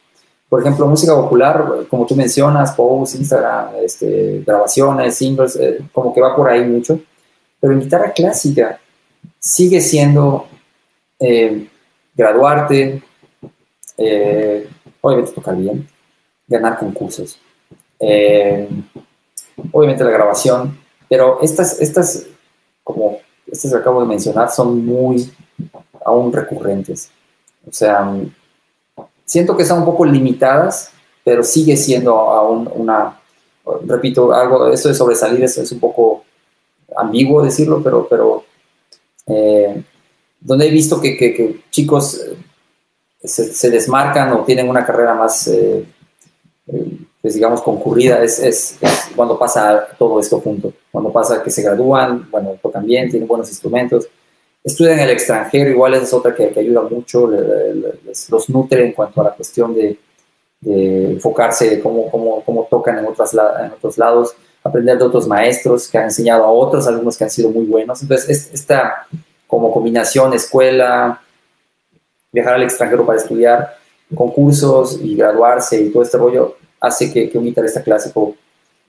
Por 0.51 0.61
ejemplo, 0.61 0.87
música 0.87 1.15
popular, 1.15 1.87
como 1.89 2.05
tú 2.05 2.15
mencionas, 2.15 2.73
posts, 2.73 3.15
Instagram, 3.15 3.77
este, 3.83 4.43
grabaciones, 4.47 5.15
singles, 5.15 5.57
eh, 5.57 5.79
como 5.91 6.13
que 6.13 6.21
va 6.21 6.37
por 6.37 6.51
ahí 6.51 6.67
mucho. 6.67 7.01
Pero 7.59 7.73
en 7.73 7.81
guitarra 7.81 8.13
clásica 8.13 8.79
sigue 9.39 9.81
siendo 9.81 10.47
eh, 11.19 11.67
graduarte, 12.19 13.01
eh, 13.97 14.69
obviamente 15.01 15.33
tocar 15.33 15.57
bien, 15.57 15.89
ganar 16.49 16.77
concursos, 16.79 17.39
eh, 18.01 18.69
obviamente 19.71 20.03
la 20.03 20.11
grabación, 20.11 20.77
pero 21.09 21.39
estas, 21.41 21.81
estas, 21.81 22.27
como 22.83 23.21
estas 23.47 23.71
que 23.71 23.79
acabo 23.79 24.01
de 24.01 24.09
mencionar, 24.09 24.51
son 24.51 24.85
muy 24.85 25.33
aún 26.05 26.33
recurrentes. 26.33 27.11
O 27.67 27.73
sea, 27.73 28.13
siento 29.25 29.57
que 29.57 29.63
están 29.63 29.79
un 29.79 29.85
poco 29.85 30.05
limitadas, 30.05 30.91
pero 31.23 31.45
sigue 31.45 31.77
siendo 31.77 32.13
aún 32.17 32.69
una, 32.75 33.21
repito, 33.87 34.33
algo, 34.33 34.69
eso 34.69 34.89
de 34.89 34.95
sobresalir 34.95 35.45
es, 35.45 35.57
es 35.59 35.71
un 35.71 35.79
poco 35.79 36.25
ambiguo 36.97 37.43
decirlo, 37.43 37.81
pero, 37.83 38.09
pero 38.09 38.45
eh, 39.27 39.83
donde 40.41 40.67
he 40.67 40.71
visto 40.71 41.01
que, 41.01 41.61
chicos 41.71 42.21
eh, 43.21 43.29
se, 43.29 43.71
desmarcan 43.71 44.33
o 44.33 44.45
tienen 44.45 44.69
una 44.69 44.85
carrera 44.85 45.15
más, 45.15 45.49
eh, 45.49 45.85
eh, 46.69 46.99
pues 47.21 47.35
digamos, 47.35 47.63
concurrida, 47.63 48.23
es, 48.23 48.79
cuando 49.17 49.39
pasa 49.39 49.89
todo 49.99 50.21
esto 50.21 50.41
junto, 50.41 50.73
cuando 50.93 51.13
pasa 51.13 51.43
que 51.43 51.51
se 51.51 51.63
gradúan, 51.63 52.31
bueno, 52.31 52.57
tocan 52.63 52.87
bien, 52.87 53.11
tienen 53.11 53.29
buenos 53.29 53.49
instrumentos, 53.49 54.09
estudian 54.63 54.99
en 54.99 55.05
el 55.05 55.11
extranjero, 55.11 55.71
igual 55.71 55.95
es 55.95 56.13
otra 56.13 56.35
que, 56.35 56.53
ayuda 56.57 56.83
mucho, 56.83 57.29
los 58.29 58.51
nutre 58.51 58.87
en 58.87 58.93
cuanto 58.93 59.21
a 59.21 59.25
la 59.25 59.35
cuestión 59.35 59.75
de, 59.75 59.99
enfocarse 60.61 61.71
de 61.71 61.81
cómo, 61.81 62.11
cómo, 62.11 62.43
cómo 62.45 62.67
tocan 62.69 62.99
en, 62.99 63.07
otras, 63.07 63.33
en 63.33 63.73
otros 63.73 63.97
lados, 63.97 64.35
aprender 64.63 64.99
de 64.99 65.05
otros 65.05 65.27
maestros 65.27 65.89
que 65.89 65.99
han 65.99 66.05
enseñado 66.05 66.45
a 66.45 66.51
otros 66.51 66.87
alumnos 66.87 67.17
que 67.17 67.25
han 67.25 67.31
sido 67.31 67.51
muy 67.51 67.65
buenos. 67.65 68.03
Entonces, 68.03 68.51
esta 68.53 69.07
como 69.49 69.73
combinación 69.73 70.35
escuela, 70.35 71.21
viajar 72.31 72.55
al 72.55 72.63
extranjero 72.63 73.05
para 73.05 73.19
estudiar, 73.19 73.77
concursos 74.15 75.01
y 75.03 75.17
graduarse 75.17 75.81
y 75.81 75.91
todo 75.91 76.05
este 76.05 76.19
rollo, 76.19 76.57
hace 76.79 77.13
que, 77.13 77.37
un 77.37 77.45
guitarrista 77.45 77.83
clásico 77.83 78.37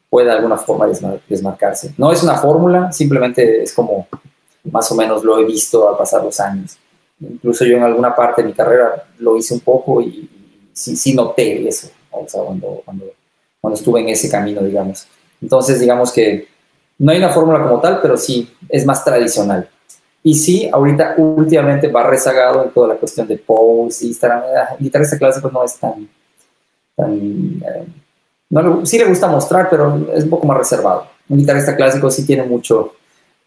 pueda 0.09 0.31
de 0.31 0.37
alguna 0.37 0.57
forma 0.57 0.87
desmarcarse. 1.27 1.93
No 1.97 2.11
es 2.11 2.21
una 2.21 2.35
fórmula, 2.37 2.91
simplemente 2.91 3.63
es 3.63 3.73
como 3.73 4.07
más 4.65 4.91
o 4.91 4.95
menos 4.95 5.23
lo 5.23 5.39
he 5.39 5.45
visto 5.45 5.89
al 5.89 5.97
pasar 5.97 6.23
los 6.23 6.39
años. 6.39 6.77
Incluso 7.19 7.65
yo 7.65 7.77
en 7.77 7.83
alguna 7.83 8.15
parte 8.15 8.41
de 8.41 8.49
mi 8.49 8.53
carrera 8.53 9.05
lo 9.17 9.37
hice 9.37 9.53
un 9.53 9.61
poco 9.61 10.01
y, 10.01 10.29
sí, 10.73 10.95
sí 10.95 11.13
noté 11.13 11.67
eso, 11.67 11.89
cuando, 12.09 12.81
cuando, 12.83 13.05
cuando 13.61 13.77
estuve 13.77 14.01
en 14.01 14.09
ese 14.09 14.29
camino, 14.29 14.61
digamos. 14.61 15.07
Entonces, 15.41 15.79
digamos 15.79 16.11
que 16.11 16.47
no 16.97 17.11
hay 17.11 17.17
una 17.17 17.29
fórmula 17.29 17.63
como 17.63 17.79
tal, 17.79 18.01
pero 18.01 18.17
sí 18.17 18.53
es 18.67 18.85
más 18.85 19.03
tradicional. 19.05 19.69
Y 20.21 20.35
sí, 20.35 20.69
ahorita 20.71 21.15
últimamente 21.17 21.87
va 21.87 22.03
rezagado 22.03 22.63
en 22.63 22.71
toda 22.71 22.89
la 22.89 22.95
cuestión 22.95 23.27
de 23.27 23.37
posts, 23.37 24.03
Instagram. 24.03 24.43
El 24.77 24.85
guitarrista 24.85 25.17
clásico 25.17 25.49
no 25.51 25.63
es 25.63 25.77
tan... 25.77 26.09
Eh, 26.97 27.85
no 28.49 28.85
sí 28.85 28.97
le 28.97 29.05
gusta 29.05 29.27
mostrar, 29.27 29.69
pero 29.69 30.11
es 30.13 30.23
un 30.23 30.29
poco 30.29 30.47
más 30.47 30.57
reservado. 30.57 31.07
Un 31.29 31.37
guitarrista 31.37 31.75
clásico 31.75 32.09
sí 32.11 32.25
tiene 32.25 32.43
mucho, 32.43 32.93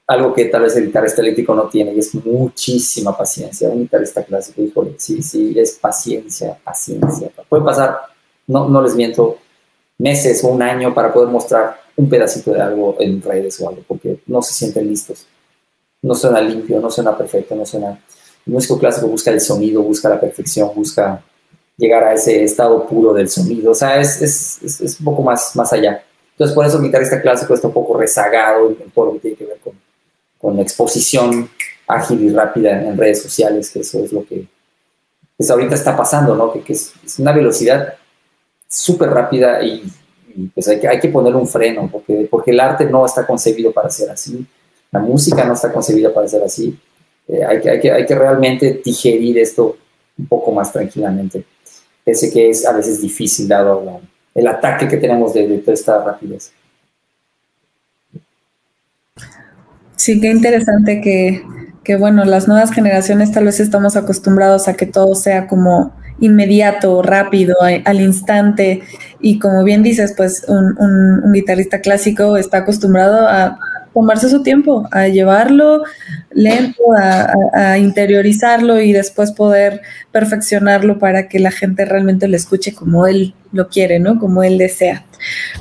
algo 0.07 0.33
que 0.33 0.47
tal 0.47 0.63
vez 0.63 0.77
el 0.77 0.87
guitarrista 0.87 1.21
eléctrico 1.21 1.55
no 1.55 1.65
tiene, 1.65 1.93
y 1.93 1.99
es 1.99 2.15
muchísima 2.15 3.17
paciencia. 3.17 3.69
Un 3.69 3.81
guitarrista 3.81 4.23
clásico, 4.23 4.63
híjole, 4.63 4.95
sí, 4.99 5.23
sí, 5.23 5.53
es 5.59 5.73
paciencia, 5.73 6.57
paciencia. 6.63 7.31
Puede 7.49 7.65
pasar, 7.65 7.99
no, 8.47 8.69
no 8.69 8.81
les 8.81 8.95
miento, 8.95 9.39
meses 9.99 10.43
o 10.45 10.49
un 10.49 10.63
año 10.63 10.95
para 10.95 11.13
poder 11.13 11.29
mostrar 11.29 11.81
un 11.97 12.09
pedacito 12.09 12.53
de 12.53 12.63
algo 12.63 12.97
en 13.01 13.21
redes 13.21 13.61
o 13.61 13.69
algo, 13.69 13.83
porque 13.87 14.21
no 14.27 14.41
se 14.41 14.55
sienten 14.55 14.87
listos 14.87 15.27
no 16.03 16.15
suena 16.15 16.41
limpio, 16.41 16.81
no 16.81 16.91
suena 16.91 17.17
perfecto, 17.17 17.55
no 17.55 17.65
suena... 17.65 17.99
El 18.45 18.53
músico 18.53 18.79
clásico 18.79 19.07
busca 19.07 19.31
el 19.31 19.41
sonido, 19.41 19.83
busca 19.83 20.09
la 20.09 20.21
perfección, 20.21 20.71
busca 20.75 21.23
llegar 21.77 22.03
a 22.05 22.15
ese 22.15 22.43
estado 22.43 22.87
puro 22.87 23.15
del 23.15 23.29
sonido, 23.29 23.71
o 23.71 23.75
sea, 23.75 24.01
es, 24.01 24.21
es, 24.21 24.81
es, 24.81 24.99
un 24.99 25.05
poco 25.05 25.23
más, 25.23 25.55
más 25.55 25.73
allá. 25.73 26.03
Entonces, 26.33 26.55
por 26.55 26.67
eso 26.67 26.79
el 26.79 26.85
guitarrista 26.85 27.23
clásico 27.23 27.55
está 27.55 27.69
un 27.69 27.73
poco 27.73 27.97
rezagado 27.97 28.71
en, 28.71 28.91
todo 28.91 29.07
lo 29.07 29.13
que 29.15 29.19
tiene 29.21 29.37
que 29.37 29.45
ver 29.47 29.59
con, 29.59 29.75
con 30.39 30.59
exposición 30.59 31.49
ágil 31.87 32.25
y 32.25 32.31
rápida 32.31 32.83
en, 32.83 32.99
redes 32.99 33.23
sociales, 33.23 33.71
que 33.71 33.81
eso 33.81 34.05
es 34.05 34.13
lo 34.13 34.25
que 34.27 34.47
pues 35.37 35.51
ahorita 35.51 35.75
está 35.75 35.97
pasando, 35.97 36.35
¿no? 36.35 36.53
Que, 36.53 36.63
que 36.63 36.73
es, 36.73 36.93
una 37.19 37.33
velocidad 37.33 37.95
súper 38.69 39.11
rápida 39.11 39.63
y, 39.63 39.85
pues 40.53 40.67
hay 40.67 40.81
que, 40.81 40.89
hay 40.89 40.99
que 40.99 41.09
ponerle 41.09 41.39
un 41.39 41.49
freno, 41.49 41.89
porque, 41.91 42.27
porque 42.29 42.51
el 42.51 42.59
arte 42.59 42.87
no 42.87 43.07
está 43.07 43.25
concebido 43.25 43.71
para 43.71 43.89
ser 43.89 44.11
así 44.11 44.47
la 44.93 45.01
música 45.01 45.45
no 45.45 45.55
está 45.55 45.73
concebida 45.73 46.13
para 46.13 46.29
ser 46.29 46.43
así. 46.43 46.79
Eh, 47.27 47.43
hay, 47.45 47.61
que, 47.61 47.71
hay, 47.71 47.81
que, 47.81 47.91
hay 47.91 48.07
que 48.07 48.15
realmente 48.15 48.83
digerir 48.85 49.39
esto 49.39 49.77
un 50.19 50.27
poco 50.27 50.53
más 50.53 50.71
tranquilamente. 50.71 51.45
Pese 52.05 52.31
que 52.31 52.51
es 52.51 52.67
a 52.67 52.73
veces 52.73 53.01
difícil 53.01 53.49
dado 53.49 54.01
el 54.35 54.47
ataque 54.47 54.87
que 54.87 54.99
tenemos 54.99 55.33
de, 55.33 55.49
de 55.49 55.59
toda 55.59 55.73
esta 55.73 56.05
rapidez. 56.05 56.53
Sí, 59.97 60.21
qué 60.21 60.31
interesante 60.31 61.01
que, 61.01 61.43
que, 61.85 61.97
bueno, 61.97 62.25
las 62.25 62.47
nuevas 62.47 62.73
generaciones 62.73 63.33
tal 63.33 63.45
vez 63.45 63.61
estamos 63.61 63.97
acostumbrados 63.97 64.69
a 64.69 64.75
que 64.75 64.87
todo 64.87 65.15
sea 65.15 65.47
como 65.47 65.95
inmediato, 66.21 67.03
rápido, 67.03 67.57
al 67.63 68.01
instante. 68.01 68.83
Y 69.21 69.39
como 69.39 69.65
bien 69.65 69.83
dices, 69.83 70.13
pues 70.17 70.45
un, 70.49 70.77
un 70.79 71.33
guitarrista 71.33 71.81
clásico 71.81 72.37
está 72.37 72.59
acostumbrado 72.59 73.27
a 73.27 73.59
tomarse 73.95 74.29
su 74.29 74.43
tiempo, 74.43 74.89
a 74.91 75.09
llevarlo 75.09 75.83
lento, 76.31 76.83
a, 76.97 77.79
interiorizarlo 77.79 78.81
y 78.81 78.93
después 78.93 79.33
poder 79.33 79.83
perfeccionarlo 80.11 80.99
para 80.99 81.29
que 81.29 81.39
la 81.39 81.51
gente 81.51 81.85
realmente 81.85 82.29
lo 82.29 82.37
escuche 82.37 82.75
como 82.75 83.07
él 83.07 83.35
lo 83.53 83.69
quiere, 83.69 83.99
¿no? 83.99 84.19
Como 84.19 84.43
él 84.43 84.59
desea. 84.59 85.05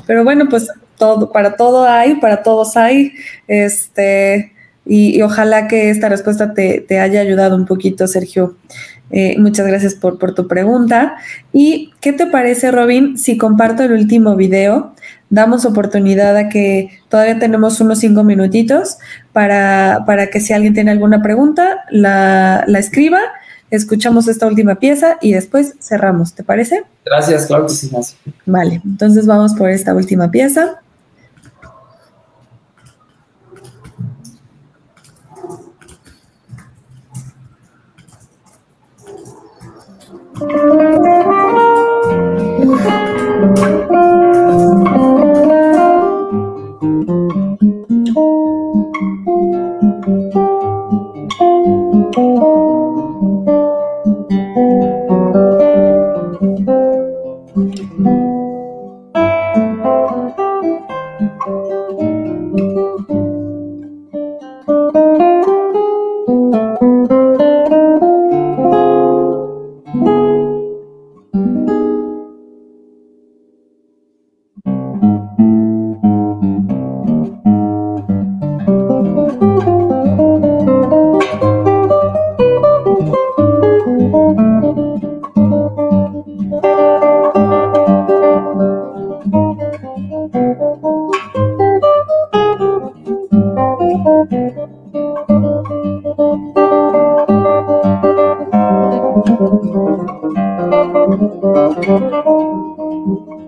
Pero 0.06 0.24
bueno, 0.24 0.48
pues 0.48 0.68
todo, 0.96 1.32
para 1.32 1.56
todo 1.56 1.86
hay, 1.86 2.16
para 2.16 2.42
todos 2.42 2.76
hay, 2.76 3.12
este, 3.48 4.52
y, 4.84 5.20
ojalá 5.22 5.68
que 5.68 5.90
esta 5.90 6.08
respuesta 6.08 6.54
te, 6.54 6.98
haya 6.98 7.20
ayudado 7.20 7.56
un 7.56 7.66
poquito, 7.66 8.06
Sergio. 8.06 8.56
Eh, 9.10 9.36
muchas 9.38 9.66
gracias 9.66 9.94
por, 9.94 10.18
por 10.18 10.34
tu 10.34 10.48
pregunta. 10.48 11.16
¿Y 11.52 11.92
qué 12.00 12.12
te 12.12 12.26
parece, 12.26 12.70
Robin, 12.70 13.18
si 13.18 13.36
comparto 13.36 13.82
el 13.82 13.92
último 13.92 14.36
video? 14.36 14.94
Damos 15.32 15.64
oportunidad 15.64 16.36
a 16.36 16.50
que 16.50 17.00
todavía 17.08 17.38
tenemos 17.38 17.80
unos 17.80 18.00
cinco 18.00 18.22
minutitos 18.22 18.98
para, 19.32 20.04
para 20.06 20.26
que 20.28 20.40
si 20.40 20.52
alguien 20.52 20.74
tiene 20.74 20.90
alguna 20.90 21.22
pregunta, 21.22 21.84
la, 21.90 22.64
la 22.66 22.78
escriba 22.78 23.18
escuchamos 23.72 24.28
esta 24.28 24.46
última 24.46 24.74
pieza 24.74 25.16
y 25.22 25.32
después 25.32 25.74
cerramos, 25.80 26.34
¿te 26.34 26.44
parece? 26.44 26.84
Gracias, 27.06 27.46
claro 27.46 27.66
que 27.66 27.72
sí, 27.72 27.90
Vale, 28.44 28.82
entonces 28.84 29.26
vamos 29.26 29.54
por 29.54 29.70
esta 29.70 29.94
última 29.94 30.30
pieza. 30.30 30.82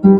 Se 0.04 0.10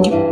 vale 0.00 0.30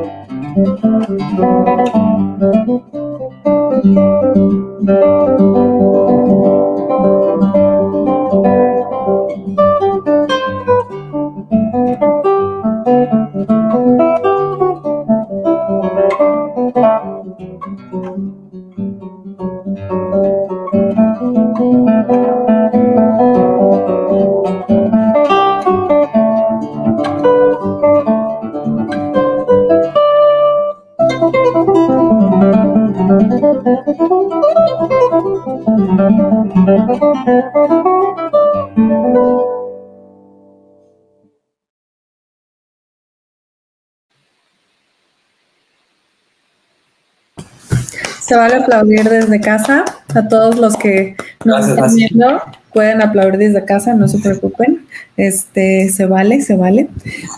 aplaudir 48.69 49.09
desde 49.09 49.41
casa. 49.41 49.85
A 50.15 50.29
todos 50.29 50.59
los 50.59 50.77
que 50.77 51.17
nos 51.45 51.69
están 51.69 51.95
viendo 51.95 52.43
pueden 52.73 53.03
aplaudir 53.03 53.39
desde 53.39 53.65
casa, 53.65 53.95
no 53.95 54.09
se 54.09 54.19
preocupen. 54.19 54.87
Este, 55.17 55.89
se 55.89 56.07
vale, 56.07 56.41
se 56.43 56.55
vale. 56.55 56.89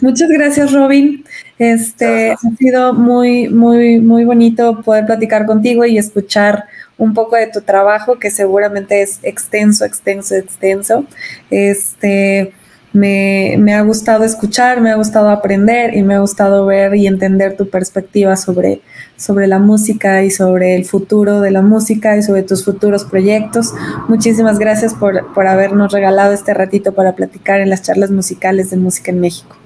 Muchas 0.03 0.28
gracias, 0.28 0.72
Robin. 0.72 1.24
Este, 1.59 2.33
ha 2.33 2.57
sido 2.59 2.95
muy, 2.95 3.49
muy, 3.49 4.01
muy 4.01 4.24
bonito 4.24 4.83
poder 4.83 5.07
platicar 5.07 5.47
contigo 5.47 5.85
y 5.85 5.99
escuchar 5.99 6.64
un 6.99 7.14
poco 7.14 7.37
de 7.37 7.47
tu 7.47 7.62
trabajo, 7.62 8.18
que 8.18 8.31
seguramente 8.31 9.03
es 9.03 9.20
extenso, 9.22 9.85
extenso, 9.85 10.35
extenso. 10.35 11.07
Este, 11.51 12.53
me, 12.93 13.57
me, 13.59 13.74
ha 13.74 13.83
gustado 13.83 14.24
escuchar, 14.24 14.81
me 14.81 14.91
ha 14.91 14.97
gustado 14.97 15.31
aprender 15.31 15.97
y 15.97 16.03
me 16.03 16.14
ha 16.14 16.20
gustado 16.20 16.66
ver 16.66 16.95
y 16.97 17.07
entender 17.07 17.57
tu 17.57 17.70
perspectiva 17.70 18.37
sobre, 18.37 18.83
sobre 19.21 19.47
la 19.47 19.59
música 19.59 20.25
y 20.25 20.31
sobre 20.31 20.75
el 20.77 20.87
futuro 20.87 21.41
de 21.41 21.51
la 21.51 21.61
música 21.61 22.16
y 22.16 22.23
sobre 22.23 22.43
tus 22.43 22.64
futuros 22.64 23.05
proyectos. 23.05 23.75
Muchísimas 24.09 24.59
gracias 24.59 24.95
por, 24.95 25.31
por 25.35 25.47
habernos 25.47 25.93
regalado 25.93 26.33
este 26.33 26.55
ratito 26.55 26.93
para 26.93 27.14
platicar 27.14 27.61
en 27.61 27.68
las 27.68 27.83
charlas 27.83 28.11
musicales 28.11 28.71
de 28.71 28.79
música 28.79 29.11
en 29.11 29.21
México. 29.21 29.57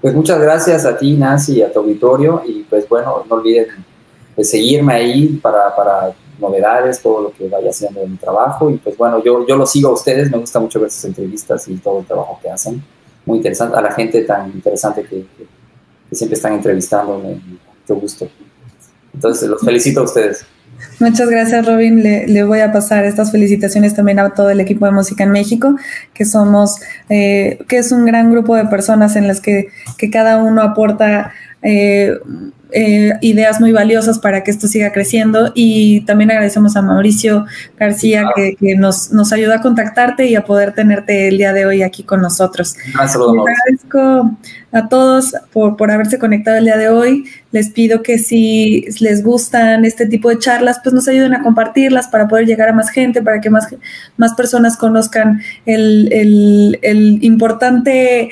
Pues 0.00 0.14
muchas 0.14 0.40
gracias 0.40 0.84
a 0.84 0.98
ti, 0.98 1.16
Nancy, 1.16 1.58
y 1.58 1.62
a 1.62 1.72
tu 1.72 1.78
auditorio. 1.78 2.42
Y 2.44 2.64
pues 2.64 2.88
bueno, 2.88 3.24
no 3.30 3.36
olviden 3.36 3.68
de 4.36 4.42
seguirme 4.42 4.94
ahí 4.94 5.28
para, 5.40 5.76
para 5.76 6.12
novedades, 6.40 7.00
todo 7.00 7.22
lo 7.22 7.32
que 7.32 7.48
vaya 7.48 7.70
haciendo 7.70 8.00
en 8.00 8.10
mi 8.10 8.16
trabajo. 8.16 8.68
Y 8.68 8.78
pues 8.78 8.96
bueno, 8.96 9.22
yo, 9.22 9.46
yo 9.46 9.56
lo 9.56 9.64
sigo 9.64 9.90
a 9.90 9.92
ustedes, 9.92 10.28
me 10.28 10.38
gusta 10.38 10.58
mucho 10.58 10.80
ver 10.80 10.90
sus 10.90 11.04
entrevistas 11.04 11.68
y 11.68 11.76
todo 11.76 12.00
el 12.00 12.04
trabajo 12.04 12.36
que 12.42 12.50
hacen. 12.50 12.82
Muy 13.24 13.36
interesante, 13.36 13.76
a 13.76 13.80
la 13.80 13.92
gente 13.92 14.22
tan 14.22 14.50
interesante 14.50 15.04
que, 15.04 15.24
que, 15.38 15.46
siempre 16.16 16.34
están 16.34 16.54
entrevistando, 16.54 17.16
mucho 17.16 17.94
gusto. 17.94 18.26
Entonces, 19.14 19.48
los 19.48 19.60
felicito 19.60 20.00
a 20.00 20.04
ustedes. 20.04 20.44
Muchas 20.98 21.28
gracias, 21.28 21.66
Robin. 21.66 22.02
Le, 22.02 22.26
le, 22.28 22.44
voy 22.44 22.60
a 22.60 22.72
pasar 22.72 23.04
estas 23.04 23.32
felicitaciones 23.32 23.94
también 23.94 24.18
a 24.18 24.30
todo 24.30 24.50
el 24.50 24.60
equipo 24.60 24.86
de 24.86 24.92
música 24.92 25.24
en 25.24 25.30
México, 25.30 25.76
que 26.14 26.24
somos, 26.24 26.76
eh, 27.08 27.58
que 27.68 27.78
es 27.78 27.92
un 27.92 28.04
gran 28.04 28.30
grupo 28.30 28.54
de 28.56 28.66
personas 28.66 29.16
en 29.16 29.26
las 29.26 29.40
que, 29.40 29.68
que 29.98 30.10
cada 30.10 30.42
uno 30.42 30.62
aporta 30.62 31.32
eh, 31.62 32.18
eh, 32.74 33.12
ideas 33.20 33.60
muy 33.60 33.70
valiosas 33.70 34.18
para 34.18 34.42
que 34.42 34.50
esto 34.50 34.66
siga 34.66 34.92
creciendo 34.92 35.52
y 35.54 36.00
también 36.06 36.30
agradecemos 36.30 36.74
a 36.74 36.80
Mauricio 36.80 37.44
García 37.78 38.24
que, 38.34 38.56
nos, 38.76 39.12
nos 39.12 39.30
ayuda 39.34 39.56
a 39.56 39.60
contactarte 39.60 40.24
y 40.24 40.36
a 40.36 40.44
poder 40.44 40.72
tenerte 40.72 41.28
el 41.28 41.36
día 41.36 41.52
de 41.52 41.66
hoy 41.66 41.82
aquí 41.82 42.02
con 42.02 42.22
nosotros. 42.22 42.74
Gracias, 42.94 43.16
agradezco 43.16 44.38
a 44.72 44.88
todos 44.88 45.34
por, 45.52 45.76
por 45.76 45.90
haberse 45.90 46.18
conectado 46.18 46.56
el 46.56 46.64
día 46.64 46.78
de 46.78 46.88
hoy. 46.88 47.24
Les 47.50 47.68
pido 47.68 48.02
que 48.02 48.16
si 48.16 48.86
les 49.00 49.22
gustan 49.22 49.84
este 49.84 50.06
tipo 50.06 50.30
de 50.30 50.38
charlas, 50.38 50.80
pues 50.82 50.94
nos 50.94 51.06
ayuden 51.08 51.34
a 51.34 51.42
compartirlas 51.42 52.08
para 52.08 52.26
poder 52.26 52.46
llegar 52.46 52.70
a 52.70 52.72
más 52.72 52.88
gente, 52.88 53.20
para 53.20 53.42
que 53.42 53.50
más, 53.50 53.66
más 54.16 54.32
personas 54.32 54.78
conozcan 54.78 55.42
el, 55.66 56.10
el, 56.10 56.78
el 56.80 57.22
importante 57.22 58.30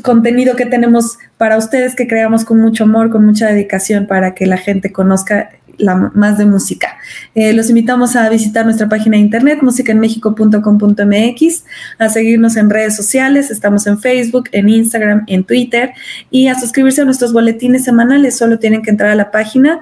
contenido 0.00 0.56
que 0.56 0.66
tenemos 0.66 1.18
para 1.36 1.56
ustedes 1.56 1.94
que 1.94 2.06
creamos 2.06 2.44
con 2.44 2.60
mucho 2.60 2.84
amor, 2.84 3.10
con 3.10 3.24
mucha 3.24 3.46
dedicación 3.48 4.06
para 4.06 4.34
que 4.34 4.46
la 4.46 4.56
gente 4.56 4.92
conozca 4.92 5.50
la, 5.80 6.10
más 6.14 6.38
de 6.38 6.46
música. 6.46 6.96
Eh, 7.34 7.52
los 7.52 7.68
invitamos 7.68 8.16
a 8.16 8.28
visitar 8.28 8.64
nuestra 8.64 8.88
página 8.88 9.16
de 9.16 9.22
internet, 9.22 9.58
musicaenmexico.com.mx, 9.62 11.64
a 11.98 12.08
seguirnos 12.08 12.56
en 12.56 12.70
redes 12.70 12.96
sociales, 12.96 13.50
estamos 13.50 13.86
en 13.86 13.98
Facebook, 13.98 14.48
en 14.52 14.68
Instagram, 14.68 15.24
en 15.26 15.44
Twitter, 15.44 15.92
y 16.30 16.48
a 16.48 16.58
suscribirse 16.58 17.02
a 17.02 17.04
nuestros 17.04 17.32
boletines 17.32 17.84
semanales. 17.84 18.36
Solo 18.36 18.58
tienen 18.58 18.82
que 18.82 18.90
entrar 18.90 19.10
a 19.10 19.14
la 19.14 19.30
página, 19.30 19.80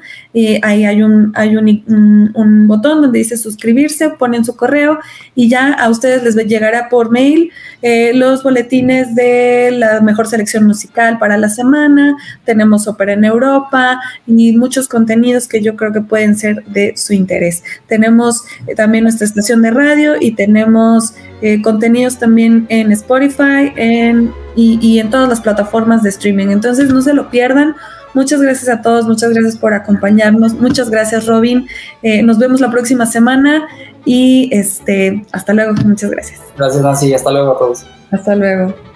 ahí 0.63 0.85
hay, 0.85 1.03
un, 1.03 1.33
hay 1.35 1.57
un, 1.57 2.33
un, 2.35 2.69
botón 2.69 3.03
donde 3.03 3.19
dice 3.19 3.37
suscribirse, 3.37 4.11
ponen 4.11 4.45
su 4.45 4.57
correo 4.57 4.99
y 5.35 5.49
ya 5.49 5.73
a 5.73 5.89
ustedes 5.89 6.23
les 6.23 6.37
llegará 6.47 6.89
por 6.89 7.11
mail 7.11 7.51
eh, 7.83 8.13
los 8.15 8.43
boletines 8.43 9.15
de 9.15 9.71
la 9.73 10.01
mejor 10.01 10.27
selección 10.27 10.67
musical 10.67 11.19
para 11.19 11.37
la 11.37 11.49
semana. 11.49 12.17
Tenemos 12.45 12.89
ópera 12.89 13.13
en 13.13 13.25
Europa 13.25 14.01
y 14.27 14.57
muchos 14.57 14.89
contenidos 14.89 15.49
que 15.49 15.63
yo 15.63 15.77
creo 15.77 15.88
que 15.93 16.01
pueden 16.01 16.37
ser 16.37 16.65
de 16.65 16.95
su 16.97 17.13
interés. 17.13 17.63
Tenemos 17.87 18.45
eh, 18.67 18.75
también 18.75 19.05
nuestra 19.05 19.27
estación 19.27 19.63
de 19.63 19.71
radio 19.71 20.15
y 20.21 20.33
tenemos 20.33 21.15
eh, 21.41 21.63
contenidos 21.63 22.19
también 22.19 22.67
en 22.69 22.93
Spotify 22.93 23.73
en, 23.77 24.33
y, 24.57 24.99
en 24.99 25.11
todas 25.11 25.29
las 25.29 25.41
plataformas 25.41 26.03
de 26.03 26.11
streaming. 26.11 26.49
Entonces 26.49 26.93
no 26.93 27.03
se 27.03 27.15
lo 27.15 27.31
pierdan. 27.31 27.75
Muchas 28.15 28.41
gracias 28.41 28.69
a 28.69 28.83
todos, 28.83 29.07
muchas 29.07 29.31
gracias 29.31 29.57
por 29.57 29.75
acompañarnos, 29.75 30.55
muchas 30.55 30.91
gracias 30.91 31.27
Robin. 31.27 31.67
Eh, 32.03 32.23
nos 32.23 32.39
vemos 32.39 32.61
la 32.61 32.71
próxima 32.71 33.05
semana 33.07 33.69
y 34.05 34.49
este, 34.51 35.25
hasta 35.33 35.53
luego, 35.53 35.75
muchas 35.85 36.11
gracias. 36.11 36.41
Gracias 36.57 36.83
Nancy, 36.83 37.15
hasta 37.15 37.31
luego 37.31 37.53
a 37.53 37.59
todos. 37.59 37.87
Hasta 38.11 38.35
luego. 38.35 38.88